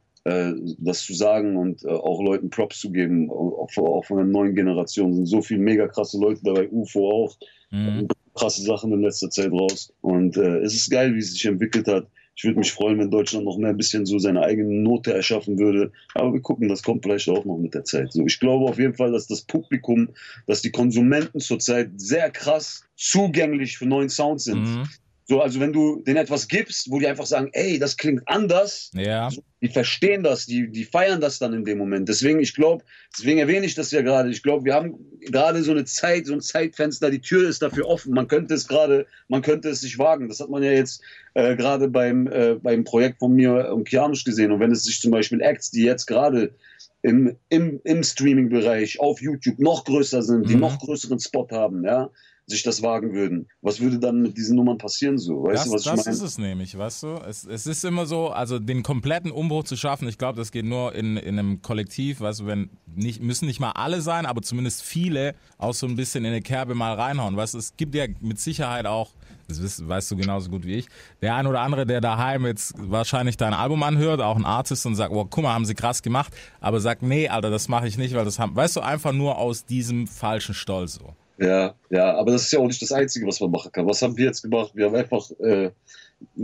das 0.78 1.04
zu 1.04 1.14
sagen 1.14 1.56
und 1.56 1.84
äh, 1.84 1.88
auch 1.88 2.22
Leuten 2.22 2.50
Props 2.50 2.80
zu 2.80 2.90
geben, 2.90 3.30
auch, 3.30 3.68
auch 3.76 4.04
von 4.04 4.16
der 4.16 4.26
neuen 4.26 4.54
Generation. 4.54 5.14
sind 5.14 5.26
so 5.26 5.40
viele 5.42 5.60
mega 5.60 5.86
krasse 5.88 6.18
Leute 6.18 6.40
dabei, 6.42 6.68
UFO 6.70 7.10
auch 7.10 7.36
Mhm. 7.70 8.08
krasse 8.34 8.62
Sachen 8.62 8.92
in 8.92 9.02
letzter 9.02 9.30
Zeit 9.30 9.50
raus. 9.50 9.92
Und 10.00 10.36
äh, 10.36 10.58
es 10.58 10.74
ist 10.74 10.90
geil, 10.90 11.14
wie 11.14 11.18
es 11.18 11.32
sich 11.32 11.44
entwickelt 11.46 11.88
hat. 11.88 12.06
Ich 12.36 12.44
würde 12.44 12.58
mich 12.58 12.70
freuen, 12.70 12.98
wenn 12.98 13.10
Deutschland 13.10 13.46
noch 13.46 13.56
mehr 13.56 13.70
ein 13.70 13.76
bisschen 13.78 14.04
so 14.04 14.18
seine 14.18 14.42
eigene 14.42 14.82
Note 14.82 15.12
erschaffen 15.12 15.58
würde. 15.58 15.90
Aber 16.14 16.34
wir 16.34 16.42
gucken, 16.42 16.68
das 16.68 16.82
kommt 16.82 17.02
vielleicht 17.02 17.28
auch 17.30 17.44
noch 17.46 17.56
mit 17.56 17.72
der 17.72 17.84
Zeit. 17.84 18.12
So, 18.12 18.26
ich 18.26 18.38
glaube 18.38 18.66
auf 18.66 18.78
jeden 18.78 18.94
Fall, 18.94 19.10
dass 19.10 19.26
das 19.26 19.42
Publikum, 19.42 20.10
dass 20.46 20.60
die 20.60 20.70
Konsumenten 20.70 21.40
zurzeit 21.40 21.90
sehr 21.96 22.30
krass 22.30 22.84
zugänglich 22.94 23.78
für 23.78 23.86
neuen 23.86 24.10
Sound 24.10 24.42
sind. 24.42 24.64
Mhm. 24.64 24.84
So, 25.28 25.40
also 25.40 25.58
wenn 25.58 25.72
du 25.72 26.02
denen 26.06 26.18
etwas 26.18 26.46
gibst, 26.46 26.88
wo 26.88 27.00
die 27.00 27.08
einfach 27.08 27.26
sagen, 27.26 27.48
ey, 27.52 27.80
das 27.80 27.96
klingt 27.96 28.22
anders, 28.26 28.92
Ja. 28.94 29.28
die 29.60 29.68
verstehen 29.68 30.22
das, 30.22 30.46
die, 30.46 30.70
die 30.70 30.84
feiern 30.84 31.20
das 31.20 31.40
dann 31.40 31.52
in 31.52 31.64
dem 31.64 31.78
Moment. 31.78 32.08
Deswegen, 32.08 32.38
ich 32.38 32.54
glaube, 32.54 32.84
deswegen 33.12 33.40
erwähne 33.40 33.66
ich 33.66 33.74
das 33.74 33.90
ja 33.90 34.02
gerade. 34.02 34.30
Ich 34.30 34.44
glaube, 34.44 34.64
wir 34.64 34.74
haben 34.74 34.94
gerade 35.22 35.64
so 35.64 35.72
eine 35.72 35.84
Zeit, 35.84 36.26
so 36.26 36.32
ein 36.32 36.40
Zeitfenster, 36.40 37.10
die 37.10 37.20
Tür 37.20 37.48
ist 37.48 37.60
dafür 37.60 37.86
offen. 37.88 38.14
Man 38.14 38.28
könnte 38.28 38.54
es 38.54 38.68
gerade, 38.68 39.04
man 39.26 39.42
könnte 39.42 39.68
es 39.70 39.80
sich 39.80 39.98
wagen. 39.98 40.28
Das 40.28 40.38
hat 40.38 40.48
man 40.48 40.62
ja 40.62 40.70
jetzt 40.70 41.02
äh, 41.34 41.56
gerade 41.56 41.88
beim, 41.88 42.28
äh, 42.28 42.54
beim 42.62 42.84
Projekt 42.84 43.18
von 43.18 43.32
mir 43.34 43.72
und 43.74 43.88
Kianusch 43.88 44.22
gesehen. 44.22 44.52
Und 44.52 44.60
wenn 44.60 44.70
es 44.70 44.84
sich 44.84 45.00
zum 45.00 45.10
Beispiel 45.10 45.40
Acts, 45.40 45.72
die 45.72 45.82
jetzt 45.82 46.06
gerade 46.06 46.54
im, 47.02 47.36
im, 47.48 47.80
im 47.82 48.02
Streaming-Bereich 48.04 49.00
auf 49.00 49.20
YouTube 49.20 49.58
noch 49.58 49.84
größer 49.84 50.22
sind, 50.22 50.48
die 50.48 50.54
Mhm. 50.54 50.60
noch 50.60 50.78
größeren 50.78 51.18
Spot 51.18 51.48
haben, 51.50 51.84
ja, 51.84 52.10
sich 52.46 52.62
das 52.62 52.82
wagen 52.82 53.12
würden. 53.12 53.48
Was 53.60 53.80
würde 53.80 53.98
dann 53.98 54.22
mit 54.22 54.36
diesen 54.36 54.54
Nummern 54.56 54.78
passieren 54.78 55.18
so? 55.18 55.42
Weißt 55.42 55.64
Das, 55.64 55.64
du, 55.64 55.72
was 55.74 55.82
das 55.82 56.00
ich 56.00 56.06
meine? 56.06 56.16
ist 56.16 56.22
es 56.22 56.38
nämlich, 56.38 56.78
weißt 56.78 57.02
du? 57.02 57.08
Es, 57.28 57.44
es 57.44 57.66
ist 57.66 57.84
immer 57.84 58.06
so, 58.06 58.28
also 58.28 58.60
den 58.60 58.84
kompletten 58.84 59.32
Umbruch 59.32 59.64
zu 59.64 59.76
schaffen, 59.76 60.08
ich 60.08 60.16
glaube, 60.16 60.38
das 60.38 60.52
geht 60.52 60.64
nur 60.64 60.94
in, 60.94 61.16
in 61.16 61.38
einem 61.38 61.60
Kollektiv, 61.60 62.20
weißt 62.20 62.40
du, 62.40 62.46
wenn 62.46 62.70
nicht, 62.94 63.20
müssen 63.20 63.46
nicht 63.46 63.58
mal 63.58 63.72
alle 63.72 64.00
sein, 64.00 64.26
aber 64.26 64.42
zumindest 64.42 64.82
viele 64.84 65.34
auch 65.58 65.74
so 65.74 65.86
ein 65.86 65.96
bisschen 65.96 66.24
in 66.24 66.30
eine 66.32 66.40
Kerbe 66.40 66.74
mal 66.76 66.94
reinhauen. 66.94 67.36
Weißt 67.36 67.54
du, 67.54 67.58
es 67.58 67.76
gibt 67.76 67.94
ja 67.96 68.06
mit 68.20 68.38
Sicherheit 68.38 68.86
auch, 68.86 69.10
das 69.48 69.60
weißt, 69.62 69.88
weißt 69.88 70.10
du 70.12 70.16
genauso 70.16 70.48
gut 70.48 70.64
wie 70.64 70.74
ich, 70.74 70.86
der 71.22 71.34
ein 71.34 71.48
oder 71.48 71.60
andere, 71.62 71.84
der 71.84 72.00
daheim 72.00 72.46
jetzt 72.46 72.74
wahrscheinlich 72.78 73.36
dein 73.36 73.54
Album 73.54 73.82
anhört, 73.82 74.20
auch 74.20 74.36
ein 74.36 74.44
Artist 74.44 74.86
und 74.86 74.94
sagt, 74.94 75.12
oh, 75.12 75.24
guck 75.28 75.42
mal, 75.42 75.52
haben 75.52 75.64
sie 75.64 75.74
krass 75.74 76.00
gemacht, 76.00 76.32
aber 76.60 76.78
sagt, 76.80 77.02
nee, 77.02 77.28
Alter, 77.28 77.50
das 77.50 77.66
mache 77.66 77.88
ich 77.88 77.98
nicht, 77.98 78.14
weil 78.14 78.24
das 78.24 78.38
haben, 78.38 78.54
weißt 78.54 78.76
du, 78.76 78.80
einfach 78.82 79.12
nur 79.12 79.36
aus 79.38 79.64
diesem 79.64 80.06
falschen 80.06 80.54
Stolz 80.54 80.94
so. 80.94 81.14
Ja, 81.38 81.74
ja, 81.90 82.14
aber 82.16 82.32
das 82.32 82.44
ist 82.44 82.52
ja 82.52 82.60
auch 82.60 82.66
nicht 82.66 82.80
das 82.80 82.92
Einzige, 82.92 83.26
was 83.26 83.40
man 83.40 83.50
machen 83.50 83.70
kann. 83.72 83.86
Was 83.86 84.00
haben 84.02 84.16
wir 84.16 84.24
jetzt 84.24 84.42
gemacht? 84.42 84.72
Wir 84.74 84.86
haben 84.86 84.94
einfach 84.94 85.30
äh, 85.40 85.70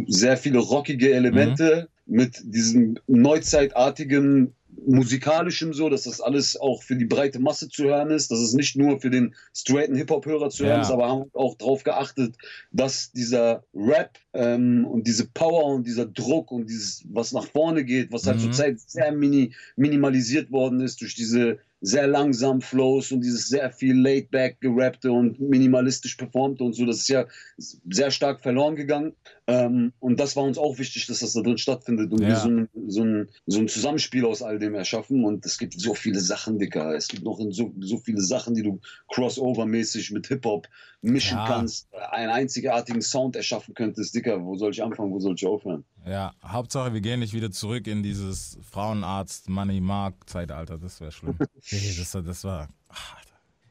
sehr 0.07 0.37
viele 0.37 0.59
rockige 0.59 1.12
Elemente 1.14 1.88
mit 2.05 2.38
diesem 2.44 2.98
neuzeitartigen 3.07 4.55
musikalischem 4.87 5.72
so, 5.74 5.88
dass 5.88 6.05
das 6.05 6.20
alles 6.20 6.57
auch 6.59 6.83
für 6.83 6.96
die 6.96 7.05
breite 7.05 7.38
Masse 7.38 7.68
zu 7.68 7.85
hören 7.85 8.11
ist, 8.11 8.31
dass 8.31 8.38
es 8.40 8.52
nicht 8.55 8.76
nur 8.76 9.00
für 9.00 9.11
den 9.11 9.35
straighten 9.55 9.94
Hip-Hop-Hörer 9.96 10.50
zu 10.50 10.64
hören 10.64 10.76
Ja. 10.76 10.81
ist, 10.81 10.90
aber 10.90 11.09
haben 11.09 11.31
auch 11.35 11.57
darauf 11.57 11.85
geachtet, 11.85 12.37
dass 12.72 13.12
dieser 13.12 13.64
Rap 13.74 14.18
ähm, 14.33 14.87
und 14.87 15.07
diese 15.07 15.26
Power 15.28 15.66
und 15.66 15.87
dieser 15.87 16.07
Druck 16.07 16.50
und 16.52 16.68
dieses, 16.68 17.05
was 17.11 17.33
nach 17.33 17.46
vorne 17.46 17.85
geht, 17.85 18.12
was 18.12 18.26
halt 18.26 18.37
Mhm. 18.37 18.40
zurzeit 18.40 18.81
sehr 18.81 19.12
mini, 19.12 19.55
minimalisiert 19.76 20.50
worden 20.50 20.81
ist 20.81 21.00
durch 21.00 21.14
diese 21.14 21.59
sehr 21.83 22.07
langsamen 22.07 22.61
Flows 22.61 23.11
und 23.11 23.23
dieses 23.23 23.49
sehr 23.49 23.71
viel 23.73 24.01
laid-back 24.01 24.61
gerappte 24.61 25.11
und 25.11 25.40
minimalistisch 25.40 26.14
performte 26.14 26.62
und 26.62 26.75
so, 26.75 26.87
das 26.87 26.99
ist 26.99 27.09
ja 27.09 27.27
sehr 27.59 28.11
stark 28.12 28.40
verloren 28.40 28.77
gegangen. 28.77 29.14
Ähm, 29.49 29.92
und 29.99 30.21
das 30.21 30.37
war 30.37 30.45
uns 30.45 30.59
auch 30.59 30.79
wichtig, 30.79 31.07
dass 31.07 31.18
das 31.18 31.33
da 31.33 31.42
drin 31.42 31.59
stattfindet 31.59 32.12
und 32.12 32.21
Ja. 32.23 32.29
wir 32.29 32.37
so 32.37 32.49
ein, 32.49 32.68
so, 32.87 33.03
ein, 33.03 33.29
so 33.47 33.59
ein 33.59 33.68
Zusammenspiel 33.68 34.25
aus 34.25 34.42
all 34.42 34.61
dem 34.61 34.75
erschaffen. 34.77 35.25
Und 35.25 35.45
es 35.45 35.59
gibt 35.59 35.75
so 35.79 35.95
viele 35.95 36.21
Sachen, 36.21 36.59
Dicker. 36.59 36.95
Es 36.95 37.09
gibt 37.09 37.25
noch 37.25 37.40
so, 37.51 37.75
so 37.81 37.99
viele 37.99 38.21
Sachen, 38.21 38.55
die 38.55 38.62
du 38.62 38.81
crossover-mäßig 39.12 40.12
mit 40.12 40.29
Hip-Hop 40.29 40.68
mischen 41.03 41.38
Ja. 41.38 41.45
kannst, 41.45 41.92
einen 41.95 42.31
einzigartigen 42.31 43.03
Sound 43.03 43.35
erschaffen 43.35 43.75
könntest. 43.75 44.14
Dicker, 44.14 44.45
wo 44.45 44.55
soll 44.57 44.71
ich 44.71 44.83
anfangen, 44.83 45.11
wo 45.12 45.18
soll 45.18 45.35
ich 45.35 45.45
aufhören? 45.47 45.85
Ja, 46.07 46.33
Hauptsache, 46.45 46.93
wir 46.93 47.01
gehen 47.01 47.21
nicht 47.21 47.33
wieder 47.33 47.51
zurück 47.51 47.87
in 47.87 48.03
dieses 48.03 48.59
Frauenarzt, 48.62 49.49
Money, 49.49 49.81
Mark 49.81 50.29
Zeitalter. 50.29 50.79
Das 50.79 51.01
wäre 51.01 51.12
schlimm. 51.12 51.37
das, 51.71 52.15
war- 52.15 52.23
das 52.23 52.45
war. 52.45 52.69
Ach. 52.88 53.17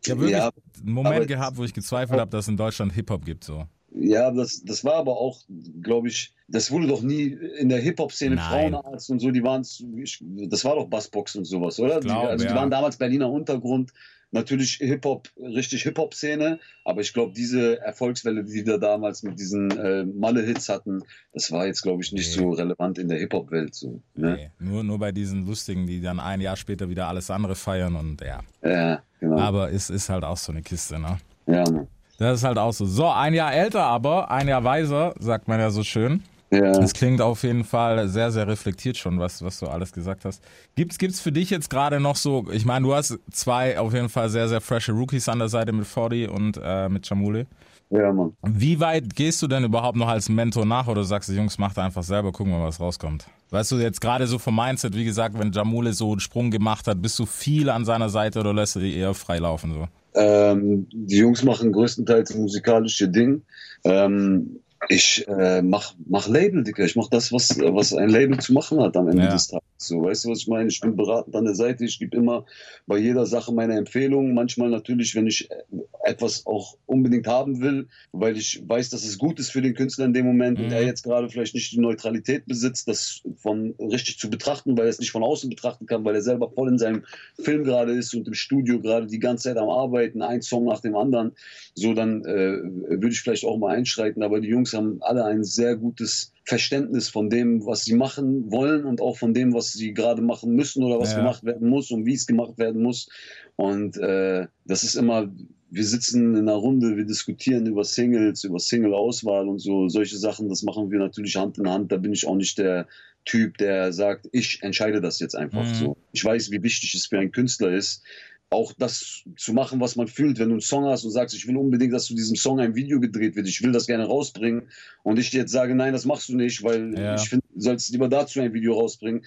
Ich 0.04 0.10
habe 0.10 0.22
wirklich 0.22 0.38
Ja, 0.38 0.52
einen 0.84 0.94
Moment 0.94 1.28
gehabt, 1.28 1.58
wo 1.58 1.64
ich 1.64 1.74
gezweifelt 1.74 2.20
habe, 2.20 2.32
dass 2.32 2.46
es 2.46 2.50
in 2.50 2.58
Deutschland 2.58 2.94
Hip-Hop 2.94 3.24
gibt. 3.24 3.44
So. 3.44 3.68
Ja, 3.94 4.32
das, 4.32 4.64
das 4.64 4.84
war 4.84 4.96
aber 4.96 5.18
auch, 5.18 5.42
glaube 5.82 6.08
ich, 6.08 6.34
das 6.48 6.72
wurde 6.72 6.88
doch 6.88 7.02
nie 7.02 7.38
in 7.60 7.70
der 7.70 7.80
Hip-Hop-Szene. 7.80 8.38
Frauenarzt 8.38 9.10
und 9.12 9.20
so, 9.20 9.30
die 9.32 9.44
waren, 9.44 9.62
das 9.62 10.66
war 10.66 10.76
doch 10.76 10.88
Bassbox 10.88 11.36
und 11.36 11.46
sowas, 11.46 11.80
oder? 11.80 12.00
Glaub, 12.00 12.24
die, 12.24 12.28
also 12.30 12.46
die 12.46 12.50
ja. 12.52 12.56
waren 12.56 12.72
damals 12.72 12.98
Berliner 12.98 13.30
Untergrund, 13.30 13.92
natürlich 14.32 14.78
Hip-Hop, 14.78 15.28
richtig 15.38 15.84
Hip-Hop-Szene, 15.84 16.60
aber 16.86 17.02
ich 17.02 17.14
glaube, 17.14 17.34
diese 17.34 17.80
Erfolgswelle, 17.82 18.44
die 18.44 18.64
da 18.64 18.78
damals 18.78 19.24
mit 19.24 19.40
diesen 19.40 19.72
äh, 19.72 20.04
Malle-Hits 20.04 20.70
hatten, 20.70 21.04
das 21.34 21.52
war 21.52 21.66
jetzt, 21.68 21.82
glaube 21.82 22.02
ich, 22.04 22.12
nicht 22.12 22.36
Nee. 22.38 22.44
so 22.44 22.50
relevant 22.52 22.98
in 22.98 23.08
der 23.10 23.20
Hip-Hop-Welt. 23.20 23.76
So, 23.76 24.02
ne? 24.16 24.36
Nee, 24.36 24.50
nur, 24.60 24.84
nur 24.84 25.00
bei 25.00 25.12
diesen 25.12 25.46
Lustigen, 25.46 25.86
die 25.88 26.02
dann 26.02 26.20
ein 26.20 26.42
Jahr 26.42 26.56
später 26.56 26.90
wieder 26.90 27.08
alles 27.08 27.30
andere 27.30 27.56
feiern 27.56 27.96
und 27.96 28.22
ja. 28.22 28.42
Ja, 28.64 29.02
genau. 29.20 29.40
Aber 29.40 29.72
es 29.72 29.90
ist 29.90 30.10
halt 30.10 30.24
auch 30.24 30.38
so 30.38 30.52
eine 30.52 30.62
Kiste, 30.62 31.00
ne? 31.00 31.18
ja, 31.48 31.64
Mann. 31.72 31.88
Das 32.18 32.38
ist 32.38 32.44
halt 32.44 32.60
auch 32.60 32.72
so. 32.72 32.86
So, 32.86 33.08
ein 33.10 33.34
Jahr 33.34 33.52
älter, 33.52 33.84
aber 33.84 34.30
ein 34.30 34.48
Jahr 34.48 34.64
weiser, 34.64 35.16
sagt 35.18 35.48
man 35.48 35.60
ja 35.60 35.72
so 35.72 35.82
schön. 35.84 36.22
Ja. 36.52 36.72
Es 36.72 36.94
klingt 36.94 37.22
auf 37.22 37.44
jeden 37.44 37.64
Fall 37.64 38.10
sehr, 38.10 38.30
sehr 38.32 38.46
reflektiert 38.46 38.98
schon, 38.98 39.20
was, 39.20 39.42
was 39.42 39.60
du 39.60 39.68
alles 39.68 39.94
gesagt 39.94 40.26
hast. 40.26 40.44
Gibt's, 40.76 40.98
gibt's 40.98 41.22
für 41.22 41.32
dich 41.32 41.50
jetzt 41.50 41.70
gerade 41.70 42.02
noch 42.02 42.18
so, 42.18 42.46
ich 42.52 42.66
meine, 42.66 42.86
du 42.86 42.94
hast 42.94 43.18
zwei 43.32 43.80
auf 43.80 43.94
jeden 43.94 44.10
Fall 44.10 44.30
sehr, 44.30 44.50
sehr 44.50 44.60
frische 44.60 44.92
Rookies 44.92 45.30
an 45.30 45.40
der 45.40 45.48
Seite 45.48 45.72
mit 45.72 45.88
Fordy 45.88 46.28
und 46.28 46.60
äh, 46.62 46.90
mit 46.90 47.10
Jamule. 47.10 47.48
ja, 47.90 48.12
Mann. 48.12 48.34
Wie 48.44 48.82
weit 48.82 49.16
gehst 49.16 49.42
du 49.42 49.48
denn 49.48 49.64
überhaupt 49.64 49.98
noch 49.98 50.10
als 50.10 50.28
Mentor 50.28 50.66
nach 50.66 50.88
oder 50.88 51.06
sagst 51.06 51.30
du, 51.30 51.34
Jungs, 51.34 51.58
macht 51.58 51.80
einfach 51.80 52.04
selber, 52.04 52.34
gucken 52.34 52.52
wir, 52.52 52.62
was 52.62 52.82
rauskommt? 52.82 53.28
Weißt 53.50 53.72
du, 53.72 53.78
jetzt 53.78 54.02
gerade 54.02 54.28
so 54.28 54.38
vom 54.38 54.56
Mindset, 54.56 54.96
wie 54.96 55.06
gesagt, 55.06 55.40
wenn 55.40 55.54
Jamule 55.54 55.94
so 55.94 56.12
einen 56.12 56.20
Sprung 56.20 56.52
gemacht 56.52 56.86
hat, 56.88 57.02
bist 57.02 57.18
du 57.18 57.26
viel 57.26 57.70
an 57.70 57.86
seiner 57.86 58.10
Seite 58.10 58.42
oder 58.42 58.54
lässt 58.54 58.76
du 58.76 58.80
die 58.80 58.96
eher 58.96 59.14
frei 59.14 59.38
laufen 59.38 59.74
so? 59.74 59.88
Ähm, 60.14 60.88
die 60.92 61.18
Jungs 61.18 61.44
machen 61.44 61.72
größtenteils 61.72 62.36
musikalische 62.36 63.08
Ding. 63.08 63.42
Ähm, 63.86 64.60
ich 64.90 65.26
äh, 65.28 65.62
mach, 65.62 65.94
mach 66.08 66.28
Label, 66.28 66.64
Dicker. 66.64 66.84
Ich 66.84 66.96
mach 66.96 67.10
das, 67.10 67.32
was, 67.32 67.58
was 67.60 67.94
ein 67.94 68.10
Label 68.10 68.40
zu 68.40 68.54
machen 68.54 68.82
hat 68.82 68.96
am 68.98 69.08
Ende 69.08 69.24
Ja. 69.26 69.32
des 69.32 69.48
Tages. 69.48 69.66
So, 69.84 70.04
weißt 70.04 70.26
du, 70.26 70.30
was 70.30 70.40
ich 70.42 70.48
meine? 70.48 70.70
Ich 70.70 70.80
bin 70.80 70.96
beratend 70.96 71.36
an 71.36 71.46
der 71.46 71.56
Seite. 71.56 71.84
Ich 71.86 71.98
gebe 71.98 72.16
immer 72.16 72.46
bei 72.86 72.98
jeder 73.00 73.26
Sache 73.26 73.52
meine 73.52 73.76
Empfehlungen. 73.78 74.34
Manchmal 74.36 74.70
natürlich, 74.70 75.16
wenn 75.16 75.26
ich 75.26 75.50
äh, 75.50 75.56
etwas 76.04 76.46
auch 76.46 76.78
unbedingt 76.86 77.26
haben 77.28 77.62
will, 77.62 77.88
weil 78.12 78.38
ich 78.38 78.64
weiß, 78.68 78.90
dass 78.92 79.04
es 79.04 79.18
gut 79.18 79.40
ist 79.40 79.52
für 79.52 79.62
den 79.62 79.74
Künstler 79.74 80.06
in 80.06 80.14
dem 80.14 80.26
Moment 80.28 80.60
und 80.62 80.72
Mhm. 80.72 80.72
er 80.72 80.86
jetzt 80.86 81.04
gerade 81.04 81.30
vielleicht 81.30 81.56
nicht 81.56 81.72
die 81.72 81.80
Neutralität 81.80 82.46
besitzt, 82.46 82.88
das 82.88 83.22
von 83.38 83.74
richtig 83.80 84.20
zu 84.20 84.30
betrachten, 84.30 84.78
weil 84.78 84.86
er 84.86 84.90
es 84.90 85.00
nicht 85.00 85.12
von 85.12 85.24
außen 85.24 85.50
betrachten 85.50 85.88
kann, 85.88 86.06
weil 86.06 86.16
er 86.16 86.22
selber 86.22 86.52
voll 86.52 86.70
in 86.70 86.78
seinem 86.78 87.04
Film 87.40 87.64
gerade 87.64 87.94
ist 87.94 88.14
und 88.14 88.28
im 88.28 88.34
Studio 88.36 88.80
gerade 88.80 89.08
die 89.08 89.20
ganze 89.20 89.50
Zeit 89.50 89.58
am 89.58 89.70
Arbeiten, 89.70 90.22
ein 90.22 90.42
Song 90.44 90.66
nach 90.66 90.82
dem 90.82 90.96
anderen, 90.96 91.34
so 91.76 91.94
dann 91.94 92.24
äh, 92.26 92.62
würde 92.64 93.10
ich 93.10 93.22
vielleicht 93.22 93.46
auch 93.46 93.58
mal 93.58 93.76
einschreiten. 93.76 94.22
Aber 94.24 94.40
die 94.42 94.50
Jungs 94.50 94.74
haben 94.74 94.98
alle 95.02 95.26
ein 95.26 95.44
sehr 95.44 95.76
gutes 95.76 96.34
Verständnis 96.44 97.10
von 97.10 97.30
dem, 97.30 97.66
was 97.66 97.86
sie 97.86 97.94
machen 97.96 98.52
wollen 98.52 98.86
und 98.86 99.00
auch 99.02 99.18
von 99.18 99.34
dem, 99.34 99.54
was 99.54 99.74
sie 99.74 99.94
gerade 99.94 100.22
machen 100.22 100.54
müssen 100.56 100.84
oder 100.84 101.00
was 101.00 101.12
Ja. 101.12 101.18
gemacht 101.18 101.44
werden 101.44 101.70
muss 101.70 101.92
und 101.92 102.06
wie 102.06 102.14
es 102.14 102.26
gemacht 102.26 102.58
werden 102.58 102.82
muss. 102.82 103.08
Und 103.56 103.98
äh, 103.98 104.48
das 104.66 104.84
ist 104.84 104.96
immer, 104.96 105.32
wir 105.70 105.86
sitzen 105.86 106.36
in 106.36 106.50
einer 106.50 106.56
Runde, 106.58 106.98
wir 106.98 107.06
diskutieren 107.06 107.66
über 107.68 107.84
Singles, 107.84 108.44
über 108.44 108.60
Single-Auswahl 108.60 109.48
und 109.48 109.60
so, 109.60 109.88
solche 109.88 110.18
Sachen, 110.18 110.50
das 110.50 110.64
machen 110.64 110.90
wir 110.92 111.00
natürlich 111.00 111.36
Hand 111.36 111.58
in 111.58 111.70
Hand. 111.70 111.92
Da 111.92 111.98
bin 111.98 112.12
ich 112.14 112.26
auch 112.28 112.36
nicht 112.36 112.58
der 112.58 112.88
Typ, 113.24 113.58
der 113.60 113.94
sagt, 113.94 114.28
ich 114.32 114.64
entscheide 114.64 115.00
das 115.00 115.20
jetzt 115.20 115.36
einfach 115.36 115.68
Mhm. 115.70 115.74
so. 115.74 115.98
Ich 116.12 116.26
weiß, 116.26 116.50
wie 116.52 116.64
wichtig 116.64 116.96
es 116.96 117.06
für 117.06 117.20
einen 117.20 117.32
Künstler 117.32 117.72
ist, 117.72 118.04
auch 118.52 118.74
das 118.78 119.24
zu 119.38 119.54
machen, 119.54 119.80
was 119.80 119.96
man 119.96 120.08
fühlt. 120.08 120.38
Wenn 120.38 120.50
du 120.50 120.56
einen 120.56 120.62
Song 120.62 120.86
hast 120.86 121.06
und 121.06 121.12
sagst, 121.12 121.34
ich 121.36 121.48
will 121.48 121.56
unbedingt, 121.58 121.94
dass 121.94 122.06
zu 122.06 122.16
diesem 122.16 122.36
Song 122.36 122.60
ein 122.60 122.76
Video 122.76 123.00
gedreht 123.00 123.36
wird, 123.36 123.48
ich 123.48 123.64
will 123.64 123.72
das 123.72 123.88
gerne 123.88 124.06
rausbringen 124.06 124.70
und 125.04 125.18
ich 125.18 125.32
dir 125.32 125.40
jetzt 125.42 125.52
sage, 125.52 125.74
nein, 125.74 125.94
das 125.94 126.06
machst 126.06 126.28
du 126.30 126.36
nicht, 126.36 126.62
weil 126.62 126.94
Ja. 126.94 127.16
ich 127.16 127.30
finde, 127.30 127.46
du 127.54 127.62
sollst 127.62 127.90
lieber 127.92 128.10
dazu 128.10 128.42
ein 128.42 128.54
Video 128.54 128.74
rausbringen. 128.74 129.24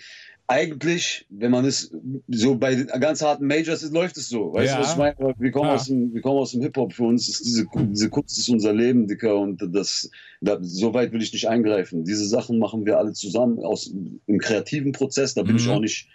Eigentlich, 0.46 1.24
wenn 1.30 1.50
man 1.50 1.64
es 1.64 1.90
so 2.28 2.56
bei 2.56 2.74
den 2.74 2.86
ganz 3.00 3.22
harten 3.22 3.46
Majors 3.46 3.82
ist, 3.82 3.94
läuft 3.94 4.18
es 4.18 4.28
so. 4.28 4.52
Weißt 4.52 4.72
Ja. 4.72 4.76
du, 4.76 4.82
was 4.82 4.90
ich 4.92 4.98
meine? 4.98 5.34
Wir 5.38 5.50
kommen, 5.50 5.70
Ja. 5.70 5.74
aus 5.76 5.86
dem, 5.86 6.12
wir 6.12 6.20
kommen 6.20 6.38
aus 6.38 6.52
dem 6.52 6.60
Hip-Hop. 6.60 6.92
Für 6.92 7.04
uns 7.04 7.26
ist 7.30 7.46
diese, 7.46 7.66
diese 7.74 8.10
Kunst 8.10 8.38
ist 8.38 8.50
unser 8.50 8.74
Leben, 8.74 9.06
Dicker. 9.08 9.38
Und 9.38 9.66
das, 9.72 10.10
da, 10.42 10.58
so 10.60 10.92
weit 10.92 11.12
will 11.12 11.22
ich 11.22 11.32
nicht 11.32 11.48
eingreifen. 11.48 12.04
Diese 12.04 12.26
Sachen 12.26 12.58
machen 12.58 12.84
wir 12.84 12.98
alle 12.98 13.14
zusammen 13.14 13.58
aus, 13.60 13.86
im 14.26 14.38
kreativen 14.38 14.92
Prozess. 14.92 15.32
Da 15.32 15.42
bin 15.44 15.52
Mhm. 15.52 15.60
ich 15.60 15.68
auch 15.70 15.80
nicht 15.80 16.08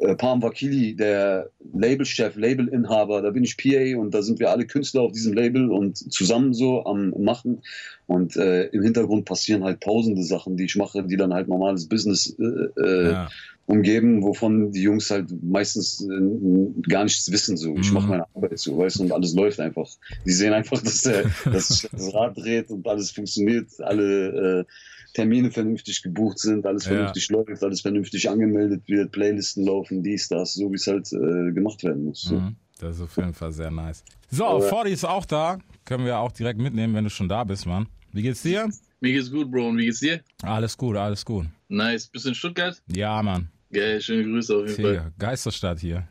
äh, 0.00 0.14
Palm 0.16 0.42
Vakili, 0.42 0.94
der 0.96 1.50
Labelchef, 1.72 2.36
Labelinhaber, 2.36 3.22
da 3.22 3.30
bin 3.30 3.44
ich 3.44 3.56
PA 3.56 3.98
und 3.98 4.12
da 4.14 4.22
sind 4.22 4.38
wir 4.40 4.50
alle 4.50 4.66
Künstler 4.66 5.02
auf 5.02 5.12
diesem 5.12 5.32
Label 5.34 5.70
und 5.70 5.96
zusammen 6.12 6.54
so 6.54 6.84
am 6.84 7.10
Machen. 7.18 7.62
Und 8.06 8.36
äh, 8.36 8.66
im 8.66 8.82
Hintergrund 8.82 9.24
passieren 9.24 9.64
halt 9.64 9.80
tausende 9.80 10.22
Sachen, 10.22 10.56
die 10.56 10.64
ich 10.64 10.76
mache, 10.76 11.02
die 11.04 11.16
dann 11.16 11.32
halt 11.32 11.48
normales 11.48 11.88
Business 11.88 12.36
äh, 12.38 12.80
äh, 12.80 13.10
Ja. 13.12 13.28
umgeben, 13.66 14.22
wovon 14.22 14.72
die 14.72 14.82
Jungs 14.82 15.10
halt 15.10 15.30
meistens 15.42 16.06
äh, 16.06 16.82
gar 16.90 17.04
nichts 17.04 17.30
wissen. 17.32 17.56
So, 17.56 17.74
ich 17.78 17.88
Mhm. 17.88 17.94
mache 17.94 18.08
meine 18.08 18.24
Arbeit 18.34 18.58
so, 18.58 18.76
weißt 18.76 18.98
du, 18.98 19.04
und 19.04 19.12
alles 19.12 19.34
läuft 19.34 19.58
einfach. 19.58 19.88
Die 20.26 20.32
sehen 20.32 20.52
einfach, 20.52 20.82
dass, 20.82 21.00
der, 21.02 21.30
dass 21.50 21.68
sich 21.68 21.88
das 21.90 22.12
Rad 22.12 22.36
dreht 22.36 22.70
und 22.70 22.86
alles 22.86 23.10
funktioniert. 23.10 23.68
Alle, 23.80 24.66
Termine 25.14 25.50
vernünftig 25.50 26.02
gebucht 26.02 26.38
sind, 26.38 26.66
alles 26.66 26.84
Ja. 26.84 26.90
vernünftig 26.92 27.28
läuft, 27.30 27.62
alles 27.62 27.80
vernünftig 27.80 28.28
angemeldet 28.28 28.82
wird, 28.86 29.10
Playlisten 29.12 29.64
laufen, 29.64 30.02
dies, 30.02 30.28
das, 30.28 30.54
so 30.54 30.70
wie 30.70 30.74
es 30.76 30.86
halt 30.86 31.10
äh, 31.12 31.52
gemacht 31.52 31.82
werden 31.84 32.04
muss. 32.04 32.22
So. 32.22 32.34
Mhm. 32.38 32.56
Das 32.78 32.96
ist 32.96 33.02
auf 33.02 33.16
jeden 33.16 33.32
Fall 33.32 33.52
sehr 33.52 33.70
nice. 33.70 34.04
So, 34.30 34.44
Aber- 34.44 34.62
Fordy 34.62 34.90
ist 34.90 35.04
auch 35.04 35.24
da. 35.24 35.58
Können 35.84 36.04
wir 36.04 36.18
auch 36.18 36.32
direkt 36.32 36.58
mitnehmen, 36.60 36.94
wenn 36.94 37.04
du 37.04 37.10
schon 37.10 37.28
da 37.28 37.44
bist, 37.44 37.66
Mann. 37.66 37.86
Wie 38.12 38.22
geht's 38.22 38.42
dir? 38.42 38.68
Mir 39.00 39.12
geht's 39.12 39.30
gut, 39.30 39.50
Bro. 39.50 39.68
Und 39.68 39.78
wie 39.78 39.86
geht's 39.86 40.00
dir? 40.00 40.20
Alles 40.42 40.76
gut, 40.76 40.96
alles 40.96 41.24
gut. 41.24 41.46
Nice. 41.68 42.06
Bist 42.08 42.24
du 42.24 42.30
in 42.30 42.34
Stuttgart? 42.34 42.80
Ja, 42.94 43.22
Mann. 43.22 43.48
Geil, 43.72 44.00
schöne 44.00 44.24
Grüße 44.24 44.54
auf 44.56 44.68
jeden 44.68 44.82
Fall. 44.82 44.92
Hier, 44.92 45.12
Geisterstadt 45.18 45.80
hier. 45.80 46.08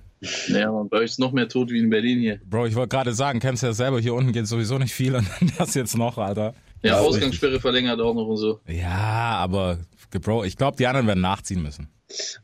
Ja, 0.47 0.71
man, 0.71 0.87
bei 0.87 0.97
euch 0.99 1.11
ist 1.11 1.19
noch 1.19 1.33
mehr 1.33 1.49
tot 1.49 1.69
wie 1.69 1.79
in 1.79 1.89
Berlin 1.89 2.19
hier. 2.19 2.39
Bro, 2.45 2.67
ich 2.67 2.75
wollte 2.75 2.95
gerade 2.95 3.13
sagen, 3.13 3.39
kennst 3.41 3.63
du 3.63 3.67
ja 3.67 3.73
selber, 3.73 3.99
hier 3.99 4.13
unten 4.13 4.31
geht 4.31 4.47
sowieso 4.47 4.77
nicht 4.77 4.93
viel 4.93 5.15
und 5.15 5.27
das 5.57 5.73
jetzt 5.73 5.97
noch, 5.97 6.17
Alter. 6.17 6.53
Ja, 6.83 6.99
Ausgangssperre 6.99 7.59
verlängert 7.59 7.99
auch 8.01 8.13
noch 8.13 8.27
und 8.27 8.37
so. 8.37 8.59
Ja, 8.67 9.35
aber 9.37 9.79
Bro, 10.21 10.43
ich 10.43 10.57
glaube, 10.57 10.77
die 10.77 10.85
anderen 10.85 11.07
werden 11.07 11.21
nachziehen 11.21 11.63
müssen. 11.63 11.87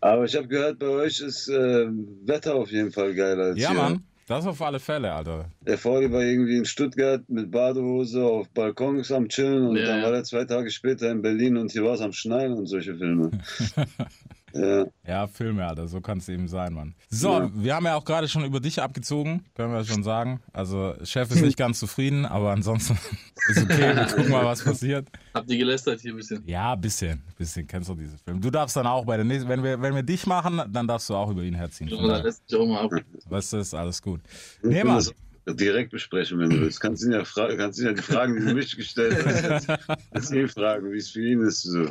Aber 0.01 0.25
ich 0.25 0.35
habe 0.35 0.47
gehört, 0.47 0.79
bei 0.79 0.87
euch 0.87 1.19
ist 1.19 1.47
äh, 1.49 1.87
Wetter 2.25 2.55
auf 2.55 2.71
jeden 2.71 2.91
Fall 2.91 3.13
geiler 3.13 3.43
als 3.45 3.59
Ja, 3.59 3.69
hier. 3.71 3.77
Mann. 3.79 4.03
Das 4.27 4.45
auf 4.45 4.61
alle 4.61 4.79
Fälle, 4.79 5.11
Alter. 5.11 5.45
Der 5.65 5.77
Vorli 5.79 6.11
war 6.11 6.21
irgendwie 6.21 6.55
in 6.57 6.63
Stuttgart 6.65 7.27
mit 7.29 7.49
Badehose 7.49 8.23
auf 8.23 8.47
Balkons 8.51 9.11
am 9.11 9.27
Chillen 9.27 9.65
und 9.67 9.75
Ja, 9.77 9.85
dann 9.87 9.99
ja. 10.01 10.05
war 10.05 10.13
er 10.13 10.23
zwei 10.23 10.45
Tage 10.45 10.69
später 10.69 11.09
in 11.11 11.23
Berlin 11.23 11.57
und 11.57 11.71
hier 11.71 11.83
war 11.83 11.95
es 11.95 12.01
am 12.01 12.13
Schneien 12.13 12.53
und 12.53 12.67
solche 12.67 12.95
Filme. 12.95 13.31
ja. 14.53 14.85
Ja, 15.07 15.27
Filme, 15.27 15.65
Alter, 15.65 15.87
so 15.87 16.01
kann 16.01 16.19
es 16.19 16.29
eben 16.29 16.47
sein, 16.47 16.73
Mann. 16.73 16.93
So, 17.09 17.29
Ja. 17.39 17.51
wir 17.53 17.75
haben 17.75 17.85
ja 17.85 17.95
auch 17.95 18.05
gerade 18.05 18.27
schon 18.27 18.45
über 18.45 18.59
dich 18.59 18.81
abgezogen, 18.81 19.45
können 19.55 19.73
wir 19.73 19.83
schon 19.85 20.03
sagen. 20.03 20.39
Also, 20.53 20.93
Chef 21.03 21.31
ist 21.31 21.41
nicht 21.41 21.57
ganz 21.57 21.79
zufrieden, 21.79 22.25
aber 22.25 22.51
ansonsten 22.51 22.97
ist 23.49 23.63
okay, 23.63 23.95
wir 23.95 24.05
gucken 24.05 24.29
mal, 24.29 24.45
was 24.45 24.63
passiert. 24.63 25.07
Habt 25.33 25.49
ihr 25.49 25.57
gelästert 25.57 26.01
hier 26.01 26.13
ein 26.13 26.17
bisschen? 26.17 26.43
Ja, 26.45 26.75
bisschen, 26.75 27.21
bisschen, 27.37 27.65
kennst 27.67 27.89
du 27.89 27.95
diese 27.95 28.17
Filme. 28.17 28.39
Du 28.39 28.49
darfst 28.51 28.75
dann 28.75 28.87
auch 28.87 29.05
bei 29.05 29.15
der 29.15 29.25
nächsten, 29.25 29.49
wenn 29.49 29.63
wir, 29.63 29.81
wenn 29.81 29.95
wir 29.95 30.03
dich 30.03 30.25
machen, 30.27 30.61
dann 30.71 30.87
darfst 30.87 31.09
du 31.09 31.15
auch 31.15 31.29
über 31.31 31.41
ihn 31.43 31.55
herziehen. 31.55 31.89
Daher, 31.89 32.23
lässt 32.23 32.47
sich 32.49 32.59
auch 32.59 32.65
mal 32.67 32.85
ab. 32.85 32.91
weißt 33.29 33.53
du, 33.53 33.57
ist 33.57 33.73
alles 33.73 34.01
gut. 34.01 34.21
Wir 34.61 34.69
Nee, 34.71 34.83
Mann. 34.83 35.03
direkt 35.47 35.91
besprechen, 35.91 36.37
wenn 36.39 36.49
du 36.51 36.61
willst. 36.61 36.79
Kannst 36.79 37.03
ihn 37.03 37.11
ja, 37.11 37.23
fra 37.25 37.55
kannst 37.55 37.79
ihn 37.79 37.85
ja 37.87 37.93
die 37.93 38.01
Fragen, 38.03 38.35
die 38.39 38.45
du 38.45 38.53
mich 38.53 38.75
gestellt 38.75 39.17
hast, 39.25 39.67
jetzt, 39.67 39.89
jetzt 40.13 40.31
eh 40.33 40.47
fragen, 40.47 40.91
wie 40.91 40.97
es 40.97 41.09
für 41.09 41.25
ihn 41.25 41.41
ist. 41.41 41.63
So. 41.63 41.87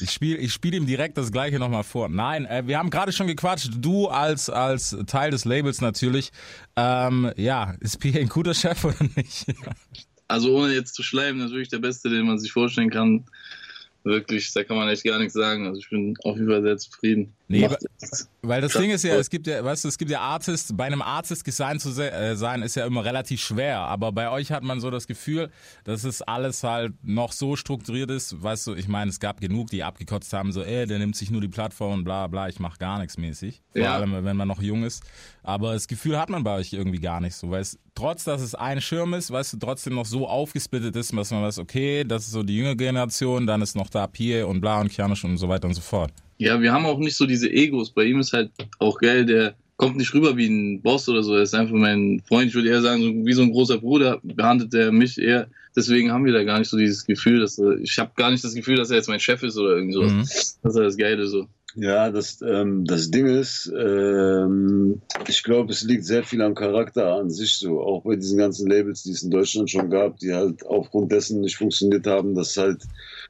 Ich 0.00 0.10
spiele 0.10 0.38
ich 0.38 0.52
spiel 0.52 0.74
ihm 0.74 0.86
direkt 0.86 1.16
das 1.16 1.30
gleiche 1.30 1.58
nochmal 1.58 1.84
vor. 1.84 2.08
Nein, 2.08 2.46
äh, 2.46 2.62
wir 2.66 2.78
haben 2.78 2.90
gerade 2.90 3.12
schon 3.12 3.26
gequatscht. 3.26 3.70
Du 3.78 4.08
als, 4.08 4.50
als 4.50 4.96
Teil 5.06 5.30
des 5.30 5.44
Labels 5.44 5.80
natürlich. 5.80 6.30
Ähm, 6.76 7.32
ja, 7.36 7.74
ist 7.80 8.00
PA 8.00 8.18
ein 8.18 8.28
guter 8.28 8.54
Chef 8.54 8.84
oder 8.84 8.96
nicht? 9.16 9.46
Also 10.26 10.56
ohne 10.56 10.72
jetzt 10.72 10.94
zu 10.94 11.02
schleimen, 11.02 11.38
natürlich 11.38 11.68
der 11.68 11.80
Beste, 11.80 12.08
den 12.08 12.26
man 12.26 12.38
sich 12.38 12.50
vorstellen 12.50 12.88
kann. 12.88 13.24
Wirklich, 14.04 14.50
da 14.54 14.64
kann 14.64 14.78
man 14.78 14.88
echt 14.88 15.04
gar 15.04 15.18
nichts 15.18 15.34
sagen. 15.34 15.66
Also 15.66 15.78
ich 15.78 15.90
bin 15.90 16.16
auf 16.24 16.36
jeden 16.36 16.48
Fall 16.48 16.62
sehr 16.62 16.78
zufrieden. 16.78 17.34
Nee, 17.46 17.68
Weil 18.40 18.62
das. 18.62 18.72
Ding 18.72 18.90
ist 18.90 19.04
ja, 19.04 19.16
es 19.16 19.28
gibt 19.28 19.46
ja, 19.46 19.62
weißt 19.62 19.84
du, 19.84 19.88
es 19.88 19.98
gibt 19.98 20.10
ja 20.10 20.20
Artists, 20.20 20.72
bei 20.74 20.84
einem 20.84 21.02
Artist 21.02 21.44
gesigned 21.44 21.80
zu 21.82 21.90
äh, 22.00 22.36
sein, 22.36 22.62
ist 22.62 22.74
ja 22.74 22.86
immer 22.86 23.04
relativ 23.04 23.40
schwer. 23.42 23.80
Aber 23.80 24.12
bei 24.12 24.30
euch 24.30 24.50
hat 24.50 24.62
man 24.62 24.80
so 24.80 24.90
das 24.90 25.06
Gefühl, 25.06 25.50
dass 25.84 26.04
es 26.04 26.22
alles 26.22 26.62
halt 26.64 26.94
noch 27.02 27.32
so 27.32 27.54
strukturiert 27.56 28.10
ist. 28.10 28.42
Weißt 28.42 28.66
du, 28.66 28.74
ich 28.74 28.88
meine, 28.88 29.10
es 29.10 29.20
gab 29.20 29.40
genug, 29.42 29.68
die 29.68 29.82
abgekotzt 29.84 30.32
haben, 30.32 30.52
so, 30.52 30.62
ey, 30.62 30.86
der 30.86 30.98
nimmt 30.98 31.16
sich 31.16 31.30
nur 31.30 31.42
die 31.42 31.48
Plattform 31.48 31.92
und 31.92 32.04
bla 32.04 32.26
bla, 32.28 32.48
ich 32.48 32.60
mach 32.60 32.78
gar 32.78 32.98
nichts 32.98 33.18
mäßig. 33.18 33.62
Vor 33.72 33.82
Ja. 33.82 33.94
allem, 33.94 34.24
wenn 34.24 34.36
man 34.36 34.48
noch 34.48 34.62
jung 34.62 34.82
ist. 34.84 35.02
Aber 35.42 35.74
das 35.74 35.86
Gefühl 35.86 36.18
hat 36.18 36.30
man 36.30 36.44
bei 36.44 36.56
euch 36.56 36.72
irgendwie 36.72 37.00
gar 37.00 37.20
nicht 37.20 37.34
so, 37.36 37.50
weil 37.50 37.60
es, 37.60 37.78
trotz 37.94 38.24
dass 38.24 38.40
es 38.40 38.54
ein 38.54 38.80
Schirm 38.80 39.12
ist, 39.12 39.30
weißt 39.30 39.52
du, 39.52 39.56
trotzdem 39.58 39.94
noch 39.96 40.06
so 40.06 40.26
aufgesplittet 40.26 40.96
ist, 40.96 41.12
dass 41.14 41.30
man 41.30 41.42
weiß, 41.42 41.58
okay, 41.58 42.04
das 42.04 42.24
ist 42.24 42.30
so 42.32 42.42
die 42.42 42.56
jüngere 42.56 42.76
Generation, 42.76 43.46
dann 43.46 43.60
ist 43.60 43.76
noch 43.76 43.90
da 43.90 44.06
Pierre 44.06 44.46
und 44.46 44.62
bla 44.62 44.80
und 44.80 44.88
Kianisch 44.88 45.24
und 45.24 45.36
so 45.36 45.48
weiter 45.50 45.68
und 45.68 45.74
so 45.74 45.82
fort. 45.82 46.10
Ja, 46.38 46.60
wir 46.60 46.72
haben 46.72 46.86
auch 46.86 46.98
nicht 46.98 47.16
so 47.16 47.26
diese 47.26 47.50
Egos. 47.50 47.90
Bei 47.90 48.04
ihm 48.04 48.20
ist 48.20 48.32
halt 48.32 48.50
auch 48.78 48.98
geil, 48.98 49.24
der 49.24 49.54
kommt 49.76 49.96
nicht 49.96 50.14
rüber 50.14 50.36
wie 50.36 50.46
ein 50.46 50.82
Boss 50.82 51.08
oder 51.08 51.22
so. 51.22 51.34
Er 51.34 51.42
ist 51.42 51.54
einfach 51.54 51.74
mein 51.74 52.22
Freund. 52.26 52.48
Ich 52.48 52.54
würde 52.54 52.68
eher 52.68 52.82
sagen, 52.82 53.02
so, 53.02 53.08
wie 53.08 53.32
so 53.32 53.42
ein 53.42 53.52
großer 53.52 53.78
Bruder 53.78 54.20
behandelt 54.22 54.74
er 54.74 54.92
mich 54.92 55.18
eher. 55.18 55.48
Deswegen 55.76 56.12
haben 56.12 56.24
wir 56.24 56.32
da 56.32 56.44
gar 56.44 56.58
nicht 56.58 56.68
so 56.68 56.76
dieses 56.76 57.04
Gefühl, 57.04 57.40
dass 57.40 57.58
er, 57.58 57.78
ich 57.78 57.98
habe 57.98 58.12
gar 58.16 58.30
nicht 58.30 58.44
das 58.44 58.54
Gefühl, 58.54 58.76
dass 58.76 58.90
er 58.90 58.96
jetzt 58.96 59.08
mein 59.08 59.20
Chef 59.20 59.42
ist 59.42 59.58
oder 59.58 59.76
irgendwie 59.76 59.94
sowas. 59.94 60.12
Mhm. 60.12 60.20
Das 60.62 60.72
ist 60.72 60.76
ja 60.76 60.82
das 60.82 60.96
Geile 60.96 61.26
so. 61.26 61.48
Ja, 61.76 62.10
das, 62.10 62.40
ähm, 62.42 62.84
das 62.84 63.10
Ding 63.10 63.26
ist, 63.26 63.72
ähm, 63.76 65.02
ich 65.26 65.42
glaube, 65.42 65.72
es 65.72 65.82
liegt 65.82 66.04
sehr 66.04 66.22
viel 66.22 66.40
am 66.40 66.54
Charakter 66.54 67.14
an 67.14 67.30
sich 67.30 67.54
so. 67.54 67.80
Auch 67.80 68.04
bei 68.04 68.14
diesen 68.14 68.38
ganzen 68.38 68.70
Labels, 68.70 69.02
die 69.02 69.10
es 69.10 69.24
in 69.24 69.30
Deutschland 69.30 69.68
schon 69.68 69.90
gab, 69.90 70.18
die 70.18 70.32
halt 70.32 70.64
aufgrund 70.66 71.10
dessen 71.10 71.40
nicht 71.40 71.56
funktioniert 71.56 72.06
haben, 72.06 72.36
dass 72.36 72.56
halt 72.56 72.84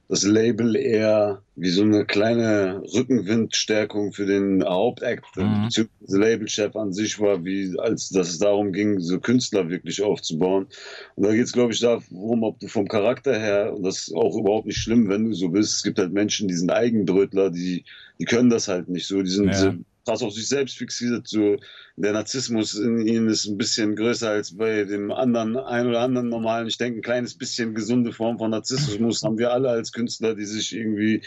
das 0.08 0.22
Label 0.24 0.76
eher 0.76 1.42
wie 1.56 1.70
so 1.70 1.82
eine 1.82 2.04
kleine 2.04 2.82
Rückenwindstärkung 2.94 4.12
für 4.12 4.26
den 4.26 4.62
Hauptakt, 4.64 5.24
Mhm. 5.36 5.62
beziehungsweise 5.62 6.18
Labelchef 6.20 6.76
an 6.76 6.92
sich 6.92 7.18
war, 7.20 7.44
wie 7.44 7.74
als 7.78 8.10
dass 8.10 8.28
es 8.28 8.38
darum 8.38 8.72
ging, 8.72 9.00
so 9.00 9.18
Künstler 9.20 9.70
wirklich 9.70 10.02
aufzubauen. 10.02 10.66
Und 11.14 11.24
da 11.26 11.32
geht 11.32 11.44
es, 11.44 11.52
glaube 11.52 11.72
ich, 11.72 11.80
darum, 11.80 12.42
ob 12.42 12.58
du 12.60 12.68
vom 12.68 12.86
Charakter 12.88 13.38
her, 13.38 13.72
und 13.74 13.82
das 13.84 14.08
ist 14.08 14.14
auch 14.14 14.36
überhaupt 14.36 14.66
nicht 14.66 14.78
schlimm, 14.78 15.08
wenn 15.08 15.24
du 15.24 15.32
so 15.34 15.48
bist, 15.48 15.74
es 15.76 15.82
gibt 15.82 15.98
halt 15.98 16.12
Menschen, 16.12 16.48
die 16.48 16.54
sind 16.54 16.70
Eigenbrötler, 16.70 17.50
die, 17.50 17.84
die 18.18 18.24
können 18.24 18.50
das 18.50 18.68
halt 18.68 18.88
nicht 18.88 19.06
so, 19.06 19.22
die 19.22 19.30
sind 19.30 19.54
Ja. 19.54 19.74
krass 20.06 20.22
auf 20.22 20.32
sich 20.34 20.48
selbst 20.48 20.76
fixiert, 20.76 21.26
so 21.26 21.56
der 21.96 22.12
Narzissmus 22.12 22.74
in 22.74 23.06
ihnen 23.06 23.28
ist 23.28 23.46
ein 23.46 23.56
bisschen 23.56 23.94
größer 23.96 24.30
als 24.30 24.56
bei 24.56 24.84
dem 24.84 25.12
anderen, 25.12 25.56
ein 25.56 25.86
oder 25.86 26.00
anderen 26.00 26.28
normalen. 26.28 26.66
Ich 26.66 26.76
denke, 26.78 26.98
ein 26.98 27.02
kleines 27.02 27.36
bisschen 27.36 27.74
gesunde 27.74 28.12
Form 28.12 28.38
von 28.38 28.50
Narzissmus 28.50 29.22
haben 29.22 29.38
wir 29.38 29.52
alle 29.52 29.68
als 29.70 29.92
Künstler, 29.92 30.34
die 30.34 30.44
sich 30.44 30.74
irgendwie 30.74 31.22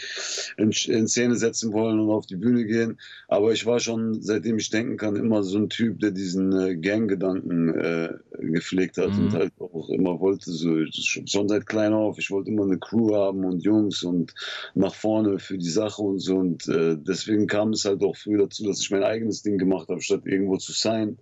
in, 0.56 0.70
in 0.86 1.08
Szene 1.08 1.36
setzen 1.36 1.72
wollen 1.72 1.98
und 2.00 2.10
auf 2.10 2.26
die 2.26 2.36
Bühne 2.36 2.64
gehen. 2.66 2.98
Aber 3.28 3.52
ich 3.52 3.64
war 3.66 3.80
schon, 3.80 4.20
seitdem 4.22 4.58
ich 4.58 4.70
denken 4.70 4.96
kann, 4.96 5.16
immer 5.16 5.42
so 5.42 5.58
ein 5.58 5.70
Typ, 5.70 6.00
der 6.00 6.10
diesen 6.10 6.52
äh, 6.52 6.76
Gang-Gedanken 6.76 7.74
äh, 7.74 8.10
gepflegt 8.38 8.98
hat 8.98 9.16
Mhm. 9.16 9.24
und 9.24 9.34
halt 9.34 9.52
auch 9.58 9.88
immer 9.90 10.20
wollte, 10.20 10.50
so 10.50 10.84
schon 10.92 11.48
seit 11.48 11.66
klein 11.66 11.92
auf, 11.94 12.18
ich 12.18 12.30
wollte 12.30 12.50
immer 12.50 12.64
eine 12.64 12.78
Crew 12.78 13.14
haben 13.14 13.44
und 13.44 13.62
Jungs 13.64 14.02
und 14.02 14.34
nach 14.74 14.94
vorne 14.94 15.38
für 15.38 15.58
die 15.58 15.70
Sache 15.70 16.02
und 16.02 16.18
so. 16.20 16.36
Und 16.36 16.68
äh, 16.68 16.96
deswegen 16.98 17.46
kam 17.46 17.70
es 17.70 17.84
halt 17.84 18.02
auch 18.02 18.16
früh 18.16 18.38
dazu, 18.38 18.64
dass 18.64 18.80
ich 18.80 18.90
mein 18.90 19.02
eigenes 19.04 19.42
Ding 19.42 19.58
gemacht 19.58 19.88
habe, 19.88 20.00
statt 20.00 20.22
irgendwo 20.26 20.57
zu 20.58 20.72
sein. 20.72 21.18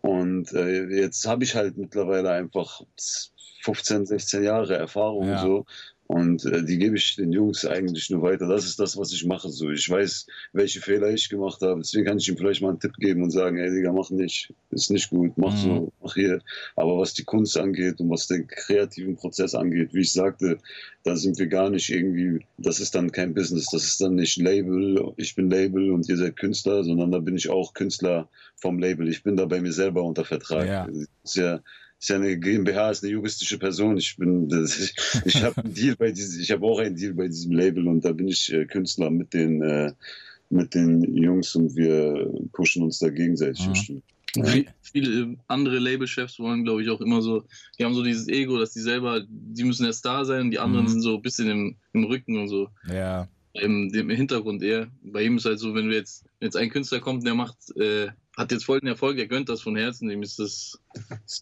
Und 0.00 0.52
äh, 0.52 0.86
jetzt 0.86 1.26
habe 1.26 1.44
ich 1.44 1.54
halt 1.54 1.76
mittlerweile 1.76 2.30
einfach 2.30 2.82
15, 3.62 4.06
16 4.06 4.42
Jahre 4.42 4.76
Erfahrung 4.76 5.28
Ja. 5.28 5.38
so. 5.38 5.66
Und 6.10 6.44
äh, 6.44 6.64
die 6.64 6.78
gebe 6.78 6.96
ich 6.96 7.14
den 7.14 7.30
Jungs 7.30 7.64
eigentlich 7.64 8.10
nur 8.10 8.22
weiter. 8.22 8.48
Das 8.48 8.64
ist 8.64 8.80
das, 8.80 8.96
was 8.96 9.12
ich 9.12 9.24
mache. 9.26 9.48
So, 9.48 9.70
ich 9.70 9.88
weiß, 9.88 10.26
welche 10.52 10.80
Fehler 10.80 11.10
ich 11.10 11.28
gemacht 11.28 11.62
habe. 11.62 11.82
Deswegen 11.82 12.04
kann 12.04 12.18
ich 12.18 12.28
ihm 12.28 12.36
vielleicht 12.36 12.62
mal 12.62 12.70
einen 12.70 12.80
Tipp 12.80 12.96
geben 12.98 13.22
und 13.22 13.30
sagen, 13.30 13.58
ey 13.58 13.70
Digga, 13.70 13.92
mach 13.92 14.10
nicht, 14.10 14.52
ist 14.70 14.90
nicht 14.90 15.08
gut, 15.10 15.38
mach 15.38 15.52
Mhm. 15.54 15.58
so, 15.58 15.92
mach 16.02 16.14
hier. 16.14 16.40
Aber 16.74 16.98
was 16.98 17.14
die 17.14 17.22
Kunst 17.22 17.56
angeht 17.56 18.00
und 18.00 18.10
was 18.10 18.26
den 18.26 18.48
kreativen 18.48 19.14
Prozess 19.14 19.54
angeht, 19.54 19.94
wie 19.94 20.00
ich 20.00 20.12
sagte, 20.12 20.58
da 21.04 21.14
sind 21.14 21.38
wir 21.38 21.46
gar 21.46 21.70
nicht 21.70 21.88
irgendwie, 21.90 22.44
das 22.58 22.80
ist 22.80 22.96
dann 22.96 23.12
kein 23.12 23.32
Business, 23.32 23.66
das 23.70 23.84
ist 23.84 24.00
dann 24.00 24.16
nicht 24.16 24.36
Label, 24.36 25.12
ich 25.16 25.36
bin 25.36 25.48
Label 25.48 25.92
und 25.92 26.08
ihr 26.08 26.16
seid 26.16 26.36
Künstler, 26.36 26.82
sondern 26.82 27.12
da 27.12 27.20
bin 27.20 27.36
ich 27.36 27.50
auch 27.50 27.72
Künstler 27.72 28.28
vom 28.56 28.80
Label. 28.80 29.08
Ich 29.08 29.22
bin 29.22 29.36
da 29.36 29.44
bei 29.44 29.60
mir 29.60 29.72
selber 29.72 30.02
unter 30.02 30.24
Vertrag. 30.24 30.66
Ja. 30.66 30.86
Das 30.88 31.06
ist 31.24 31.36
ja, 31.36 31.60
ist 32.00 32.08
ja 32.08 32.16
eine 32.16 32.38
GmbH, 32.38 32.90
ist 32.90 33.04
eine 33.04 33.12
juristische 33.12 33.58
Person. 33.58 33.96
Ich 33.98 34.16
bin, 34.16 34.48
das, 34.48 34.78
ich, 34.78 34.94
ich 35.26 35.42
habe 35.42 35.62
einen 35.62 35.74
Deal 35.74 35.96
bei 35.96 36.10
diesem, 36.10 36.40
ich 36.40 36.50
habe 36.50 36.64
auch 36.66 36.78
einen 36.78 36.96
Deal 36.96 37.12
bei 37.14 37.28
diesem 37.28 37.52
Label 37.52 37.86
und 37.88 38.04
da 38.04 38.12
bin 38.12 38.28
ich 38.28 38.50
äh, 38.52 38.64
Künstler 38.64 39.10
mit 39.10 39.34
den, 39.34 39.62
äh, 39.62 39.92
mit 40.48 40.74
den 40.74 41.14
Jungs 41.14 41.54
und 41.54 41.76
wir 41.76 42.32
pushen 42.52 42.82
uns 42.82 42.98
da 42.98 43.08
gegenseitig. 43.10 43.66
Mhm. 43.66 43.72
bestimmt. 43.72 44.02
Wie- 44.36 44.66
Viele 44.82 45.36
andere 45.46 45.78
Labelchefs 45.78 46.38
wollen, 46.40 46.64
glaube 46.64 46.82
ich, 46.82 46.88
auch 46.88 47.00
immer 47.00 47.20
so, 47.22 47.44
die 47.78 47.84
haben 47.84 47.94
so 47.94 48.02
dieses 48.02 48.26
Ego, 48.28 48.58
dass 48.58 48.72
die 48.72 48.80
selber, 48.80 49.24
die 49.28 49.62
müssen 49.62 49.84
der 49.84 49.92
Star 49.92 50.24
sein 50.24 50.42
und 50.42 50.50
die 50.50 50.58
anderen 50.58 50.86
Mhm. 50.86 50.90
sind 50.90 51.02
so 51.02 51.16
ein 51.16 51.22
bisschen 51.22 51.48
im, 51.48 51.76
im 51.92 52.04
Rücken 52.04 52.36
und 52.38 52.48
so. 52.48 52.68
Ja. 52.92 53.28
im, 53.52 53.90
dem 53.92 54.08
Hintergrund 54.10 54.62
eher. 54.62 54.88
Bei 55.02 55.22
ihm 55.22 55.36
ist 55.36 55.44
halt 55.44 55.58
so, 55.60 55.74
wenn 55.74 55.88
wir 55.88 55.96
jetzt, 55.96 56.24
wenn 56.38 56.46
jetzt 56.46 56.56
ein 56.56 56.70
Künstler 56.70 56.98
kommt, 57.00 57.24
der 57.26 57.34
macht, 57.34 57.56
äh, 57.76 58.08
hat 58.36 58.52
jetzt 58.52 58.64
voll 58.64 58.80
den 58.80 58.88
Erfolg, 58.88 59.16
der 59.16 59.26
gönnt 59.26 59.48
das 59.48 59.60
von 59.60 59.76
Herzen, 59.76 60.08
dem 60.08 60.22
ist 60.22 60.38
das, 60.38 60.78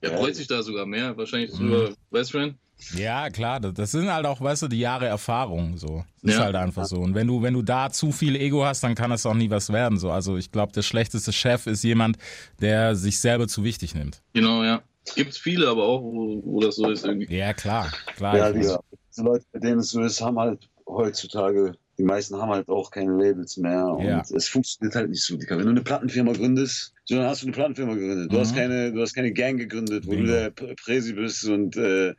er 0.00 0.16
freut 0.16 0.34
sich 0.34 0.46
da 0.46 0.62
sogar 0.62 0.86
mehr, 0.86 1.16
wahrscheinlich 1.16 1.52
Mhm. 1.52 1.56
drüber, 1.70 1.94
weißt 2.10 2.34
du? 2.34 2.54
Ja, 2.94 3.28
klar, 3.28 3.58
das, 3.58 3.74
das 3.74 3.90
sind 3.90 4.12
halt 4.12 4.24
auch, 4.24 4.40
weißt 4.40 4.62
du, 4.62 4.68
die 4.68 4.78
Jahre 4.78 5.06
Erfahrung 5.06 5.76
so. 5.76 6.04
Das 6.22 6.32
ist 6.34 6.38
Ja. 6.38 6.44
halt 6.44 6.54
einfach 6.54 6.84
so. 6.84 6.96
Und 6.96 7.12
wenn 7.14 7.26
du, 7.26 7.42
wenn 7.42 7.54
du 7.54 7.62
da 7.62 7.90
zu 7.90 8.12
viel 8.12 8.36
Ego 8.36 8.64
hast, 8.64 8.84
dann 8.84 8.94
kann 8.94 9.10
es 9.10 9.26
auch 9.26 9.34
nie 9.34 9.50
was 9.50 9.72
werden. 9.72 9.98
So. 9.98 10.12
Also 10.12 10.36
ich 10.36 10.52
glaube, 10.52 10.72
der 10.72 10.82
schlechteste 10.82 11.32
Chef 11.32 11.66
ist 11.66 11.82
jemand, 11.82 12.18
der 12.60 12.94
sich 12.94 13.18
selber 13.18 13.48
zu 13.48 13.64
wichtig 13.64 13.96
nimmt. 13.96 14.22
Genau, 14.32 14.62
ja. 14.62 14.80
Gibt's 15.16 15.38
viele, 15.38 15.68
aber 15.68 15.84
auch, 15.84 16.02
wo, 16.02 16.40
wo 16.44 16.60
das 16.60 16.76
so 16.76 16.88
ist 16.88 17.04
irgendwie. 17.04 17.34
Ja, 17.34 17.52
klar, 17.52 17.90
klar. 18.16 18.36
Ja, 18.36 18.52
diese, 18.52 18.78
diese 19.10 19.24
Leute, 19.24 19.44
bei 19.52 19.58
denen 19.58 19.80
es 19.80 19.88
so 19.90 20.00
ist, 20.02 20.20
haben 20.20 20.38
halt 20.38 20.68
heutzutage 20.86 21.72
die 21.98 22.04
meisten 22.04 22.36
haben 22.36 22.50
halt 22.50 22.68
auch 22.68 22.90
keine 22.90 23.12
Labels 23.16 23.56
mehr 23.56 23.86
und 23.86 24.04
Ja. 24.06 24.22
es 24.34 24.48
funktioniert 24.48 24.94
halt 24.94 25.10
nicht 25.10 25.22
so. 25.22 25.36
Wenn 25.38 25.58
du 25.58 25.68
eine 25.68 25.82
Plattenfirma 25.82 26.32
gründest, 26.32 26.94
so 27.04 27.16
dann 27.16 27.26
hast 27.26 27.42
du 27.42 27.46
eine 27.46 27.54
Plattenfirma 27.54 27.94
gegründet. 27.94 28.32
Du 28.32 28.36
Mhm. 28.36 28.40
hast 28.40 28.54
keine, 28.54 28.92
du 28.92 29.00
hast 29.00 29.14
keine 29.14 29.32
Gang 29.32 29.58
gegründet, 29.58 30.06
wo 30.06 30.10
Bingo. 30.10 30.26
du 30.26 30.28
der 30.28 30.50
Präsi 30.76 31.12
bist 31.14 31.44
und 31.46 31.76
äh, 31.76 32.14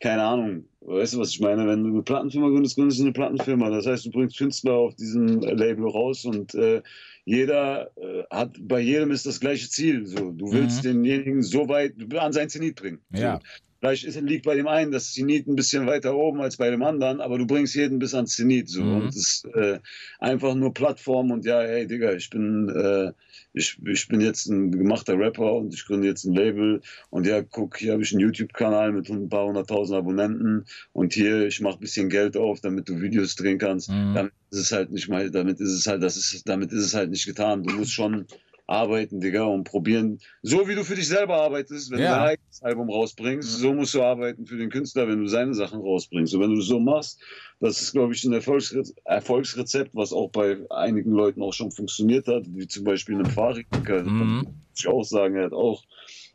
keine 0.00 0.22
Ahnung. 0.22 0.68
Weißt 0.80 1.14
du, 1.14 1.18
was 1.20 1.30
ich 1.30 1.40
meine? 1.40 1.66
Wenn 1.66 1.82
du 1.84 1.90
eine 1.90 2.02
Plattenfirma 2.02 2.48
gründest, 2.48 2.76
gründest 2.76 2.98
du 3.00 3.04
eine 3.04 3.12
Plattenfirma. 3.12 3.70
Das 3.70 3.86
heißt, 3.86 4.04
du 4.06 4.10
bringst 4.10 4.36
Künstler 4.36 4.74
auf 4.74 4.94
diesem 4.96 5.40
Label 5.40 5.88
raus 5.88 6.24
und 6.26 6.54
äh, 6.54 6.82
jeder 7.24 7.90
äh, 7.96 8.24
hat, 8.30 8.56
bei 8.60 8.80
jedem 8.80 9.10
ist 9.10 9.24
das 9.24 9.40
gleiche 9.40 9.68
Ziel. 9.70 10.04
So, 10.06 10.32
du 10.32 10.52
willst 10.52 10.84
denjenigen 10.84 11.42
so 11.42 11.68
weit 11.68 11.94
an 12.18 12.32
sein 12.34 12.50
Zenit 12.50 12.76
bringen. 12.76 13.00
So. 13.12 13.22
Ja. 13.22 13.40
Vielleicht 13.84 14.18
liegt 14.22 14.46
bei 14.46 14.54
dem 14.54 14.66
einen 14.66 14.92
das 14.92 15.12
Zenit 15.12 15.46
ein 15.46 15.56
bisschen 15.56 15.86
weiter 15.86 16.16
oben 16.16 16.40
als 16.40 16.56
bei 16.56 16.70
dem 16.70 16.82
anderen, 16.82 17.20
aber 17.20 17.36
du 17.36 17.46
bringst 17.46 17.74
jeden 17.74 17.98
bis 17.98 18.14
ans 18.14 18.34
Zenit. 18.34 18.70
So. 18.70 18.82
Mhm. 18.82 18.94
Und 18.94 19.08
es 19.08 19.16
ist 19.16 19.44
äh, 19.54 19.78
einfach 20.18 20.54
nur 20.54 20.72
Plattform 20.72 21.30
und 21.30 21.44
ja, 21.44 21.60
hey 21.60 21.86
Digga, 21.86 22.14
ich 22.14 22.30
bin, 22.30 22.70
äh, 22.70 23.12
ich, 23.52 23.78
ich 23.86 24.08
bin 24.08 24.22
jetzt 24.22 24.46
ein 24.46 24.72
gemachter 24.72 25.18
Rapper 25.18 25.52
und 25.52 25.74
ich 25.74 25.84
gründe 25.84 26.08
jetzt 26.08 26.24
ein 26.24 26.34
Label 26.34 26.80
und 27.10 27.26
ja, 27.26 27.42
guck, 27.42 27.76
hier 27.76 27.92
habe 27.92 28.02
ich 28.02 28.12
einen 28.12 28.20
YouTube-Kanal 28.20 28.92
mit 28.92 29.10
ein 29.10 29.28
paar 29.28 29.46
hunderttausend 29.46 29.98
Abonnenten 29.98 30.64
und 30.94 31.12
hier, 31.12 31.46
ich 31.46 31.60
mache 31.60 31.74
ein 31.74 31.80
bisschen 31.80 32.08
Geld 32.08 32.38
auf, 32.38 32.62
damit 32.62 32.88
du 32.88 33.02
Videos 33.02 33.36
drehen 33.36 33.58
kannst. 33.58 33.90
Mhm. 33.90 34.14
Damit 34.14 34.32
ist 34.50 34.60
es 34.60 34.72
halt 34.72 34.92
nicht 34.92 35.10
mal, 35.10 35.30
damit 35.30 35.60
ist 35.60 35.72
es 35.72 35.86
halt, 35.86 36.02
das 36.02 36.16
ist, 36.16 36.48
damit 36.48 36.72
ist 36.72 36.84
es 36.84 36.94
halt 36.94 37.10
nicht 37.10 37.26
getan. 37.26 37.62
Du 37.62 37.74
musst 37.74 37.92
schon 37.92 38.26
arbeiten, 38.66 39.20
Digga, 39.20 39.44
und 39.44 39.64
probieren, 39.64 40.20
so 40.42 40.68
wie 40.68 40.74
du 40.74 40.84
für 40.84 40.94
dich 40.94 41.08
selber 41.08 41.36
arbeitest, 41.36 41.90
wenn 41.90 42.00
Ja. 42.00 42.06
du 42.06 42.14
dein 42.14 42.28
eigenes 42.28 42.62
Album 42.62 42.90
rausbringst, 42.90 43.48
so 43.58 43.74
musst 43.74 43.94
du 43.94 44.02
arbeiten 44.02 44.46
für 44.46 44.56
den 44.56 44.70
Künstler, 44.70 45.06
wenn 45.08 45.20
du 45.20 45.26
seine 45.26 45.54
Sachen 45.54 45.80
rausbringst. 45.80 46.34
Und 46.34 46.40
wenn 46.40 46.50
du 46.50 46.56
das 46.56 46.66
so 46.66 46.80
machst, 46.80 47.22
das 47.60 47.80
ist, 47.80 47.92
glaube 47.92 48.14
ich, 48.14 48.24
ein 48.24 48.32
Erfolgsre 48.32 48.82
Erfolgsrezept, 49.04 49.94
was 49.94 50.12
auch 50.12 50.30
bei 50.30 50.58
einigen 50.70 51.12
Leuten 51.12 51.42
auch 51.42 51.52
schon 51.52 51.70
funktioniert 51.72 52.26
hat, 52.26 52.44
wie 52.48 52.66
zum 52.66 52.84
Beispiel 52.84 53.16
einem 53.16 53.28
Farid, 53.28 53.66
Mhm. 53.88 54.46
muss 54.46 54.54
ich 54.78 54.88
auch 54.88 55.04
sagen, 55.04 55.36
er 55.36 55.46
hat 55.46 55.52
auch, 55.52 55.82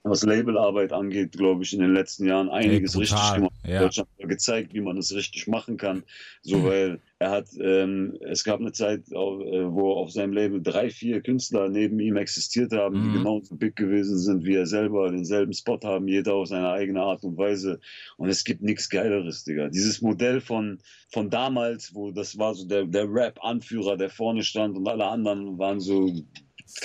was 0.04 0.24
Labelarbeit 0.24 0.94
angeht, 0.94 1.34
glaube 1.34 1.64
ich, 1.64 1.74
in 1.74 1.80
den 1.82 1.94
letzten 1.94 2.26
Jahren 2.26 2.50
einiges 2.50 2.94
brutal. 2.94 3.18
richtig 3.18 3.36
gemacht. 3.36 3.54
Ja. 3.68 3.80
Deutschland 3.82 4.10
hat 4.22 4.30
gezeigt, 4.30 4.74
wie 4.74 4.82
man 4.82 4.98
es 4.98 5.14
richtig 5.14 5.48
machen 5.48 5.78
kann. 5.78 6.04
So, 6.42 6.64
weil 6.64 7.00
er 7.20 7.32
hat, 7.32 7.48
ähm, 7.62 8.18
es 8.22 8.44
gab 8.46 8.62
eine 8.62 8.72
Zeit, 8.72 9.02
äh, 9.12 9.14
wo 9.16 9.92
auf 9.94 10.10
seinem 10.12 10.32
Label 10.34 10.62
drei, 10.62 10.90
vier 10.90 11.22
Künstler 11.22 11.68
neben 11.68 12.00
ihm 12.00 12.16
existiert 12.16 12.72
haben, 12.72 12.98
Mhm. 13.00 13.04
die 13.12 13.18
genauso 13.18 13.56
big 13.56 13.76
gewesen 13.76 14.18
sind 14.18 14.46
wie 14.46 14.56
er 14.56 14.66
selber, 14.66 15.12
denselben 15.12 15.52
Spot 15.54 15.80
haben, 15.84 16.08
jeder 16.08 16.34
auf 16.36 16.48
seine 16.48 16.70
eigene 16.70 17.02
Art 17.02 17.24
und 17.24 17.38
Weise. 17.38 17.80
Und 18.18 18.30
es 18.30 18.46
gibt 18.46 18.62
nichts 18.62 18.90
Geileres, 18.90 19.44
Digga. 19.44 19.68
Dieses 19.68 20.02
Modell 20.02 20.40
von, 20.40 20.80
von 21.12 21.30
damals, 21.30 21.94
wo 21.94 22.12
das 22.12 22.38
war 22.38 22.56
so 22.56 22.66
der, 22.66 22.86
der 22.86 23.06
Rap-Anführer, 23.14 23.98
der 23.98 24.10
vorne 24.10 24.44
stand 24.44 24.78
und 24.78 24.88
alle 24.88 25.06
anderen 25.06 25.58
waren 25.60 25.82
so 25.82 26.10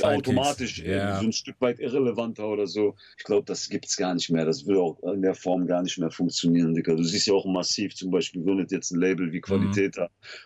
automatisch 0.03 0.78
ja. 0.78 1.18
so 1.20 1.26
ein 1.26 1.32
Stück 1.32 1.57
weit 1.61 1.80
irrelevanter 1.80 2.47
oder 2.49 2.66
so. 2.66 2.95
Ich 3.18 3.24
glaube, 3.24 3.45
das 3.45 3.68
gibt's 3.68 3.97
gar 3.97 4.14
nicht 4.14 4.30
mehr. 4.30 4.45
Das 4.45 4.66
will 4.66 4.78
auch 4.78 5.03
in 5.03 5.22
der 5.22 5.35
Form 5.35 5.66
gar 5.66 5.82
nicht 5.82 5.99
mehr 5.99 6.11
funktionieren, 6.11 6.74
Digga. 6.74 6.95
Du 6.95 7.03
siehst 7.05 7.26
ja 7.26 7.35
auch 7.35 7.47
massiv, 7.47 7.95
zum 7.95 8.11
Beispiel 8.11 8.43
gründet 8.43 8.72
jetzt 8.72 8.91
ein 8.91 9.01
Label 9.01 9.32
wie 9.32 9.41
Qualität, 9.41 9.97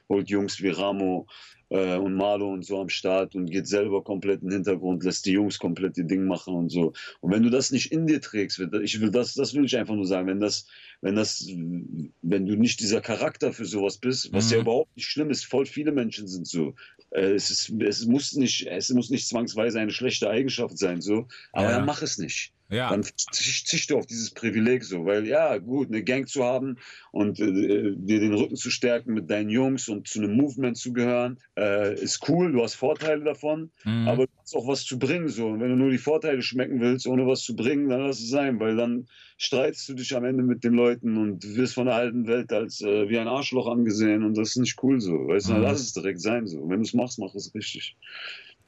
holt 0.09 0.28
Jungs 0.28 0.61
wie 0.62 0.68
Ramo 0.68 1.26
äh, 1.70 1.97
und 1.97 2.14
Marlo 2.14 2.51
und 2.53 2.64
so 2.64 2.80
am 2.80 2.89
Start 2.89 3.34
und 3.34 3.51
geht 3.51 3.66
selber 3.66 4.03
komplett 4.03 4.43
in 4.43 4.49
den 4.49 4.57
Hintergrund, 4.57 5.05
lässt 5.05 5.26
die 5.26 5.32
Jungs 5.32 5.59
komplett 5.59 5.97
die 5.97 6.07
Ding 6.07 6.26
machen 6.26 6.55
und 6.55 6.70
so. 6.70 6.93
Und 7.20 7.32
wenn 7.32 7.43
du 7.43 7.51
das 7.51 7.70
nicht 7.70 7.93
in 7.93 8.07
dir 8.07 8.20
trägst, 8.20 8.59
ich 8.59 9.01
will 9.01 9.11
das, 9.11 9.34
das 9.34 9.55
will 9.55 9.64
ich 9.64 9.76
einfach 9.76 9.95
nur 9.95 10.07
sagen, 10.07 10.26
wenn 10.26 10.41
das, 10.41 10.66
wenn 11.01 11.14
das, 11.14 11.47
wenn 11.47 12.47
du 12.47 12.57
nicht 12.57 12.80
dieser 12.80 13.01
Charakter 13.01 13.53
für 13.53 13.66
sowas 13.66 13.99
bist, 13.99 14.32
was 14.32 14.47
Mhm. 14.49 14.53
ja 14.55 14.61
überhaupt 14.61 14.97
nicht 14.97 15.07
schlimm 15.07 15.30
ist, 15.30 15.45
voll 15.45 15.66
viele 15.66 15.93
Menschen 15.93 16.26
sind 16.26 16.47
so. 16.47 16.74
Äh, 17.11 17.32
es, 17.34 17.50
ist, 17.50 17.70
es 17.80 18.06
muss 18.06 18.34
nicht, 18.34 18.66
es 18.66 18.90
muss 18.90 19.11
nicht 19.11 19.26
zwangsweise 19.28 19.80
eine 19.80 19.90
schlechte 19.90 20.28
Eigenschaft 20.30 20.78
sein, 20.78 21.00
so, 21.00 21.28
aber 21.52 21.70
Ja. 21.70 21.76
dann 21.76 21.86
mach 21.86 22.02
es 22.02 22.18
nicht. 22.18 22.52
Ja. 22.68 22.88
Dann 22.88 23.02
zicht 23.32 23.90
du 23.90 23.98
auf 23.98 24.06
dieses 24.06 24.30
Privileg 24.32 24.82
so, 24.82 25.04
weil 25.04 25.26
ja, 25.26 25.58
gut, 25.58 25.88
eine 25.88 26.02
Gang 26.04 26.26
zu 26.26 26.42
haben 26.44 26.76
und 27.12 27.38
äh, 27.38 27.92
dir 27.96 28.20
den 28.20 28.32
Rücken 28.34 28.56
zu 28.56 28.70
stärken 28.70 29.12
mit 29.12 29.30
deinen 29.30 29.50
Jungs 29.50 29.88
und 29.88 30.08
zu 30.08 30.20
einem 30.20 30.34
Movement 30.36 30.76
zu 30.78 30.92
gehören, 30.94 31.38
äh, 31.58 31.94
ist 32.00 32.26
cool, 32.28 32.50
du 32.52 32.62
hast 32.62 32.74
Vorteile 32.76 33.24
davon, 33.24 33.72
Mhm. 33.84 34.04
aber 34.04 34.26
du 34.26 34.32
hast 34.40 34.54
auch 34.56 34.66
was 34.66 34.84
zu 34.84 34.98
bringen 34.98 35.28
so. 35.28 35.48
Und 35.48 35.60
wenn 35.60 35.68
du 35.70 35.76
nur 35.76 35.90
die 35.90 35.98
Vorteile 35.98 36.40
schmecken 36.42 36.80
willst, 36.80 37.06
ohne 37.06 37.26
was 37.26 37.42
zu 37.42 37.54
bringen, 37.54 37.88
dann 37.88 38.00
lass 38.00 38.20
es 38.20 38.30
sein, 38.30 38.58
weil 38.60 38.76
dann 38.76 39.06
streitst 39.36 39.88
du 39.88 39.94
dich 39.94 40.16
am 40.16 40.24
Ende 40.24 40.42
mit 40.42 40.64
den 40.64 40.72
Leuten 40.74 41.16
und 41.18 41.44
wirst 41.56 41.74
von 41.74 41.86
der 41.86 41.94
alten 41.96 42.26
Welt 42.26 42.52
als 42.52 42.80
äh, 42.80 43.08
wie 43.08 43.18
ein 43.18 43.28
Arschloch 43.28 43.66
angesehen 43.66 44.24
und 44.24 44.36
das 44.36 44.50
ist 44.50 44.56
nicht 44.56 44.82
cool 44.82 45.00
so. 45.00 45.12
Weißt 45.12 45.48
du, 45.50 45.54
Mhm. 45.54 45.60
lass 45.60 45.80
es 45.80 45.92
direkt 45.92 46.20
sein 46.20 46.46
so. 46.46 46.68
Wenn 46.68 46.78
du 46.78 46.82
es 46.82 46.94
machst, 46.94 47.18
mach 47.18 47.34
es 47.34 47.52
richtig. 47.54 47.96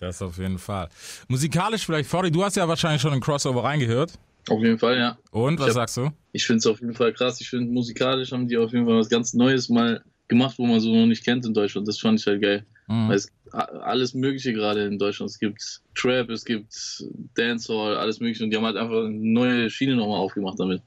Das 0.01 0.21
auf 0.23 0.39
jeden 0.39 0.59
Fall. 0.59 0.89
Musikalisch 1.29 1.85
vielleicht, 1.87 2.09
Fori, 2.09 2.31
du 2.31 2.43
hast 2.43 2.57
ja 2.57 2.67
wahrscheinlich 2.67 3.03
schon 3.03 3.13
in 3.13 3.21
Crossover 3.21 3.65
reingehört. 3.65 4.13
Auf 4.49 4.61
jeden 4.63 4.79
Fall, 4.79 4.99
ja. 4.99 5.19
Und, 5.31 5.59
was 5.61 5.67
Ich 5.67 5.69
hab- 5.71 5.75
sagst 5.91 5.97
du? 5.99 6.11
Ich 6.33 6.47
finde 6.47 6.59
es 6.59 6.67
auf 6.67 6.81
jeden 6.81 6.95
Fall 6.95 7.13
krass. 7.13 7.41
Ich 7.41 7.51
finde, 7.51 7.71
musikalisch 7.73 8.33
haben 8.33 8.49
die 8.49 8.57
auf 8.57 8.73
jeden 8.73 8.87
Fall 8.87 8.97
was 8.99 9.09
ganz 9.11 9.35
Neues 9.35 9.69
mal 9.69 10.03
gemacht, 10.29 10.59
wo 10.59 10.67
man 10.67 10.81
so 10.81 10.95
noch 10.95 11.07
nicht 11.07 11.25
kennt 11.25 11.45
in 11.45 11.53
Deutschland. 11.55 11.87
Das 11.87 11.99
fand 11.99 12.19
ich 12.19 12.27
halt 12.27 12.41
geil. 12.41 12.65
Mhm. 12.89 13.09
Weil 13.09 13.17
es 13.17 13.29
alles 13.53 14.15
Mögliche 14.15 14.53
gerade 14.53 14.85
in 14.87 14.99
Deutschland. 14.99 15.31
Es 15.31 15.39
gibt 15.39 15.83
Trap, 15.95 16.31
es 16.31 16.45
gibt 16.45 17.05
Dancehall, 17.35 17.97
alles 17.97 18.21
Mögliche. 18.21 18.45
Und 18.45 18.51
die 18.51 18.57
haben 18.57 18.65
halt 18.65 18.77
einfach 18.77 19.05
eine 19.05 19.11
neue 19.11 19.69
Schiene 19.71 19.97
nochmal 19.97 20.19
aufgemacht 20.19 20.59
damit. 20.59 20.83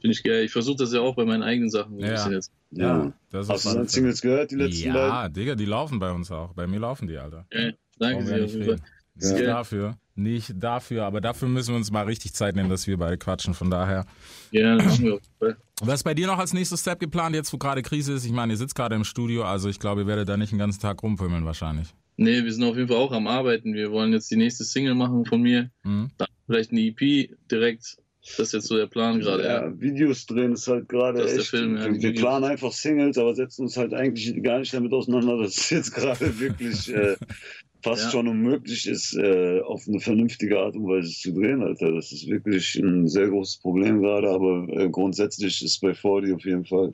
Finde 0.00 0.12
ich 0.14 0.22
geil. 0.22 0.44
Ich 0.44 0.52
versuche 0.52 0.76
das 0.76 0.92
ja 0.92 1.00
auch 1.00 1.14
bei 1.14 1.24
meinen 1.24 1.42
eigenen 1.42 1.70
Sachen 1.70 1.92
so 1.92 1.98
ein 2.02 2.04
Ja. 2.06 2.12
bisschen 2.12 2.32
jetzt. 2.32 2.52
Ja. 2.72 3.12
Das 3.30 3.48
Hast 3.48 3.50
auf 3.50 3.62
du 3.62 3.68
seine 3.78 3.88
Singles 3.88 4.20
gehört, 4.20 4.50
die 4.50 4.56
letzten 4.56 4.92
beiden? 4.92 5.08
Ja, 5.08 5.28
Digga, 5.28 5.54
die 5.54 5.64
laufen 5.64 5.98
bei 5.98 6.10
uns 6.10 6.30
auch. 6.30 6.52
Bei 6.54 6.66
mir 6.66 6.80
laufen 6.80 7.06
die, 7.06 7.16
Alter. 7.16 7.46
Geil. 7.50 7.76
Danke 7.98 8.24
sehr. 8.24 8.38
nicht. 8.38 8.82
Nicht 9.14 9.46
dafür. 9.46 9.96
Nicht 10.14 10.54
dafür, 10.56 11.04
aber 11.04 11.20
dafür 11.20 11.48
müssen 11.48 11.70
wir 11.70 11.76
uns 11.76 11.90
mal 11.90 12.04
richtig 12.04 12.32
Zeit 12.32 12.56
nehmen, 12.56 12.70
dass 12.70 12.86
wir 12.86 12.96
beide 12.96 13.18
quatschen. 13.18 13.52
Von 13.52 13.70
daher. 13.70 14.06
Ja, 14.50 14.76
das 14.76 15.00
wir 15.00 15.14
auf 15.14 15.20
jeden 15.20 15.38
Fall. 15.38 15.56
Was 15.82 15.96
ist 15.96 16.04
bei 16.04 16.14
dir 16.14 16.26
noch 16.26 16.38
als 16.38 16.54
nächster 16.54 16.78
Step 16.78 17.00
geplant, 17.00 17.34
jetzt 17.34 17.52
wo 17.52 17.58
gerade 17.58 17.82
Krise 17.82 18.14
ist? 18.14 18.24
Ich 18.24 18.32
meine, 18.32 18.54
ihr 18.54 18.56
sitzt 18.56 18.74
gerade 18.74 18.94
im 18.94 19.04
Studio, 19.04 19.44
also 19.44 19.68
ich 19.68 19.78
glaube, 19.78 20.02
ihr 20.02 20.06
werdet 20.06 20.28
da 20.28 20.38
nicht 20.38 20.52
den 20.52 20.58
ganzen 20.58 20.80
Tag 20.80 21.02
rumpümmeln 21.02 21.44
wahrscheinlich. 21.44 21.94
Nee, 22.16 22.44
wir 22.44 22.52
sind 22.52 22.64
auf 22.64 22.76
jeden 22.76 22.88
Fall 22.88 22.96
auch 22.96 23.12
am 23.12 23.26
Arbeiten. 23.26 23.74
Wir 23.74 23.90
wollen 23.90 24.12
jetzt 24.14 24.30
die 24.30 24.36
nächste 24.36 24.64
Single 24.64 24.94
machen 24.94 25.26
von 25.26 25.42
mir. 25.42 25.70
Mhm. 25.82 26.10
Dann 26.16 26.28
vielleicht 26.46 26.72
eine 26.72 26.80
EP 26.80 27.28
direkt. 27.50 27.98
Das 28.22 28.38
ist 28.38 28.52
jetzt 28.54 28.66
so 28.68 28.76
der 28.76 28.86
Plan 28.86 29.20
gerade. 29.20 29.44
Ja. 29.44 29.66
Ja, 29.66 29.80
Videos 29.80 30.24
drehen 30.24 30.52
ist 30.52 30.66
halt 30.66 30.88
gerade 30.88 31.20
ist 31.20 31.32
der 31.32 31.40
echt. 31.40 31.50
Film, 31.50 31.76
ja, 31.76 31.84
wir, 31.84 31.92
die 31.92 32.02
wir 32.02 32.08
Videos. 32.10 32.22
planen 32.22 32.44
einfach 32.46 32.72
Singles, 32.72 33.18
aber 33.18 33.34
setzen 33.34 33.62
uns 33.62 33.76
halt 33.76 33.92
eigentlich 33.92 34.42
gar 34.42 34.60
nicht 34.60 34.72
damit 34.72 34.92
auseinander, 34.92 35.36
dass 35.38 35.58
es 35.58 35.70
jetzt 35.70 35.94
gerade 35.94 36.40
wirklich 36.40 36.92
äh, 36.92 37.16
fast 37.86 38.04
Ja. 38.04 38.10
schon 38.10 38.28
unmöglich 38.28 38.86
ist, 38.86 39.14
äh, 39.16 39.60
auf 39.60 39.86
eine 39.88 40.00
vernünftige 40.00 40.58
Art 40.58 40.74
und 40.76 40.86
Weise 40.86 41.10
zu 41.10 41.32
drehen, 41.32 41.62
Alter. 41.62 41.92
Das 41.92 42.12
ist 42.12 42.26
wirklich 42.28 42.74
ein 42.76 43.06
sehr 43.08 43.28
großes 43.28 43.58
Problem 43.58 44.00
gerade, 44.02 44.28
aber 44.28 44.66
äh, 44.70 44.88
grundsätzlich 44.88 45.62
ist 45.62 45.80
bei 45.80 45.94
Fordi 45.94 46.32
auf 46.32 46.44
jeden 46.44 46.64
Fall. 46.64 46.90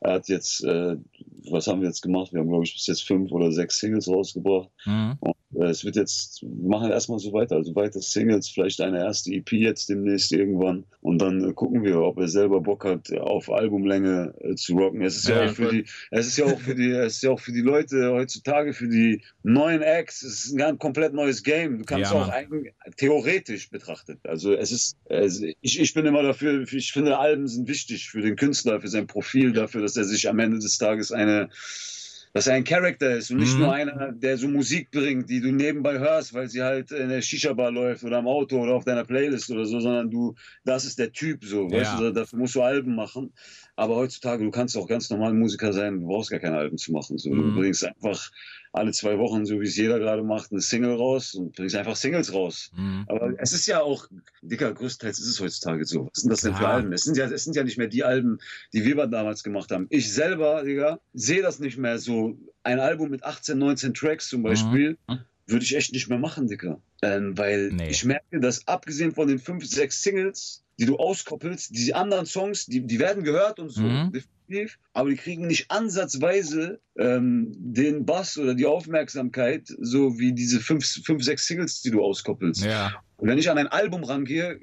Er 0.00 0.12
hat 0.14 0.28
jetzt, 0.28 0.62
äh, 0.64 0.96
was 1.50 1.66
haben 1.66 1.80
wir 1.80 1.88
jetzt 1.88 2.02
gemacht? 2.02 2.32
Wir 2.32 2.40
haben, 2.40 2.48
glaube 2.48 2.64
ich, 2.64 2.74
bis 2.74 2.86
jetzt 2.86 3.02
fünf 3.06 3.32
oder 3.32 3.50
sechs 3.52 3.78
Singles 3.80 4.08
rausgebracht. 4.08 4.68
Mhm. 4.84 5.18
Äh, 5.54 5.64
Es 5.66 5.84
wird 5.84 5.96
jetzt, 5.96 6.42
wir 6.42 6.68
machen 6.68 6.90
erstmal 6.90 7.18
so 7.18 7.32
weiter, 7.32 7.56
also 7.56 7.74
weiter 7.74 8.00
Singles, 8.00 8.48
vielleicht 8.48 8.80
eine 8.80 8.98
erste 8.98 9.32
EP 9.32 9.52
jetzt 9.52 9.88
demnächst 9.88 10.32
irgendwann 10.32 10.84
und 11.00 11.20
dann 11.22 11.48
äh, 11.48 11.52
gucken 11.52 11.82
wir, 11.84 12.00
ob 12.00 12.18
er 12.18 12.28
selber 12.28 12.60
Bock 12.60 12.84
hat, 12.84 13.12
auf 13.18 13.50
Albumlänge 13.50 14.34
äh, 14.40 14.54
zu 14.54 14.74
rocken. 14.76 15.02
Es 15.02 15.16
ist 15.16 15.28
ja, 15.28 15.44
Ja, 15.44 15.50
auch 15.50 15.54
für 15.54 15.68
die, 15.70 15.84
es 16.10 16.26
ist 16.26 16.36
ja 16.36 16.44
auch 16.46 16.60
für 16.60 16.74
die, 16.74 16.90
es 16.90 17.14
ist 17.16 17.22
ja 17.22 17.30
auch 17.30 17.40
für 17.40 17.52
die 17.52 17.60
Leute 17.62 18.12
heutzutage, 18.12 18.72
für 18.74 18.88
die 18.88 19.22
neuen 19.42 19.82
Acts, 19.82 20.22
ist 20.44 20.60
ein 20.60 20.78
komplett 20.78 21.14
neues 21.14 21.42
Game. 21.42 21.78
Du 21.78 21.84
kannst 21.84 22.12
Ja, 22.12 22.12
auch 22.12 22.28
eigentlich 22.28 22.74
theoretisch 22.96 23.70
betrachtet. 23.70 24.20
Also 24.24 24.52
es 24.54 24.70
ist, 24.70 24.96
es, 25.04 25.40
ich, 25.40 25.80
ich 25.80 25.94
bin 25.94 26.06
immer 26.06 26.22
dafür, 26.22 26.62
ich 26.70 26.92
finde 26.92 27.18
Alben 27.18 27.48
sind 27.48 27.68
wichtig 27.68 28.08
für 28.10 28.20
den 28.20 28.36
Künstler, 28.36 28.80
für 28.80 28.88
sein 28.88 29.06
Profil, 29.06 29.52
dafür, 29.52 29.82
dass 29.82 29.96
er 29.96 30.04
sich 30.04 30.28
am 30.28 30.38
Ende 30.38 30.58
des 30.58 30.76
Tages 30.78 31.10
eine 31.12 31.48
dass 32.32 32.46
er 32.48 32.54
ein 32.54 32.64
Charakter 32.64 33.16
ist 33.16 33.30
und 33.30 33.38
nicht 33.38 33.56
Mhm. 33.56 33.58
nur 33.58 33.72
einer, 33.72 34.12
der 34.12 34.36
so 34.36 34.46
Musik 34.48 34.90
bringt, 34.90 35.30
die 35.30 35.40
du 35.40 35.52
nebenbei 35.52 35.98
hörst, 35.98 36.34
weil 36.34 36.48
sie 36.48 36.62
halt 36.62 36.90
in 36.90 37.08
der 37.08 37.22
Shisha-Bar 37.22 37.70
läuft 37.70 38.04
oder 38.04 38.18
im 38.18 38.26
Auto 38.26 38.60
oder 38.60 38.74
auf 38.74 38.84
deiner 38.84 39.04
Playlist 39.04 39.50
oder 39.50 39.64
so, 39.64 39.80
sondern 39.80 40.10
du, 40.10 40.34
das 40.64 40.84
ist 40.84 40.98
der 40.98 41.12
Typ 41.12 41.42
so, 41.44 41.70
weißt 41.72 41.92
Ja. 41.92 41.98
du, 41.98 42.12
dafür 42.12 42.38
musst 42.38 42.54
du 42.54 42.62
Alben 42.62 42.94
machen. 42.94 43.32
Aber 43.76 43.96
heutzutage, 43.96 44.42
du 44.42 44.50
kannst 44.50 44.76
auch 44.76 44.88
ganz 44.88 45.10
normal 45.10 45.34
Musiker 45.34 45.72
sein, 45.72 46.00
du 46.00 46.06
brauchst 46.06 46.30
gar 46.30 46.40
keine 46.40 46.56
Alben 46.56 46.78
zu 46.78 46.92
machen. 46.92 47.18
So. 47.18 47.30
Mhm. 47.30 47.54
Du 47.54 47.60
bringst 47.60 47.84
einfach 47.84 48.30
alle 48.72 48.92
zwei 48.92 49.18
Wochen, 49.18 49.44
so 49.46 49.60
wie 49.60 49.66
es 49.66 49.76
jeder 49.76 49.98
gerade 49.98 50.22
macht, 50.22 50.50
eine 50.50 50.60
Single 50.60 50.94
raus 50.94 51.34
und 51.34 51.54
bringst 51.56 51.76
einfach 51.76 51.96
Singles 51.96 52.32
raus. 52.32 52.70
Mhm. 52.76 53.04
Aber 53.08 53.34
es 53.38 53.52
ist 53.52 53.66
ja 53.66 53.80
auch, 53.82 54.06
Dicker, 54.42 54.72
größtenteils 54.72 55.18
ist 55.18 55.26
es 55.28 55.40
heutzutage 55.40 55.84
so. 55.84 56.06
Was 56.12 56.22
sind 56.22 56.30
das 56.30 56.40
denn 56.40 56.54
für. 56.54 56.66
Alben? 56.66 56.92
Es 56.92 57.02
sind, 57.04 57.16
ja, 57.16 57.26
es 57.26 57.44
sind 57.44 57.54
ja 57.56 57.64
nicht 57.64 57.78
mehr 57.78 57.88
die 57.88 58.02
Alben, 58.04 58.38
die 58.72 58.84
wir 58.84 59.06
damals 59.06 59.42
gemacht 59.42 59.70
haben. 59.70 59.86
Ich 59.90 60.12
selber, 60.12 60.62
Digga, 60.64 60.98
sehe 61.14 61.42
das 61.42 61.58
nicht 61.58 61.76
mehr 61.78 61.98
so. 61.98 62.36
Ein 62.62 62.80
Album 62.80 63.10
mit 63.10 63.24
18, 63.24 63.58
19 63.58 63.94
Tracks 63.94 64.28
zum 64.28 64.42
Beispiel, 64.42 64.96
Mhm. 65.08 65.18
würde 65.46 65.64
ich 65.64 65.76
echt 65.76 65.92
nicht 65.92 66.08
mehr 66.08 66.18
machen, 66.18 66.48
Dicker. 66.48 66.80
Ähm, 67.02 67.36
weil 67.38 67.70
Nee. 67.72 67.90
ich 67.90 68.04
merke, 68.04 68.40
dass 68.40 68.66
abgesehen 68.66 69.12
von 69.12 69.28
den 69.28 69.38
fünf, 69.38 69.64
sechs 69.66 70.02
Singles, 70.02 70.64
die 70.78 70.86
du 70.86 70.96
auskoppelst. 70.96 71.74
Die 71.76 71.94
anderen 71.94 72.26
Songs, 72.26 72.66
die, 72.66 72.86
die 72.86 72.98
werden 72.98 73.24
gehört 73.24 73.58
und 73.58 73.70
so, 73.70 73.82
Mhm. 73.82 74.12
definitiv, 74.12 74.78
aber 74.92 75.10
die 75.10 75.16
kriegen 75.16 75.46
nicht 75.46 75.70
ansatzweise 75.70 76.80
ähm, 76.98 77.52
den 77.56 78.04
Bass 78.06 78.38
oder 78.38 78.54
die 78.54 78.66
Aufmerksamkeit, 78.66 79.68
so 79.80 80.18
wie 80.18 80.32
diese 80.32 80.60
fünf, 80.60 80.86
fünf, 81.04 81.22
sechs 81.24 81.46
Singles, 81.46 81.82
die 81.82 81.90
du 81.90 82.02
auskoppelst. 82.02 82.64
Ja. 82.64 82.92
Und 83.16 83.28
wenn 83.28 83.38
ich 83.38 83.50
an 83.50 83.58
ein 83.58 83.68
Album 83.68 84.04
rangehe, 84.04 84.60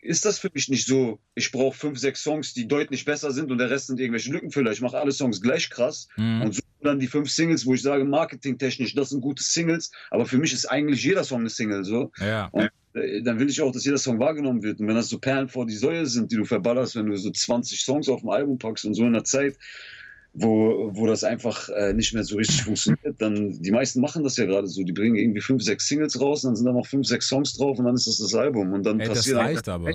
ist 0.00 0.24
das 0.24 0.38
für 0.40 0.50
mich 0.52 0.68
nicht 0.68 0.86
so, 0.86 1.20
ich 1.36 1.52
brauche 1.52 1.76
fünf, 1.76 1.98
sechs 1.98 2.22
Songs, 2.24 2.52
die 2.52 2.66
deutlich 2.66 3.04
besser 3.04 3.30
sind 3.30 3.50
und 3.52 3.58
der 3.58 3.70
Rest 3.70 3.86
sind 3.86 4.00
irgendwelche 4.00 4.32
Lückenfüller. 4.32 4.72
Ich 4.72 4.80
mache 4.80 4.98
alle 4.98 5.12
Songs 5.12 5.40
gleich 5.40 5.70
krass 5.70 6.08
Mhm. 6.16 6.42
und 6.42 6.54
suche 6.54 6.64
dann 6.82 6.98
die 6.98 7.06
fünf 7.06 7.30
Singles, 7.30 7.64
wo 7.64 7.74
ich 7.74 7.82
sage, 7.82 8.04
marketingtechnisch, 8.04 8.94
das 8.96 9.10
sind 9.10 9.20
gute 9.20 9.42
Singles, 9.44 9.92
aber 10.10 10.26
für 10.26 10.38
mich 10.38 10.52
ist 10.52 10.66
eigentlich 10.66 11.04
jeder 11.04 11.22
Song 11.22 11.40
eine 11.40 11.50
Single 11.50 11.84
so. 11.84 12.10
Ja. 12.18 12.50
Äh, 12.54 12.70
Dann 13.22 13.38
will 13.38 13.48
ich 13.48 13.60
auch, 13.60 13.72
dass 13.72 13.84
jeder 13.84 13.98
Song 13.98 14.18
wahrgenommen 14.18 14.62
wird. 14.62 14.80
Und 14.80 14.88
wenn 14.88 14.94
das 14.94 15.08
so 15.08 15.18
Perlen 15.18 15.48
vor 15.48 15.66
die 15.66 15.76
Säue 15.76 16.06
sind, 16.06 16.32
die 16.32 16.36
du 16.36 16.44
verballerst, 16.44 16.96
wenn 16.96 17.06
du 17.06 17.16
so 17.16 17.30
20 17.30 17.80
Songs 17.80 18.08
auf 18.08 18.20
dem 18.20 18.30
Album 18.30 18.58
packst 18.58 18.84
und 18.84 18.94
so 18.94 19.04
in 19.04 19.12
der 19.12 19.24
Zeit, 19.24 19.56
wo, 20.34 20.90
wo 20.94 21.06
das 21.06 21.24
einfach 21.24 21.68
äh, 21.68 21.92
nicht 21.92 22.14
mehr 22.14 22.24
so 22.24 22.36
richtig 22.36 22.62
funktioniert, 22.62 23.20
dann 23.20 23.60
die 23.60 23.70
meisten 23.70 24.00
machen 24.00 24.24
das 24.24 24.36
ja 24.36 24.46
gerade 24.46 24.66
so. 24.66 24.82
Die 24.82 24.92
bringen 24.92 25.16
irgendwie 25.16 25.40
fünf, 25.40 25.62
sechs 25.62 25.88
Singles 25.88 26.20
raus, 26.20 26.44
und 26.44 26.50
dann 26.50 26.56
sind 26.56 26.66
da 26.66 26.72
noch 26.72 26.86
fünf, 26.86 27.06
sechs 27.06 27.28
Songs 27.28 27.54
drauf 27.54 27.78
und 27.78 27.84
dann 27.84 27.94
ist 27.94 28.06
das 28.06 28.18
das 28.18 28.34
Album. 28.34 28.72
Und 28.72 28.84
dann 28.84 28.98
Ey, 29.00 29.08
das 29.08 29.18
passiert 29.18 29.38
reicht 29.38 29.68
aber. 29.68 29.90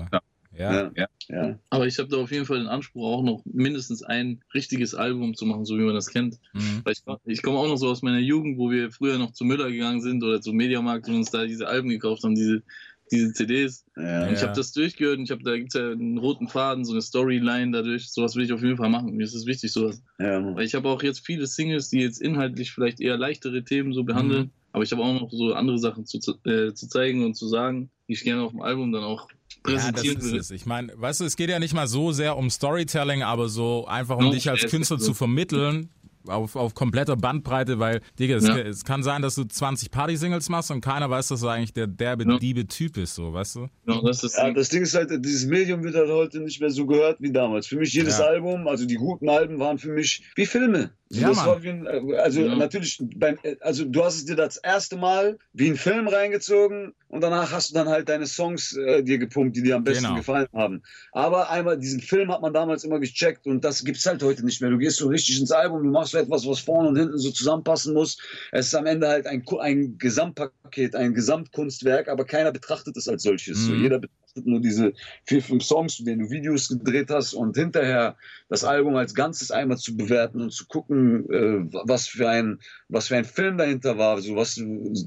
Ja. 0.56 0.90
Ja, 0.96 1.06
ja. 1.28 1.58
Aber 1.70 1.86
ich 1.86 1.98
habe 1.98 2.08
da 2.08 2.16
auf 2.16 2.32
jeden 2.32 2.44
Fall 2.44 2.58
den 2.58 2.66
Anspruch, 2.66 3.06
auch 3.06 3.22
noch 3.22 3.42
mindestens 3.44 4.02
ein 4.02 4.40
richtiges 4.54 4.92
Album 4.92 5.34
zu 5.34 5.46
machen, 5.46 5.64
so 5.64 5.78
wie 5.78 5.82
man 5.82 5.94
das 5.94 6.08
kennt. 6.08 6.40
Mhm. 6.52 6.80
Weil 6.82 6.94
ich, 6.94 7.02
ich 7.26 7.42
komme 7.42 7.58
auch 7.58 7.68
noch 7.68 7.76
so 7.76 7.88
aus 7.88 8.02
meiner 8.02 8.18
Jugend, 8.18 8.58
wo 8.58 8.70
wir 8.70 8.90
früher 8.90 9.18
noch 9.18 9.30
zu 9.30 9.44
Müller 9.44 9.70
gegangen 9.70 10.00
sind 10.00 10.24
oder 10.24 10.40
zum 10.40 10.56
Mediamarkt 10.56 11.08
und 11.08 11.14
uns 11.14 11.30
da 11.30 11.44
diese 11.44 11.68
Alben 11.68 11.90
gekauft 11.90 12.24
haben, 12.24 12.34
diese, 12.34 12.62
diese 13.10 13.32
CDs. 13.32 13.84
ja. 13.96 14.26
Und 14.26 14.32
ich 14.34 14.42
habe 14.42 14.52
das 14.54 14.72
durchgehört 14.72 15.18
und 15.18 15.24
ich 15.24 15.30
habe 15.30 15.42
da 15.42 15.56
gibt's 15.56 15.74
ja 15.74 15.90
einen 15.90 16.18
roten 16.18 16.48
Faden, 16.48 16.84
so 16.84 16.92
eine 16.92 17.02
Storyline 17.02 17.72
dadurch. 17.72 18.10
Sowas 18.10 18.36
will 18.36 18.44
ich 18.44 18.52
auf 18.52 18.62
jeden 18.62 18.76
Fall 18.76 18.88
machen. 18.90 19.14
Mir 19.16 19.24
ist 19.24 19.34
es 19.34 19.46
wichtig, 19.46 19.72
sowas. 19.72 20.02
ja. 20.18 20.42
Weil 20.56 20.64
ich 20.64 20.74
habe 20.74 20.88
auch 20.88 21.02
jetzt 21.02 21.24
viele 21.26 21.46
Singles, 21.46 21.88
die 21.90 22.00
jetzt 22.00 22.20
inhaltlich 22.20 22.72
vielleicht 22.72 23.00
eher 23.00 23.16
leichtere 23.16 23.64
Themen 23.64 23.92
so 23.92 24.04
behandeln. 24.04 24.44
Mhm. 24.44 24.50
Aber 24.72 24.84
ich 24.84 24.92
habe 24.92 25.02
auch 25.02 25.18
noch 25.20 25.30
so 25.32 25.54
andere 25.54 25.78
Sachen 25.78 26.04
zu, 26.06 26.18
zu- 26.18 26.36
äh, 26.44 26.74
zu 26.74 26.88
zeigen 26.88 27.24
und 27.24 27.34
zu 27.34 27.48
sagen, 27.48 27.90
die 28.06 28.12
ich 28.12 28.22
gerne 28.22 28.42
auf 28.42 28.52
dem 28.52 28.60
Album 28.60 28.92
dann 28.92 29.02
auch 29.02 29.28
Ja, 29.30 29.36
das 29.74 29.92
präsentieren 29.92 30.18
ist 30.18 30.32
will. 30.32 30.38
es. 30.40 30.50
Ich 30.50 30.66
meine, 30.66 30.92
weißt 30.94 31.20
du, 31.20 31.24
es 31.24 31.36
geht 31.36 31.48
ja 31.50 31.58
nicht 31.58 31.72
mal 31.74 31.86
so 31.88 32.12
sehr 32.12 32.36
um 32.36 32.50
Storytelling, 32.50 33.22
aber 33.22 33.48
so 33.48 33.86
einfach 33.86 34.18
um 34.18 34.26
Ja, 34.26 34.30
dich 34.32 34.50
als 34.50 34.66
Künstler 34.66 34.98
so. 34.98 35.06
zu 35.06 35.14
vermitteln. 35.14 35.88
Auf, 36.26 36.56
auf 36.56 36.74
kompletter 36.74 37.16
Bandbreite, 37.16 37.78
weil, 37.78 38.00
Digga, 38.18 38.36
es, 38.36 38.46
Ja. 38.46 38.58
es 38.58 38.84
kann 38.84 39.02
sein, 39.02 39.22
dass 39.22 39.34
du 39.36 39.44
20 39.44 39.90
Party-Singles 39.90 40.48
machst 40.48 40.70
und 40.70 40.80
keiner 40.80 41.08
weiß, 41.08 41.28
dass 41.28 41.40
du 41.40 41.48
eigentlich 41.48 41.72
der 41.72 41.86
derbe, 41.86 42.24
Ja. 42.28 42.38
diebe 42.38 42.66
Typ 42.66 42.96
ist, 42.98 43.14
so, 43.14 43.32
weißt 43.32 43.56
du? 43.56 43.66
Genau, 43.86 44.02
das 44.02 44.22
ist 44.24 44.36
Ja, 44.36 44.50
das 44.52 44.68
Ding 44.68 44.82
ist 44.82 44.94
halt, 44.94 45.10
dieses 45.24 45.46
Medium 45.46 45.82
wird 45.84 45.94
halt 45.94 46.10
heute 46.10 46.40
nicht 46.40 46.60
mehr 46.60 46.70
so 46.70 46.86
gehört 46.86 47.20
wie 47.20 47.32
damals. 47.32 47.66
Für 47.66 47.76
mich 47.76 47.92
jedes 47.92 48.18
Ja. 48.18 48.26
Album, 48.26 48.66
also 48.68 48.84
die 48.84 48.96
guten 48.96 49.28
Alben 49.28 49.58
waren 49.58 49.78
für 49.78 49.92
mich 49.92 50.22
wie 50.34 50.44
Filme. 50.46 50.90
So, 51.10 51.20
Ja, 51.22 51.28
das 51.28 51.36
Mann. 51.38 51.46
war 51.46 51.62
wie 51.62 51.70
ein, 51.70 51.86
äh, 51.86 52.16
also 52.18 52.42
Ja. 52.42 52.54
natürlich, 52.56 52.98
beim, 53.16 53.38
äh, 53.42 53.56
also 53.60 53.84
du 53.86 54.04
hast 54.04 54.16
es 54.16 54.24
dir 54.26 54.36
das 54.36 54.58
erste 54.58 54.96
Mal 54.96 55.38
wie 55.54 55.68
ein 55.70 55.76
Film 55.76 56.06
reingezogen 56.06 56.92
und 57.08 57.22
danach 57.22 57.50
hast 57.50 57.70
du 57.70 57.74
dann 57.74 57.88
halt 57.88 58.10
deine 58.10 58.26
Songs 58.26 58.76
äh, 58.76 59.02
dir 59.02 59.16
gepumpt, 59.18 59.56
die 59.56 59.62
dir 59.62 59.76
am 59.76 59.84
besten 59.84 60.02
Genau. 60.02 60.16
gefallen 60.16 60.48
haben. 60.52 60.82
Aber 61.12 61.48
einmal 61.50 61.78
diesen 61.78 62.00
Film 62.00 62.30
hat 62.30 62.42
man 62.42 62.52
damals 62.52 62.84
immer 62.84 63.00
gecheckt 63.00 63.46
und 63.46 63.64
das 63.64 63.84
gibt's 63.84 64.04
halt 64.04 64.22
heute 64.22 64.44
nicht 64.44 64.60
mehr. 64.60 64.68
Du 64.70 64.76
gehst 64.76 64.98
so 64.98 65.08
richtig 65.08 65.40
ins 65.40 65.50
Album, 65.50 65.82
du 65.82 65.90
machst 65.90 66.12
so 66.12 66.18
etwas, 66.18 66.46
was 66.46 66.60
vorne 66.60 66.88
und 66.90 66.96
hinten 66.98 67.16
so 67.16 67.30
zusammenpassen 67.30 67.94
muss. 67.94 68.18
Es 68.52 68.66
ist 68.66 68.74
am 68.74 68.84
Ende 68.86 69.08
halt 69.08 69.26
ein, 69.26 69.42
ein 69.60 69.96
Gesamtpaket, 69.96 70.94
ein 70.94 71.14
Gesamtkunstwerk, 71.14 72.08
aber 72.08 72.26
keiner 72.26 72.52
betrachtet 72.52 72.96
es 72.98 73.08
als 73.08 73.22
solches. 73.22 73.64
So, 73.64 73.72
Mhm. 73.72 73.80
jeder 73.80 73.98
betrachtet 73.98 74.27
nur 74.46 74.60
diese 74.60 74.92
vier, 75.24 75.42
fünf 75.42 75.64
Songs, 75.64 75.96
zu 75.96 76.04
denen 76.04 76.20
du 76.22 76.30
Videos 76.30 76.68
gedreht 76.68 77.10
hast 77.10 77.34
und 77.34 77.56
hinterher 77.56 78.16
das 78.48 78.64
Album 78.64 78.96
als 78.96 79.14
Ganzes 79.14 79.50
einmal 79.50 79.76
zu 79.78 79.96
bewerten 79.96 80.40
und 80.40 80.52
zu 80.52 80.66
gucken, 80.66 81.28
äh, 81.30 81.64
was 81.84 82.08
für 82.08 82.28
ein, 82.28 82.58
was 82.88 83.08
für 83.08 83.16
ein 83.16 83.24
Film 83.24 83.58
dahinter 83.58 83.98
war, 83.98 84.20
so 84.20 84.36
was 84.36 84.60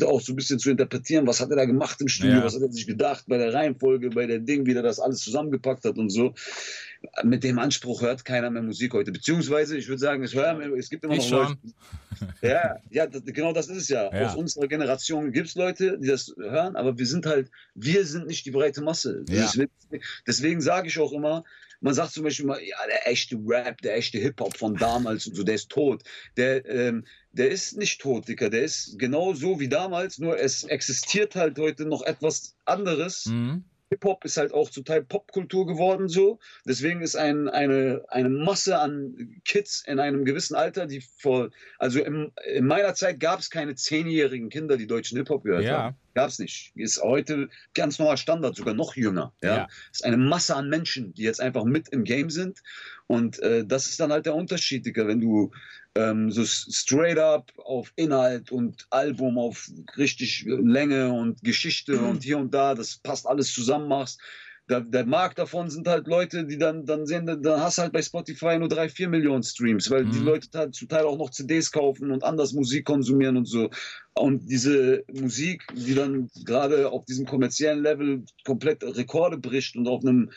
auch 0.06 0.22
so 0.22 0.34
ein 0.34 0.36
bisschen 0.36 0.60
zu 0.60 0.70
interpretieren, 0.72 1.28
was 1.28 1.40
hat 1.42 1.50
er 1.50 1.56
da 1.56 1.66
gemacht 1.66 2.00
im 2.02 2.08
Studio, 2.08 2.38
Ja. 2.40 2.44
was 2.44 2.56
hat 2.56 2.62
er 2.62 2.72
sich 2.72 2.88
gedacht 2.88 3.26
bei 3.28 3.38
der 3.38 3.54
Reihenfolge, 3.54 4.10
bei 4.10 4.26
der 4.28 4.40
Ding, 4.40 4.66
wie 4.66 4.74
er 4.74 4.84
das 4.84 5.00
alles 5.00 5.20
zusammengepackt 5.20 5.86
hat 5.86 5.98
und 5.98 6.10
so. 6.10 6.34
Mit 7.24 7.44
dem 7.44 7.58
Anspruch 7.58 8.02
hört 8.02 8.26
keiner 8.26 8.50
mehr 8.50 8.62
Musik 8.62 8.94
heute. 8.94 9.12
Beziehungsweise, 9.12 9.78
ich 9.78 9.88
würde 9.88 10.00
sagen, 10.00 10.24
es, 10.24 10.36
hören, 10.36 10.62
es 10.78 10.90
gibt 10.90 11.04
immer 11.04 11.16
noch 11.16 11.24
Ich. 11.24 11.32
Leute. 11.32 11.58
Ja, 12.42 12.78
ja 12.92 13.08
das, 13.08 13.24
genau 13.26 13.54
das 13.54 13.68
ist 13.70 13.78
es 13.78 13.90
ja. 13.90 14.14
Ja. 14.14 14.28
Aus 14.28 14.36
unserer 14.36 14.68
Generation 14.68 15.32
gibt 15.32 15.48
es 15.48 15.56
Leute, 15.56 15.98
die 15.98 16.08
das 16.08 16.34
hören, 16.38 16.76
aber 16.76 16.98
wir 16.98 17.08
sind 17.08 17.26
halt, 17.26 17.50
wir 17.74 18.06
sind 18.06 18.28
nicht 18.28 18.46
die 18.46 18.52
breite 18.52 18.82
Masse. 18.82 19.26
Ja. 19.28 19.42
Deswegen, 19.42 19.72
deswegen 20.28 20.62
sage 20.62 20.88
ich 20.88 21.00
auch 21.00 21.12
immer, 21.12 21.44
man 21.82 21.96
sagt 21.96 22.12
zum 22.14 22.24
Beispiel 22.24 22.46
mal, 22.46 22.62
ja, 22.64 22.78
der 22.88 23.08
echte 23.08 23.36
Rap, 23.44 23.82
der 23.82 23.98
echte 23.98 24.20
Hip-Hop 24.20 24.56
von 24.56 24.76
damals 24.76 25.26
und 25.26 25.36
so, 25.36 25.44
der 25.44 25.56
ist 25.56 25.70
tot. 25.70 26.04
Der, 26.38 26.64
ähm, 26.70 27.06
der 27.32 27.50
ist 27.50 27.76
nicht 27.76 28.00
tot, 28.02 28.28
Dicker. 28.28 28.50
Der 28.50 28.64
ist 28.64 29.00
genau 29.00 29.34
so 29.34 29.60
wie 29.60 29.68
damals, 29.68 30.20
nur 30.20 30.40
es 30.40 30.64
existiert 30.64 31.36
halt 31.36 31.58
heute 31.58 31.86
noch 31.86 32.04
etwas 32.04 32.56
anderes. 32.66 33.26
Mhm. 33.26 33.64
Hip-Hop 33.92 34.24
ist 34.24 34.38
halt 34.38 34.54
auch 34.54 34.70
zum 34.70 34.86
Teil 34.86 35.04
Popkultur 35.04 35.68
geworden 35.68 36.08
so. 36.08 36.40
Deswegen 36.66 37.02
ist 37.02 37.16
ein, 37.18 37.50
eine, 37.50 38.04
eine 38.08 38.30
Masse 38.30 38.80
an 38.80 39.42
Kids 39.44 39.84
in 39.86 40.00
einem 40.00 40.24
gewissen 40.24 40.56
Alter, 40.56 40.88
die 40.88 41.02
vor, 41.20 41.50
also 41.78 42.00
in, 42.02 42.32
in 42.56 42.66
meiner 42.66 42.94
Zeit 42.96 43.20
gab 43.20 43.40
es 43.40 43.50
keine 43.50 43.76
zehnjährigen 43.76 44.50
Kinder, 44.50 44.78
die 44.78 44.88
deutschen 44.88 45.18
Hip-Hop 45.18 45.44
gehört 45.44 45.66
Ja. 45.66 45.78
haben. 45.84 45.98
Gab 46.14 46.30
es 46.30 46.40
nicht. 46.40 46.72
Ist 46.76 47.02
heute 47.02 47.50
ganz 47.74 48.00
normal 48.00 48.18
Standard, 48.18 48.56
sogar 48.56 48.74
noch 48.74 48.96
jünger. 48.96 49.34
Ja? 49.42 49.56
Ja. 49.56 49.68
ist 49.92 50.06
eine 50.06 50.18
Masse 50.18 50.56
an 50.56 50.70
Menschen, 50.70 51.14
die 51.14 51.24
jetzt 51.24 51.42
einfach 51.42 51.64
mit 51.64 51.90
im 51.90 52.04
Game 52.04 52.30
sind. 52.30 52.62
Und 53.08 53.40
äh, 53.40 53.66
das 53.66 53.88
ist 53.88 54.00
dann 54.00 54.12
halt 54.12 54.26
der 54.26 54.36
Unterschied, 54.36 54.86
Digga, 54.86 55.08
wenn 55.08 55.22
du 55.22 55.52
ähm, 55.96 56.32
so 56.32 56.46
straight 56.46 57.18
up 57.18 57.52
auf 57.58 57.92
Inhalt 57.96 58.52
und 58.52 58.88
Album, 58.90 59.38
auf 59.38 59.70
richtig 59.98 60.46
Länge 60.46 61.12
und 61.12 61.44
Geschichte 61.44 62.00
und 62.00 62.24
hier 62.24 62.38
und 62.38 62.54
da, 62.54 62.76
das 62.76 62.98
passt 62.98 63.28
alles 63.28 63.54
zusammen 63.54 63.88
machst. 63.88 64.20
Der, 64.70 64.82
der 64.82 65.06
Markt 65.06 65.38
davon 65.40 65.70
sind 65.70 65.88
halt 65.88 66.08
Leute, 66.08 66.46
die 66.46 66.58
dann, 66.58 66.86
dann 66.86 67.06
sehen, 67.06 67.26
dann 67.26 67.60
hast 67.60 67.78
du 67.78 67.82
halt 67.82 67.94
bei 67.94 68.02
Spotify 68.02 68.58
nur 68.58 68.70
drei, 68.70 68.88
vier 68.88 69.10
Millionen 69.10 69.44
Streams, 69.44 69.90
weil 69.90 70.06
die 70.06 70.20
Mhm. 70.20 70.26
Leute 70.26 70.48
halt 70.58 70.76
zum 70.76 70.88
Teil 70.88 71.04
auch 71.04 71.18
noch 71.18 71.30
CDs 71.32 71.72
kaufen 71.72 72.12
und 72.12 72.24
anders 72.24 72.54
Musik 72.54 72.86
konsumieren 72.86 73.38
und 73.38 73.46
so. 73.46 73.70
Und 74.14 74.48
diese 74.50 75.04
Musik, 75.12 75.64
die 75.74 75.94
dann 75.96 76.30
gerade 76.46 76.90
auf 76.90 77.06
diesem 77.06 77.26
kommerziellen 77.26 77.82
Level 77.84 78.24
komplett 78.46 78.84
Rekorde 78.84 79.38
bricht 79.38 79.76
und 79.76 79.88
auf 79.88 80.04
einem 80.06 80.32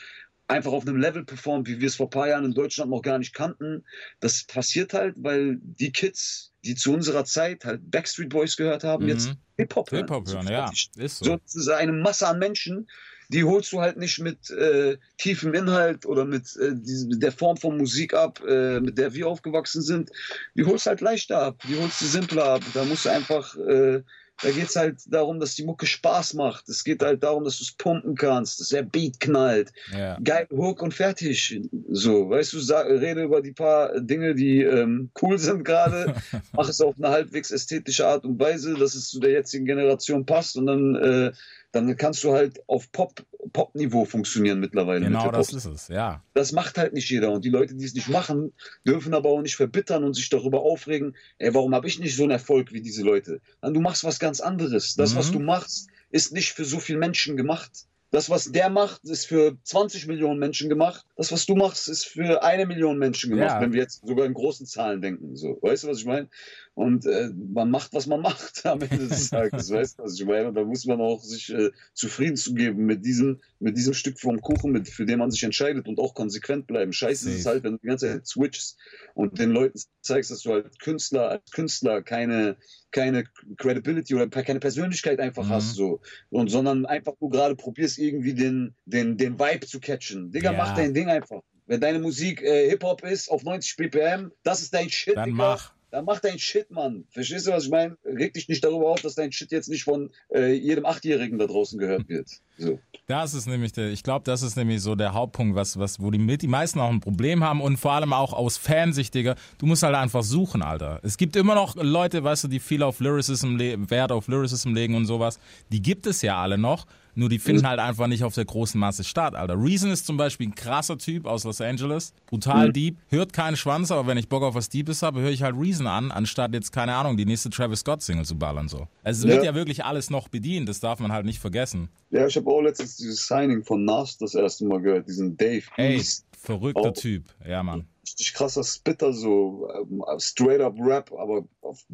einfach 0.49 0.73
auf 0.73 0.87
einem 0.87 0.97
Level 0.99 1.25
performt, 1.25 1.69
wie 1.69 1.81
wir 1.81 1.89
es 1.89 1.97
vor 1.97 2.07
ein 2.07 2.11
paar 2.11 2.29
Jahren 2.29 2.45
in 2.45 2.53
Deutschland 2.53 2.91
noch 2.91 3.03
gar 3.03 3.19
nicht 3.19 3.35
kannten. 3.35 3.85
Das 4.21 4.45
passiert 4.45 4.93
halt, 4.93 5.15
weil 5.19 5.59
die 5.61 5.91
Kids, 5.93 6.53
die 6.65 6.75
zu 6.75 6.93
unserer 6.93 7.25
Zeit 7.25 7.65
halt 7.65 7.91
Backstreet 7.91 8.29
Boys 8.29 8.57
gehört 8.57 8.85
haben, 8.85 9.05
Mhm. 9.05 9.11
jetzt 9.11 9.33
Hip-Hop 9.57 9.91
hören. 9.91 10.03
Hip-Hop 10.03 10.27
hören, 10.27 10.49
ja. 10.49 10.71
Ist 10.71 11.19
so. 11.19 11.25
So, 11.25 11.37
das 11.37 11.55
ist 11.55 11.69
eine 11.69 11.93
Masse 11.93 12.27
an 12.27 12.39
Menschen, 12.39 12.89
die 13.29 13.45
holst 13.45 13.73
du 13.73 13.81
halt 13.81 13.97
nicht 13.97 14.19
mit 14.21 14.51
äh, 14.51 14.97
tiefem 15.19 15.55
Inhalt 15.55 16.07
oder 16.07 16.25
mit 16.25 16.57
äh, 16.57 16.73
diese, 16.75 17.09
der 17.19 17.33
Form 17.33 17.57
von 17.57 17.77
Musik 17.77 18.15
ab, 18.15 18.41
äh, 18.47 18.81
mit 18.81 18.99
der 18.99 19.15
wir 19.15 19.29
aufgewachsen 19.29 19.83
sind. 19.83 20.11
Die 20.55 20.65
holst 20.65 20.87
halt 20.87 21.01
leichter 21.01 21.41
ab, 21.41 21.57
die 21.69 21.77
holst 21.77 22.01
du 22.01 22.07
simpler 22.07 22.45
ab. 22.45 22.63
Da 22.75 22.85
musst 22.85 23.05
du 23.05 23.11
einfach, 23.11 23.57
äh, 23.57 24.03
da 24.43 24.51
geht 24.51 24.69
es 24.69 24.77
halt 24.77 25.01
darum, 25.07 25.39
dass 25.39 25.55
die 25.55 25.65
Mucke 25.65 25.87
Spaß 25.87 26.35
macht. 26.35 26.69
Es 26.69 26.83
geht 26.83 27.03
halt 27.03 27.23
darum, 27.23 27.45
dass 27.45 27.59
du 27.59 27.65
es 27.65 27.73
pumpen 27.73 28.17
kannst, 28.17 28.61
dass 28.61 28.69
der 28.69 28.83
Beat 28.83 29.21
knallt 29.21 29.73
Ja. 29.93 30.19
geil, 30.23 30.49
Hook 30.51 30.83
und 30.83 30.93
fertig. 30.93 31.61
So, 31.89 32.29
weißt 32.31 32.53
du, 32.53 32.59
sag, 32.59 32.87
rede 32.89 33.23
über 33.23 33.41
die 33.43 33.53
paar 33.53 34.01
Dinge, 34.01 34.35
die 34.35 34.61
ähm, 34.63 35.11
cool 35.23 35.39
sind 35.39 35.65
gerade, 35.65 36.15
mach 36.53 36.69
es 36.69 36.81
auf 36.81 36.97
eine 36.99 37.11
halbwegs 37.11 37.53
ästhetische 37.53 38.07
Art 38.07 38.25
und 38.25 38.39
Weise, 38.41 38.75
dass 38.75 38.95
es 38.97 39.09
zu 39.09 39.21
der 39.21 39.31
jetzigen 39.31 39.67
Generation 39.67 40.27
passt 40.27 40.57
und 40.57 40.67
dann, 40.67 40.97
äh, 40.97 41.33
dann 41.75 41.97
kannst 41.97 42.23
du 42.25 42.33
halt 42.33 42.61
auf 42.69 42.91
Pop, 42.93 43.25
Pop-Niveau 43.53 44.05
funktionieren 44.05 44.61
mittlerweile. 44.61 45.01
mit 45.01 45.09
Genau 45.09 45.25
Hip-Hop. 45.25 45.35
das 45.35 45.53
ist 45.53 45.65
es, 45.65 45.89
ja. 45.89 46.23
das 46.35 46.53
macht 46.53 46.79
halt 46.79 46.93
nicht 46.93 47.11
jeder 47.11 47.33
und 47.33 47.45
die 47.45 47.51
Leute, 47.51 47.75
die 47.75 47.85
es 47.85 47.95
nicht 47.95 48.09
machen, 48.09 48.53
dürfen 48.87 49.13
aber 49.15 49.29
auch 49.31 49.43
nicht 49.43 49.57
verbittern 49.57 50.05
und 50.05 50.15
sich 50.15 50.29
darüber 50.29 50.63
aufregen, 50.63 51.17
ey, 51.39 51.53
warum 51.55 51.75
habe 51.75 51.87
ich 51.89 51.99
nicht 51.99 52.17
so 52.17 52.23
einen 52.23 52.33
Erfolg 52.33 52.73
wie 52.73 52.81
diese 52.81 53.03
Leute? 53.03 53.41
Dann 53.61 53.75
du 53.75 53.81
machst 53.81 54.05
was 54.05 54.19
ganz 54.19 54.41
anderes. 54.41 54.95
Das, 54.95 55.17
was 55.17 55.29
Mhm. 55.29 55.33
du 55.35 55.39
machst, 55.41 55.89
ist 56.11 56.33
nicht 56.33 56.53
für 56.53 56.65
so 56.65 56.79
viele 56.79 56.99
Menschen 56.99 57.37
gemacht. 57.37 57.71
Das, 58.15 58.31
was 58.31 58.53
der 58.53 58.71
macht, 58.71 59.03
ist 59.05 59.27
für 59.27 59.57
20 59.65 60.07
Millionen 60.07 60.39
Menschen 60.39 60.69
gemacht. 60.69 61.05
Das, 61.17 61.33
was 61.33 61.47
du 61.47 61.57
machst, 61.57 61.89
ist 61.89 62.07
für 62.07 62.45
eine 62.45 62.65
Million 62.65 62.97
Menschen 62.99 63.31
gemacht, 63.31 63.57
Ja. 63.57 63.61
wenn 63.61 63.73
wir 63.73 63.81
jetzt 63.83 64.07
sogar 64.07 64.25
in 64.25 64.35
großen 64.35 64.67
Zahlen 64.67 65.03
denken. 65.03 65.35
So, 65.37 65.59
weißt 65.61 65.83
du, 65.83 65.89
was 65.89 65.99
ich 65.99 66.07
meine? 66.07 66.29
und 66.75 67.07
äh, 67.07 67.31
man 67.53 67.71
macht, 67.71 67.95
was 67.95 68.07
man 68.07 68.21
macht 68.21 68.67
am 68.67 68.81
Ende 68.81 69.07
des 69.09 69.31
Tages, 69.31 69.71
weißt 69.71 69.99
du, 69.99 70.03
was 70.03 70.19
ich 70.19 70.27
meine? 70.27 70.49
Und 70.49 70.55
da 70.55 70.65
muss 70.65 70.85
man 70.87 71.01
auch 71.01 71.23
sich 71.23 71.53
äh, 71.55 71.71
zufrieden 71.93 72.37
zu 72.37 72.53
geben 72.53 72.85
mit 72.85 73.05
diesem, 73.05 73.41
mit 73.61 73.77
diesem 73.77 73.95
Stück 73.95 74.19
vom 74.19 74.41
Kuchen, 74.41 74.73
mit, 74.73 74.89
für 74.89 75.07
den 75.07 75.21
man 75.21 75.31
sich 75.31 75.43
entscheidet 75.45 75.87
und 75.87 76.01
auch 76.01 76.15
konsequent 76.15 76.67
bleiben. 76.67 76.93
Scheiße 76.93 77.31
ist 77.31 77.37
es 77.37 77.43
Safe. 77.45 77.55
halt, 77.55 77.65
wenn 77.65 77.73
du 77.73 77.79
die 77.79 77.87
ganze 77.87 78.09
Zeit 78.09 78.27
switchst 78.27 78.77
und 79.15 79.39
den 79.39 79.51
Leuten 79.51 79.81
zeigst, 80.03 80.33
dass 80.33 80.43
du 80.43 80.53
halt 80.53 80.79
Künstler 80.81 81.29
als 81.31 81.51
Künstler 81.53 82.03
keine, 82.03 82.57
keine 82.95 83.25
Credibility 83.59 84.15
oder 84.15 84.29
keine 84.29 84.61
Persönlichkeit 84.61 85.19
einfach 85.21 85.45
Mhm. 85.45 85.51
hast, 85.51 85.75
so. 85.75 86.01
Und 86.31 86.49
sondern 86.49 86.87
einfach 86.87 87.15
nur 87.21 87.31
gerade 87.31 87.57
probierst, 87.57 87.99
irgendwie 87.99 88.35
den, 88.35 88.75
den, 88.87 89.17
den 89.17 89.39
Vibe 89.39 89.67
zu 89.67 89.81
catchen. 89.81 90.31
Digga, 90.31 90.53
Ja. 90.53 90.57
mach 90.57 90.75
dein 90.75 90.95
Ding 90.95 91.09
einfach. 91.11 91.41
Wenn 91.67 91.81
deine 91.81 91.99
Musik 91.99 92.41
äh, 92.43 92.69
Hip-Hop 92.71 93.03
ist 93.05 93.29
auf 93.31 93.43
90 93.43 93.77
BPM, 93.77 94.31
das 94.45 94.63
ist 94.63 94.73
dein 94.73 94.89
Shit, 94.89 95.17
Dann 95.17 95.31
Digga. 95.31 95.37
mach. 95.37 95.74
Dann 95.95 96.07
mach 96.07 96.19
dein 96.19 96.41
Shit, 96.41 96.73
Mann. 96.73 97.05
Verstehst 97.11 97.47
du, 97.47 97.53
was 97.53 97.67
ich 97.67 97.71
meine? 97.71 97.97
Reg 98.05 98.35
dich 98.35 98.49
nicht 98.49 98.65
darüber 98.65 98.89
auf, 98.89 99.01
dass 99.01 99.15
dein 99.15 99.31
Shit 99.31 99.53
jetzt 99.53 99.69
nicht 99.69 99.85
von 99.85 100.11
äh, 100.35 100.53
jedem 100.53 100.87
Achtjährigen 100.87 101.39
da 101.39 101.47
draußen 101.47 101.79
gehört 101.79 102.09
wird. 102.09 102.29
So. 102.59 102.81
Das 103.07 103.33
ist 103.33 103.47
nämlich 103.47 103.71
der, 103.71 103.91
ich 103.91 104.03
glaube, 104.03 104.25
das 104.25 104.43
ist 104.43 104.57
nämlich 104.57 104.83
so 104.83 104.97
der 104.97 105.15
Hauptpunkt, 105.15 105.55
was, 105.55 105.79
was, 105.79 106.01
wo 106.01 106.11
die, 106.11 106.37
die 106.37 106.49
meisten 106.49 106.81
auch 106.81 106.91
ein 106.91 106.99
Problem 106.99 107.45
haben 107.45 107.61
und 107.61 107.77
vor 107.77 107.93
allem 107.93 108.13
auch 108.13 108.33
aus 108.33 108.57
Fansicht, 108.57 109.15
Digga. 109.15 109.37
Du 109.59 109.67
musst 109.67 109.85
halt 109.85 109.95
einfach 109.95 110.25
suchen, 110.25 110.63
Alter. 110.63 110.99
Es 111.05 111.17
gibt 111.17 111.37
immer 111.37 111.55
noch 111.55 111.77
Leute, 111.77 112.25
weißt 112.25 112.43
du, 112.43 112.49
die 112.49 112.59
viel 112.59 112.83
auf 112.83 112.99
Lyricism, 112.99 113.57
Wert 113.61 114.11
auf 114.11 114.27
Lyricism 114.27 114.75
legen 114.75 114.97
und 114.97 115.07
sowas. 115.07 115.39
Die 115.71 115.81
gibt 115.81 116.09
es 116.09 116.23
ja 116.23 116.43
alle 116.43 116.59
noch. 116.59 116.87
Nur 117.17 117.29
die 117.29 117.39
finden 117.39 117.67
halt 117.67 117.79
einfach 117.79 118.07
nicht 118.07 118.25
auf 118.25 118.35
der 118.35 118.45
großen 118.45 118.79
Masse 118.79 119.05
statt, 119.05 119.35
Alter. 119.35 119.55
Reason 119.61 119.91
ist 119.91 120.07
zum 120.07 120.17
Beispiel 120.17 120.49
ein 120.49 120.55
krasser 120.55 120.99
Typ 120.99 121.27
aus 121.27 121.45
Los 121.45 121.61
Angeles. 121.61 122.13
Brutal 122.27 122.73
deep. 122.73 122.97
Hört 123.09 123.33
keinen 123.33 123.57
Schwanz, 123.57 123.91
aber 123.91 124.07
wenn 124.09 124.19
ich 124.19 124.29
Bock 124.29 124.43
auf 124.43 124.55
was 124.55 124.69
Deepes 124.69 125.03
habe, 125.03 125.21
höre 125.21 125.31
ich 125.31 125.43
halt 125.43 125.55
Reason 125.57 125.87
an, 125.87 126.11
anstatt 126.11 126.53
jetzt, 126.55 126.73
keine 126.73 126.95
Ahnung, 126.95 127.17
die 127.17 127.25
nächste 127.27 127.51
Travis 127.51 127.81
Scott 127.81 128.03
Single 128.03 128.25
zu 128.25 128.37
ballern, 128.37 128.69
so. 128.69 128.89
Also 129.03 129.27
es 129.27 129.33
wird 129.33 129.45
Ja. 129.45 129.51
ja 129.51 129.55
wirklich 129.55 129.85
alles 129.85 130.11
noch 130.11 130.29
bedient. 130.29 130.69
Das 130.69 130.81
darf 130.81 130.99
man 130.99 131.13
halt 131.13 131.25
nicht 131.27 131.39
vergessen. 131.39 131.89
Ja, 132.11 132.27
ich 132.27 132.37
habe 132.37 132.51
auch 132.51 132.61
letztens 132.61 132.97
dieses 132.97 133.27
Signing 133.27 133.65
von 133.65 133.85
Nas 133.85 134.19
das 134.19 134.35
erste 134.35 134.65
Mal 134.65 134.81
gehört, 134.81 135.07
diesen 135.09 135.37
Dave 135.37 135.63
Ey, 135.77 136.03
verrückter 136.39 136.89
Oh. 136.89 136.91
Typ. 136.91 137.25
Ja, 137.47 137.63
Mann. 137.63 137.87
Richtig 138.07 138.35
krasser 138.35 138.63
Spitter, 138.65 139.13
so 139.15 139.69
ähm, 139.75 140.03
straight 140.19 140.61
up 140.61 140.77
Rap, 140.79 141.11
aber 141.13 141.47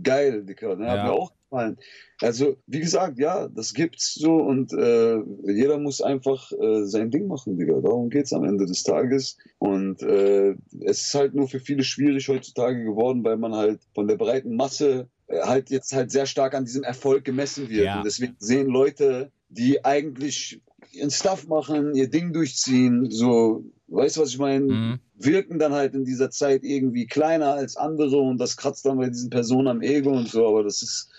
geil, 0.02 0.44
Dicker. 0.44 0.74
Ne? 0.76 0.88
Hat 0.88 0.96
Ja. 0.98 1.04
mir 1.04 1.12
auch 1.12 1.32
gefallen. 1.44 1.78
Also, 2.20 2.56
wie 2.66 2.80
gesagt, 2.80 3.18
ja, 3.18 3.48
das 3.48 3.72
gibt's 3.74 4.14
so 4.14 4.34
und 4.34 4.72
äh, 4.72 5.18
jeder 5.44 5.78
muss 5.78 6.00
einfach 6.00 6.50
äh, 6.52 6.84
sein 6.84 7.10
Ding 7.10 7.28
machen, 7.28 7.56
Digga. 7.56 7.80
Darum 7.80 8.10
geht's 8.10 8.32
am 8.32 8.44
Ende 8.44 8.66
des 8.66 8.82
Tages. 8.82 9.36
Und 9.58 10.02
äh, 10.02 10.56
es 10.80 11.06
ist 11.06 11.14
halt 11.14 11.34
nur 11.34 11.48
für 11.48 11.60
viele 11.60 11.84
schwierig 11.84 12.28
heutzutage 12.28 12.82
geworden, 12.84 13.22
weil 13.24 13.36
man 13.36 13.54
halt 13.54 13.80
von 13.94 14.08
der 14.08 14.16
breiten 14.16 14.56
Masse 14.56 15.08
äh, 15.28 15.40
halt 15.42 15.70
jetzt 15.70 15.92
halt 15.94 16.10
sehr 16.10 16.26
stark 16.26 16.54
an 16.54 16.64
diesem 16.64 16.82
Erfolg 16.82 17.24
gemessen 17.24 17.68
wird. 17.68 17.84
Ja. 17.84 17.98
Und 17.98 18.04
deswegen 18.04 18.34
sehen 18.38 18.66
Leute, 18.66 19.30
die 19.48 19.84
eigentlich 19.84 20.60
ihren 20.92 21.10
Stuff 21.10 21.46
machen, 21.46 21.94
ihr 21.94 22.08
Ding 22.10 22.32
durchziehen, 22.32 23.10
so, 23.10 23.64
weißt 23.90 24.16
du, 24.16 24.20
was 24.22 24.30
ich 24.30 24.38
meine? 24.38 24.64
Mhm. 24.64 25.00
wirken 25.16 25.58
dann 25.58 25.72
halt 25.72 25.94
in 25.94 26.04
dieser 26.04 26.30
Zeit 26.30 26.62
irgendwie 26.64 27.06
kleiner 27.06 27.52
als 27.54 27.76
andere 27.76 28.18
und 28.18 28.38
das 28.38 28.56
kratzt 28.56 28.86
dann 28.86 28.98
bei 28.98 29.08
diesen 29.08 29.30
Personen 29.30 29.68
am 29.68 29.82
Ego 29.82 30.10
und 30.10 30.28
so, 30.28 30.46
aber 30.46 30.62
das 30.62 30.82
ist, 30.82 31.10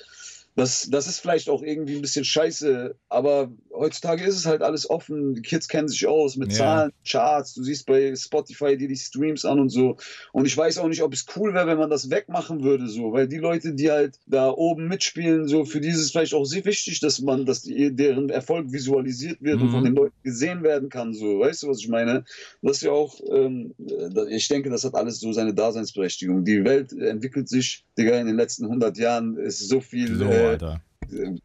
das, 0.56 0.90
das 0.90 1.08
ist 1.08 1.20
vielleicht 1.20 1.50
auch 1.50 1.62
irgendwie 1.62 1.96
ein 1.96 2.02
bisschen 2.02 2.26
scheiße, 2.26 2.96
aber 3.10 3.52
heutzutage 3.82 4.24
ist 4.24 4.38
es 4.38 4.46
halt 4.46 4.62
alles 4.62 4.90
offen, 4.90 5.34
die 5.34 5.42
Kids 5.42 5.68
kennen 5.68 5.88
sich 5.90 6.08
aus 6.08 6.38
mit 6.38 6.52
Ja. 6.52 6.58
Zahlen, 6.58 6.92
Charts, 7.06 7.54
du 7.56 7.64
siehst 7.64 7.86
bei 7.88 8.16
Spotify 8.16 8.78
dir 8.78 8.88
die 8.88 8.96
Streams 8.96 9.44
an 9.44 9.60
und 9.60 9.70
so 9.70 9.98
und 10.34 10.46
ich 10.46 10.56
weiß 10.56 10.78
auch 10.78 10.88
nicht, 10.88 11.02
ob 11.02 11.14
es 11.14 11.26
cool 11.36 11.54
wäre, 11.54 11.68
wenn 11.68 11.80
man 11.80 11.90
das 11.90 12.10
wegmachen 12.10 12.64
würde, 12.64 12.88
so, 12.88 13.12
weil 13.12 13.28
die 13.28 13.38
Leute, 13.38 13.74
die 13.74 13.92
halt 13.92 14.20
da 14.28 14.50
oben 14.52 14.88
mitspielen, 14.88 15.48
so, 15.48 15.66
für 15.66 15.82
die 15.82 15.90
ist 15.90 15.98
es 16.00 16.12
vielleicht 16.12 16.34
auch 16.34 16.46
sehr 16.46 16.64
wichtig, 16.66 17.00
dass 17.02 17.20
man, 17.22 17.46
dass 17.46 17.64
die, 17.64 17.94
deren 17.96 18.30
Erfolg 18.30 18.72
visualisiert 18.72 19.42
wird 19.42 19.60
und 19.62 19.68
Mhm. 19.68 19.72
von 19.72 19.84
den 19.84 19.96
Leuten 19.96 20.16
gesehen 20.24 20.64
werden 20.64 20.90
kann, 20.90 21.14
so, 21.14 21.40
weißt 21.40 21.64
du, 21.64 21.68
was 21.70 21.80
ich 21.80 21.90
meine? 21.90 22.24
Das 22.62 22.78
ist 22.78 22.84
ja 22.84 22.92
auch, 22.92 23.20
ähm, 23.32 23.74
äh, 23.80 24.36
ich 24.36 24.48
denke, 24.48 24.70
das 24.70 24.84
hat 24.84 24.96
alles 24.96 25.20
so 25.20 25.34
seine 25.34 25.54
Daseinsberechtigung. 25.54 26.44
Die 26.46 26.64
Welt 26.64 26.94
entwickelt 26.94 27.50
sich, 27.50 27.84
Digga, 27.98 28.20
in 28.20 28.28
den 28.28 28.38
letzten 28.38 28.66
100 28.66 28.98
Jahren 28.98 29.38
ist 29.38 29.60
so 29.68 29.82
viel 29.82 30.16
So, 30.18 30.30
äh, 30.32 30.46
Alter. 30.52 30.82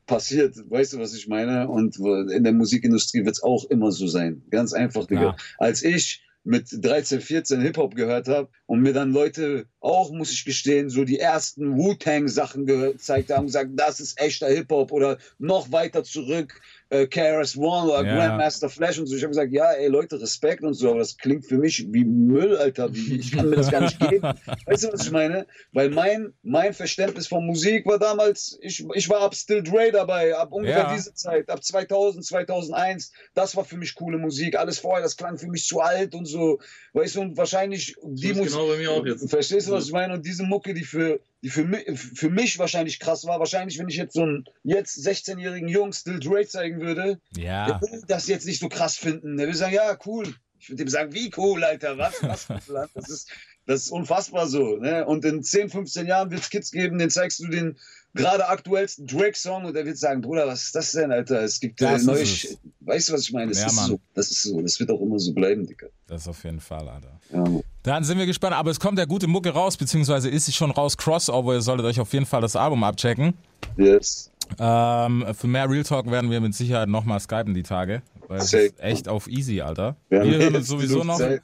Passiert, 0.06 0.56
weißt 0.70 0.94
du, 0.94 0.98
was 0.98 1.14
ich 1.14 1.28
meine? 1.28 1.68
Und 1.68 1.98
in 2.30 2.44
der 2.44 2.52
Musikindustrie 2.52 3.24
wird 3.24 3.36
es 3.36 3.42
auch 3.42 3.64
immer 3.66 3.92
so 3.92 4.06
sein. 4.06 4.42
Ganz 4.50 4.72
einfach, 4.72 5.06
Digga. 5.06 5.20
Klar. 5.20 5.36
Als 5.58 5.82
ich 5.82 6.22
mit 6.46 6.68
13, 6.72 7.20
14 7.20 7.60
Hip-Hop 7.60 7.96
gehört 7.96 8.28
habe 8.28 8.48
und 8.66 8.80
mir 8.80 8.92
dann 8.92 9.12
Leute 9.12 9.66
auch, 9.80 10.12
muss 10.12 10.30
ich 10.30 10.44
gestehen, 10.44 10.88
so 10.88 11.04
die 11.04 11.18
ersten 11.18 11.76
Wu-Tang-Sachen 11.76 12.66
gezeigt 12.66 13.30
haben, 13.30 13.46
gesagt, 13.46 13.70
das 13.74 13.98
ist 13.98 14.20
echter 14.20 14.46
Hip-Hop 14.46 14.92
oder 14.92 15.18
noch 15.38 15.72
weiter 15.72 16.04
zurück, 16.04 16.60
äh, 16.90 17.06
KRS 17.06 17.56
One 17.56 17.90
oder 17.90 18.04
Ja. 18.06 18.14
Grandmaster 18.14 18.68
Flash 18.68 18.98
und 18.98 19.06
so. 19.06 19.16
Ich 19.16 19.22
habe 19.22 19.30
gesagt, 19.30 19.52
ja, 19.52 19.72
ey 19.72 19.88
Leute, 19.88 20.20
Respekt 20.20 20.62
und 20.62 20.74
so, 20.74 20.90
aber 20.90 21.00
das 21.00 21.16
klingt 21.16 21.44
für 21.46 21.58
mich 21.58 21.86
wie 21.90 22.04
Müll, 22.04 22.56
Alter. 22.56 22.94
Wie, 22.94 23.16
ich 23.18 23.32
kann 23.32 23.50
mir 23.50 23.56
das 23.56 23.70
gar 23.70 23.80
nicht 23.80 23.98
geben. 23.98 24.22
Weißt 24.66 24.84
du, 24.84 24.92
was 24.92 25.04
ich 25.06 25.10
meine? 25.10 25.46
Weil 25.72 25.90
mein, 25.90 26.32
mein 26.42 26.72
Verständnis 26.74 27.26
von 27.26 27.44
Musik 27.44 27.86
war 27.86 27.98
damals, 27.98 28.58
ich, 28.60 28.84
ich 28.94 29.08
war 29.08 29.20
ab 29.22 29.34
Still 29.34 29.62
Dre 29.62 29.90
dabei, 29.92 30.36
ab 30.36 30.52
ungefähr 30.52 30.78
Ja. 30.84 30.94
diese 30.94 31.12
Zeit, 31.14 31.50
ab 31.50 31.64
2000, 31.64 32.24
2001. 32.24 33.12
Das 33.34 33.56
war 33.56 33.64
für 33.64 33.76
mich 33.76 33.94
coole 33.94 34.18
Musik. 34.18 34.56
Alles 34.56 34.78
vorher, 34.78 35.02
das 35.02 35.16
klang 35.16 35.38
für 35.38 35.48
mich 35.48 35.66
zu 35.66 35.80
alt 35.80 36.14
und 36.14 36.26
so. 36.26 36.60
Weißt 36.92 37.16
du, 37.16 37.20
und 37.22 37.36
wahrscheinlich 37.36 37.96
die 38.04 38.32
Musik. 38.32 38.52
genau 38.52 38.68
bei 38.68 38.76
mir 38.78 38.90
auch 38.92 39.04
jetzt. 39.04 39.28
Verstehst 39.28 39.68
du, 39.68 39.72
was 39.72 39.86
ich 39.86 39.92
meine? 39.92 40.14
Und 40.14 40.24
diese 40.24 40.44
Mucke, 40.44 40.72
die 40.72 40.84
für, 40.84 41.20
die 41.42 41.50
für, 41.50 41.64
mich, 41.64 41.84
für 41.98 42.30
mich 42.30 42.58
wahrscheinlich 42.58 42.98
krass 42.98 43.24
war, 43.24 43.38
wahrscheinlich, 43.38 43.78
wenn 43.78 43.88
ich 43.88 43.96
jetzt 43.96 44.14
so 44.14 44.22
einen 44.22 44.44
jetzt 44.62 44.96
16-jährigen 44.98 45.68
Jungen 45.68 45.92
Still 45.92 46.18
Dre 46.18 46.46
zeigen 46.46 46.80
würde, 46.80 47.20
Ja. 47.36 47.66
der 47.66 47.80
würde 47.80 48.06
das 48.06 48.26
jetzt 48.26 48.46
nicht 48.46 48.60
so 48.60 48.68
krass 48.68 48.96
finden. 48.96 49.36
Der 49.36 49.46
würde 49.46 49.58
sagen, 49.58 49.74
ja, 49.74 49.96
cool. 50.06 50.34
Ich 50.58 50.70
würde 50.70 50.82
ihm 50.82 50.88
sagen, 50.88 51.12
wie 51.12 51.30
cool, 51.36 51.62
Alter, 51.62 51.98
was? 51.98 52.22
was 52.22 52.46
das, 52.94 53.08
ist, 53.08 53.30
das 53.66 53.82
ist 53.82 53.90
unfassbar 53.90 54.46
so. 54.46 54.76
Ne? 54.76 55.04
Und 55.06 55.24
in 55.24 55.42
10, 55.42 55.68
15 55.70 56.06
Jahren 56.06 56.30
wird 56.30 56.42
es 56.42 56.50
Kids 56.50 56.70
geben, 56.70 56.98
den 56.98 57.10
zeigst 57.10 57.40
du 57.40 57.48
den 57.48 57.76
gerade 58.14 58.48
aktuellsten 58.48 59.06
Drake-Song 59.06 59.66
und 59.66 59.74
der 59.74 59.84
wird 59.84 59.98
sagen, 59.98 60.22
Bruder, 60.22 60.46
was 60.46 60.62
ist 60.64 60.74
das 60.74 60.92
denn, 60.92 61.12
Alter? 61.12 61.42
Es 61.42 61.60
gibt 61.60 61.82
äh, 61.82 61.96
ist 61.96 62.06
neue 62.06 62.22
es. 62.22 62.56
Weißt 62.80 63.08
du, 63.10 63.12
was 63.12 63.20
ich 63.22 63.32
meine? 63.32 63.50
Das 63.50 63.60
Ja, 63.60 63.66
ist 63.66 63.76
Mann. 63.76 63.86
so. 63.88 64.00
Das 64.14 64.30
ist 64.30 64.42
so. 64.42 64.60
Das 64.62 64.80
wird 64.80 64.90
auch 64.90 65.00
immer 65.02 65.18
so 65.18 65.34
bleiben, 65.34 65.66
Dicker. 65.66 65.88
Das 66.06 66.26
auf 66.26 66.42
jeden 66.44 66.60
Fall, 66.60 66.88
Alter. 66.88 67.20
Ja. 67.30 67.44
Dann 67.82 68.04
sind 68.04 68.16
wir 68.18 68.24
gespannt, 68.24 68.54
aber 68.54 68.70
es 68.70 68.80
kommt 68.80 68.98
ja 68.98 69.04
gute 69.04 69.26
Mucke 69.26 69.50
raus, 69.50 69.76
beziehungsweise 69.76 70.30
ist 70.30 70.46
sie 70.46 70.52
schon 70.52 70.70
raus, 70.70 70.96
Crossover, 70.96 71.54
ihr 71.54 71.60
solltet 71.60 71.84
euch 71.86 72.00
auf 72.00 72.10
jeden 72.14 72.24
Fall 72.26 72.40
das 72.40 72.56
Album 72.56 72.84
abchecken. 72.84 73.34
Yes. 73.76 74.30
Ähm, 74.58 75.26
für 75.38 75.46
mehr 75.48 75.68
Real 75.68 75.82
Talk 75.82 76.10
werden 76.10 76.30
wir 76.30 76.40
mit 76.40 76.54
Sicherheit 76.54 76.88
nochmal 76.88 77.20
skypen 77.20 77.52
die 77.52 77.64
Tage, 77.64 78.00
weil 78.28 78.38
es 78.38 78.52
ist 78.52 78.80
echt 78.80 79.08
auf 79.08 79.26
easy, 79.28 79.60
Alter. 79.60 79.96
Wir 80.08 80.24
Wir, 80.24 80.38
hören 80.38 80.56
uns 80.56 80.68
sowieso 80.68 81.04
noch. 81.04 81.18
Zeit. 81.18 81.42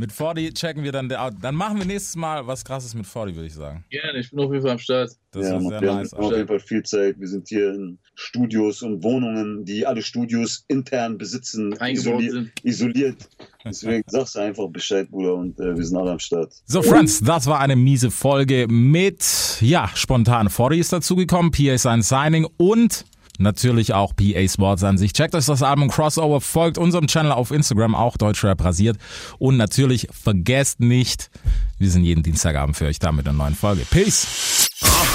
Mit 0.00 0.12
40 0.12 0.54
checken 0.54 0.84
wir 0.84 0.92
dann, 0.92 1.08
der, 1.08 1.32
dann 1.32 1.56
machen 1.56 1.78
wir 1.78 1.84
nächstes 1.84 2.14
Mal 2.14 2.46
was 2.46 2.64
krasses 2.64 2.94
mit 2.94 3.04
40, 3.04 3.34
würde 3.34 3.48
ich 3.48 3.54
sagen. 3.54 3.84
Gerne, 3.90 4.20
ich 4.20 4.30
bin 4.30 4.38
auf 4.38 4.52
jeden 4.52 4.62
Fall 4.62 4.70
am 4.70 4.78
Start. 4.78 5.10
Das 5.32 5.44
ja, 5.44 5.58
ist 5.58 5.68
sehr 5.68 5.80
wir 5.80 5.92
nice, 5.92 6.12
haben 6.12 6.24
auf 6.24 6.32
jeden 6.36 6.46
Fall 6.46 6.60
viel 6.60 6.82
Zeit. 6.84 7.18
Wir 7.18 7.26
sind 7.26 7.48
hier 7.48 7.74
in 7.74 7.98
Studios 8.14 8.82
und 8.82 9.02
Wohnungen, 9.02 9.64
die 9.64 9.84
alle 9.84 10.00
Studios 10.02 10.64
intern 10.68 11.18
besitzen, 11.18 11.74
isoliert. 11.82 12.32
sind. 12.32 12.52
isoliert. 12.62 13.28
Deswegen 13.64 14.04
sagst 14.06 14.36
du 14.36 14.38
einfach 14.38 14.68
Bescheid, 14.68 15.10
Bruder, 15.10 15.34
und 15.34 15.58
äh, 15.58 15.76
wir 15.76 15.84
sind 15.84 15.96
alle 15.96 16.12
am 16.12 16.20
Start. 16.20 16.52
So, 16.66 16.80
Friends, 16.80 17.20
das 17.20 17.48
war 17.48 17.58
eine 17.58 17.74
miese 17.74 18.12
Folge 18.12 18.68
mit, 18.68 19.58
ja, 19.60 19.90
spontan 19.96 20.48
40 20.48 20.78
ist 20.78 20.92
dazugekommen, 20.92 21.50
PA 21.50 21.76
sein 21.76 22.02
Signing 22.02 22.46
und 22.56 23.04
natürlich 23.38 23.94
auch 23.94 24.14
PA 24.14 24.48
Sports 24.48 24.84
an 24.84 24.98
sich. 24.98 25.12
Checkt 25.12 25.34
euch 25.34 25.46
das 25.46 25.62
Album 25.62 25.88
Crossover, 25.88 26.40
folgt 26.40 26.78
unserem 26.78 27.06
Channel 27.06 27.32
auf 27.32 27.50
Instagram, 27.50 27.94
auch 27.94 28.16
Deutschrap 28.16 28.62
rasiert. 28.62 28.98
Und 29.38 29.56
natürlich 29.56 30.08
vergesst 30.10 30.80
nicht, 30.80 31.30
wir 31.78 31.90
sind 31.90 32.04
jeden 32.04 32.22
Dienstagabend 32.22 32.76
für 32.76 32.86
euch 32.86 32.98
da 32.98 33.12
mit 33.12 33.26
einer 33.26 33.36
neuen 33.36 33.54
Folge. 33.54 33.86
Peace! 33.90 34.68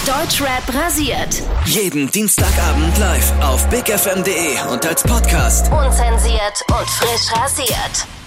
Deutschrap 0.06 0.74
rasiert. 0.74 1.42
Jeden 1.66 2.12
Dienstagabend 2.12 2.98
live 2.98 3.32
auf 3.42 3.70
bigfm.de 3.70 4.72
und 4.72 4.86
als 4.86 5.02
Podcast. 5.04 5.72
Unzensiert 5.72 6.62
und 6.68 6.90
frisch 6.90 7.32
rasiert. 7.42 8.23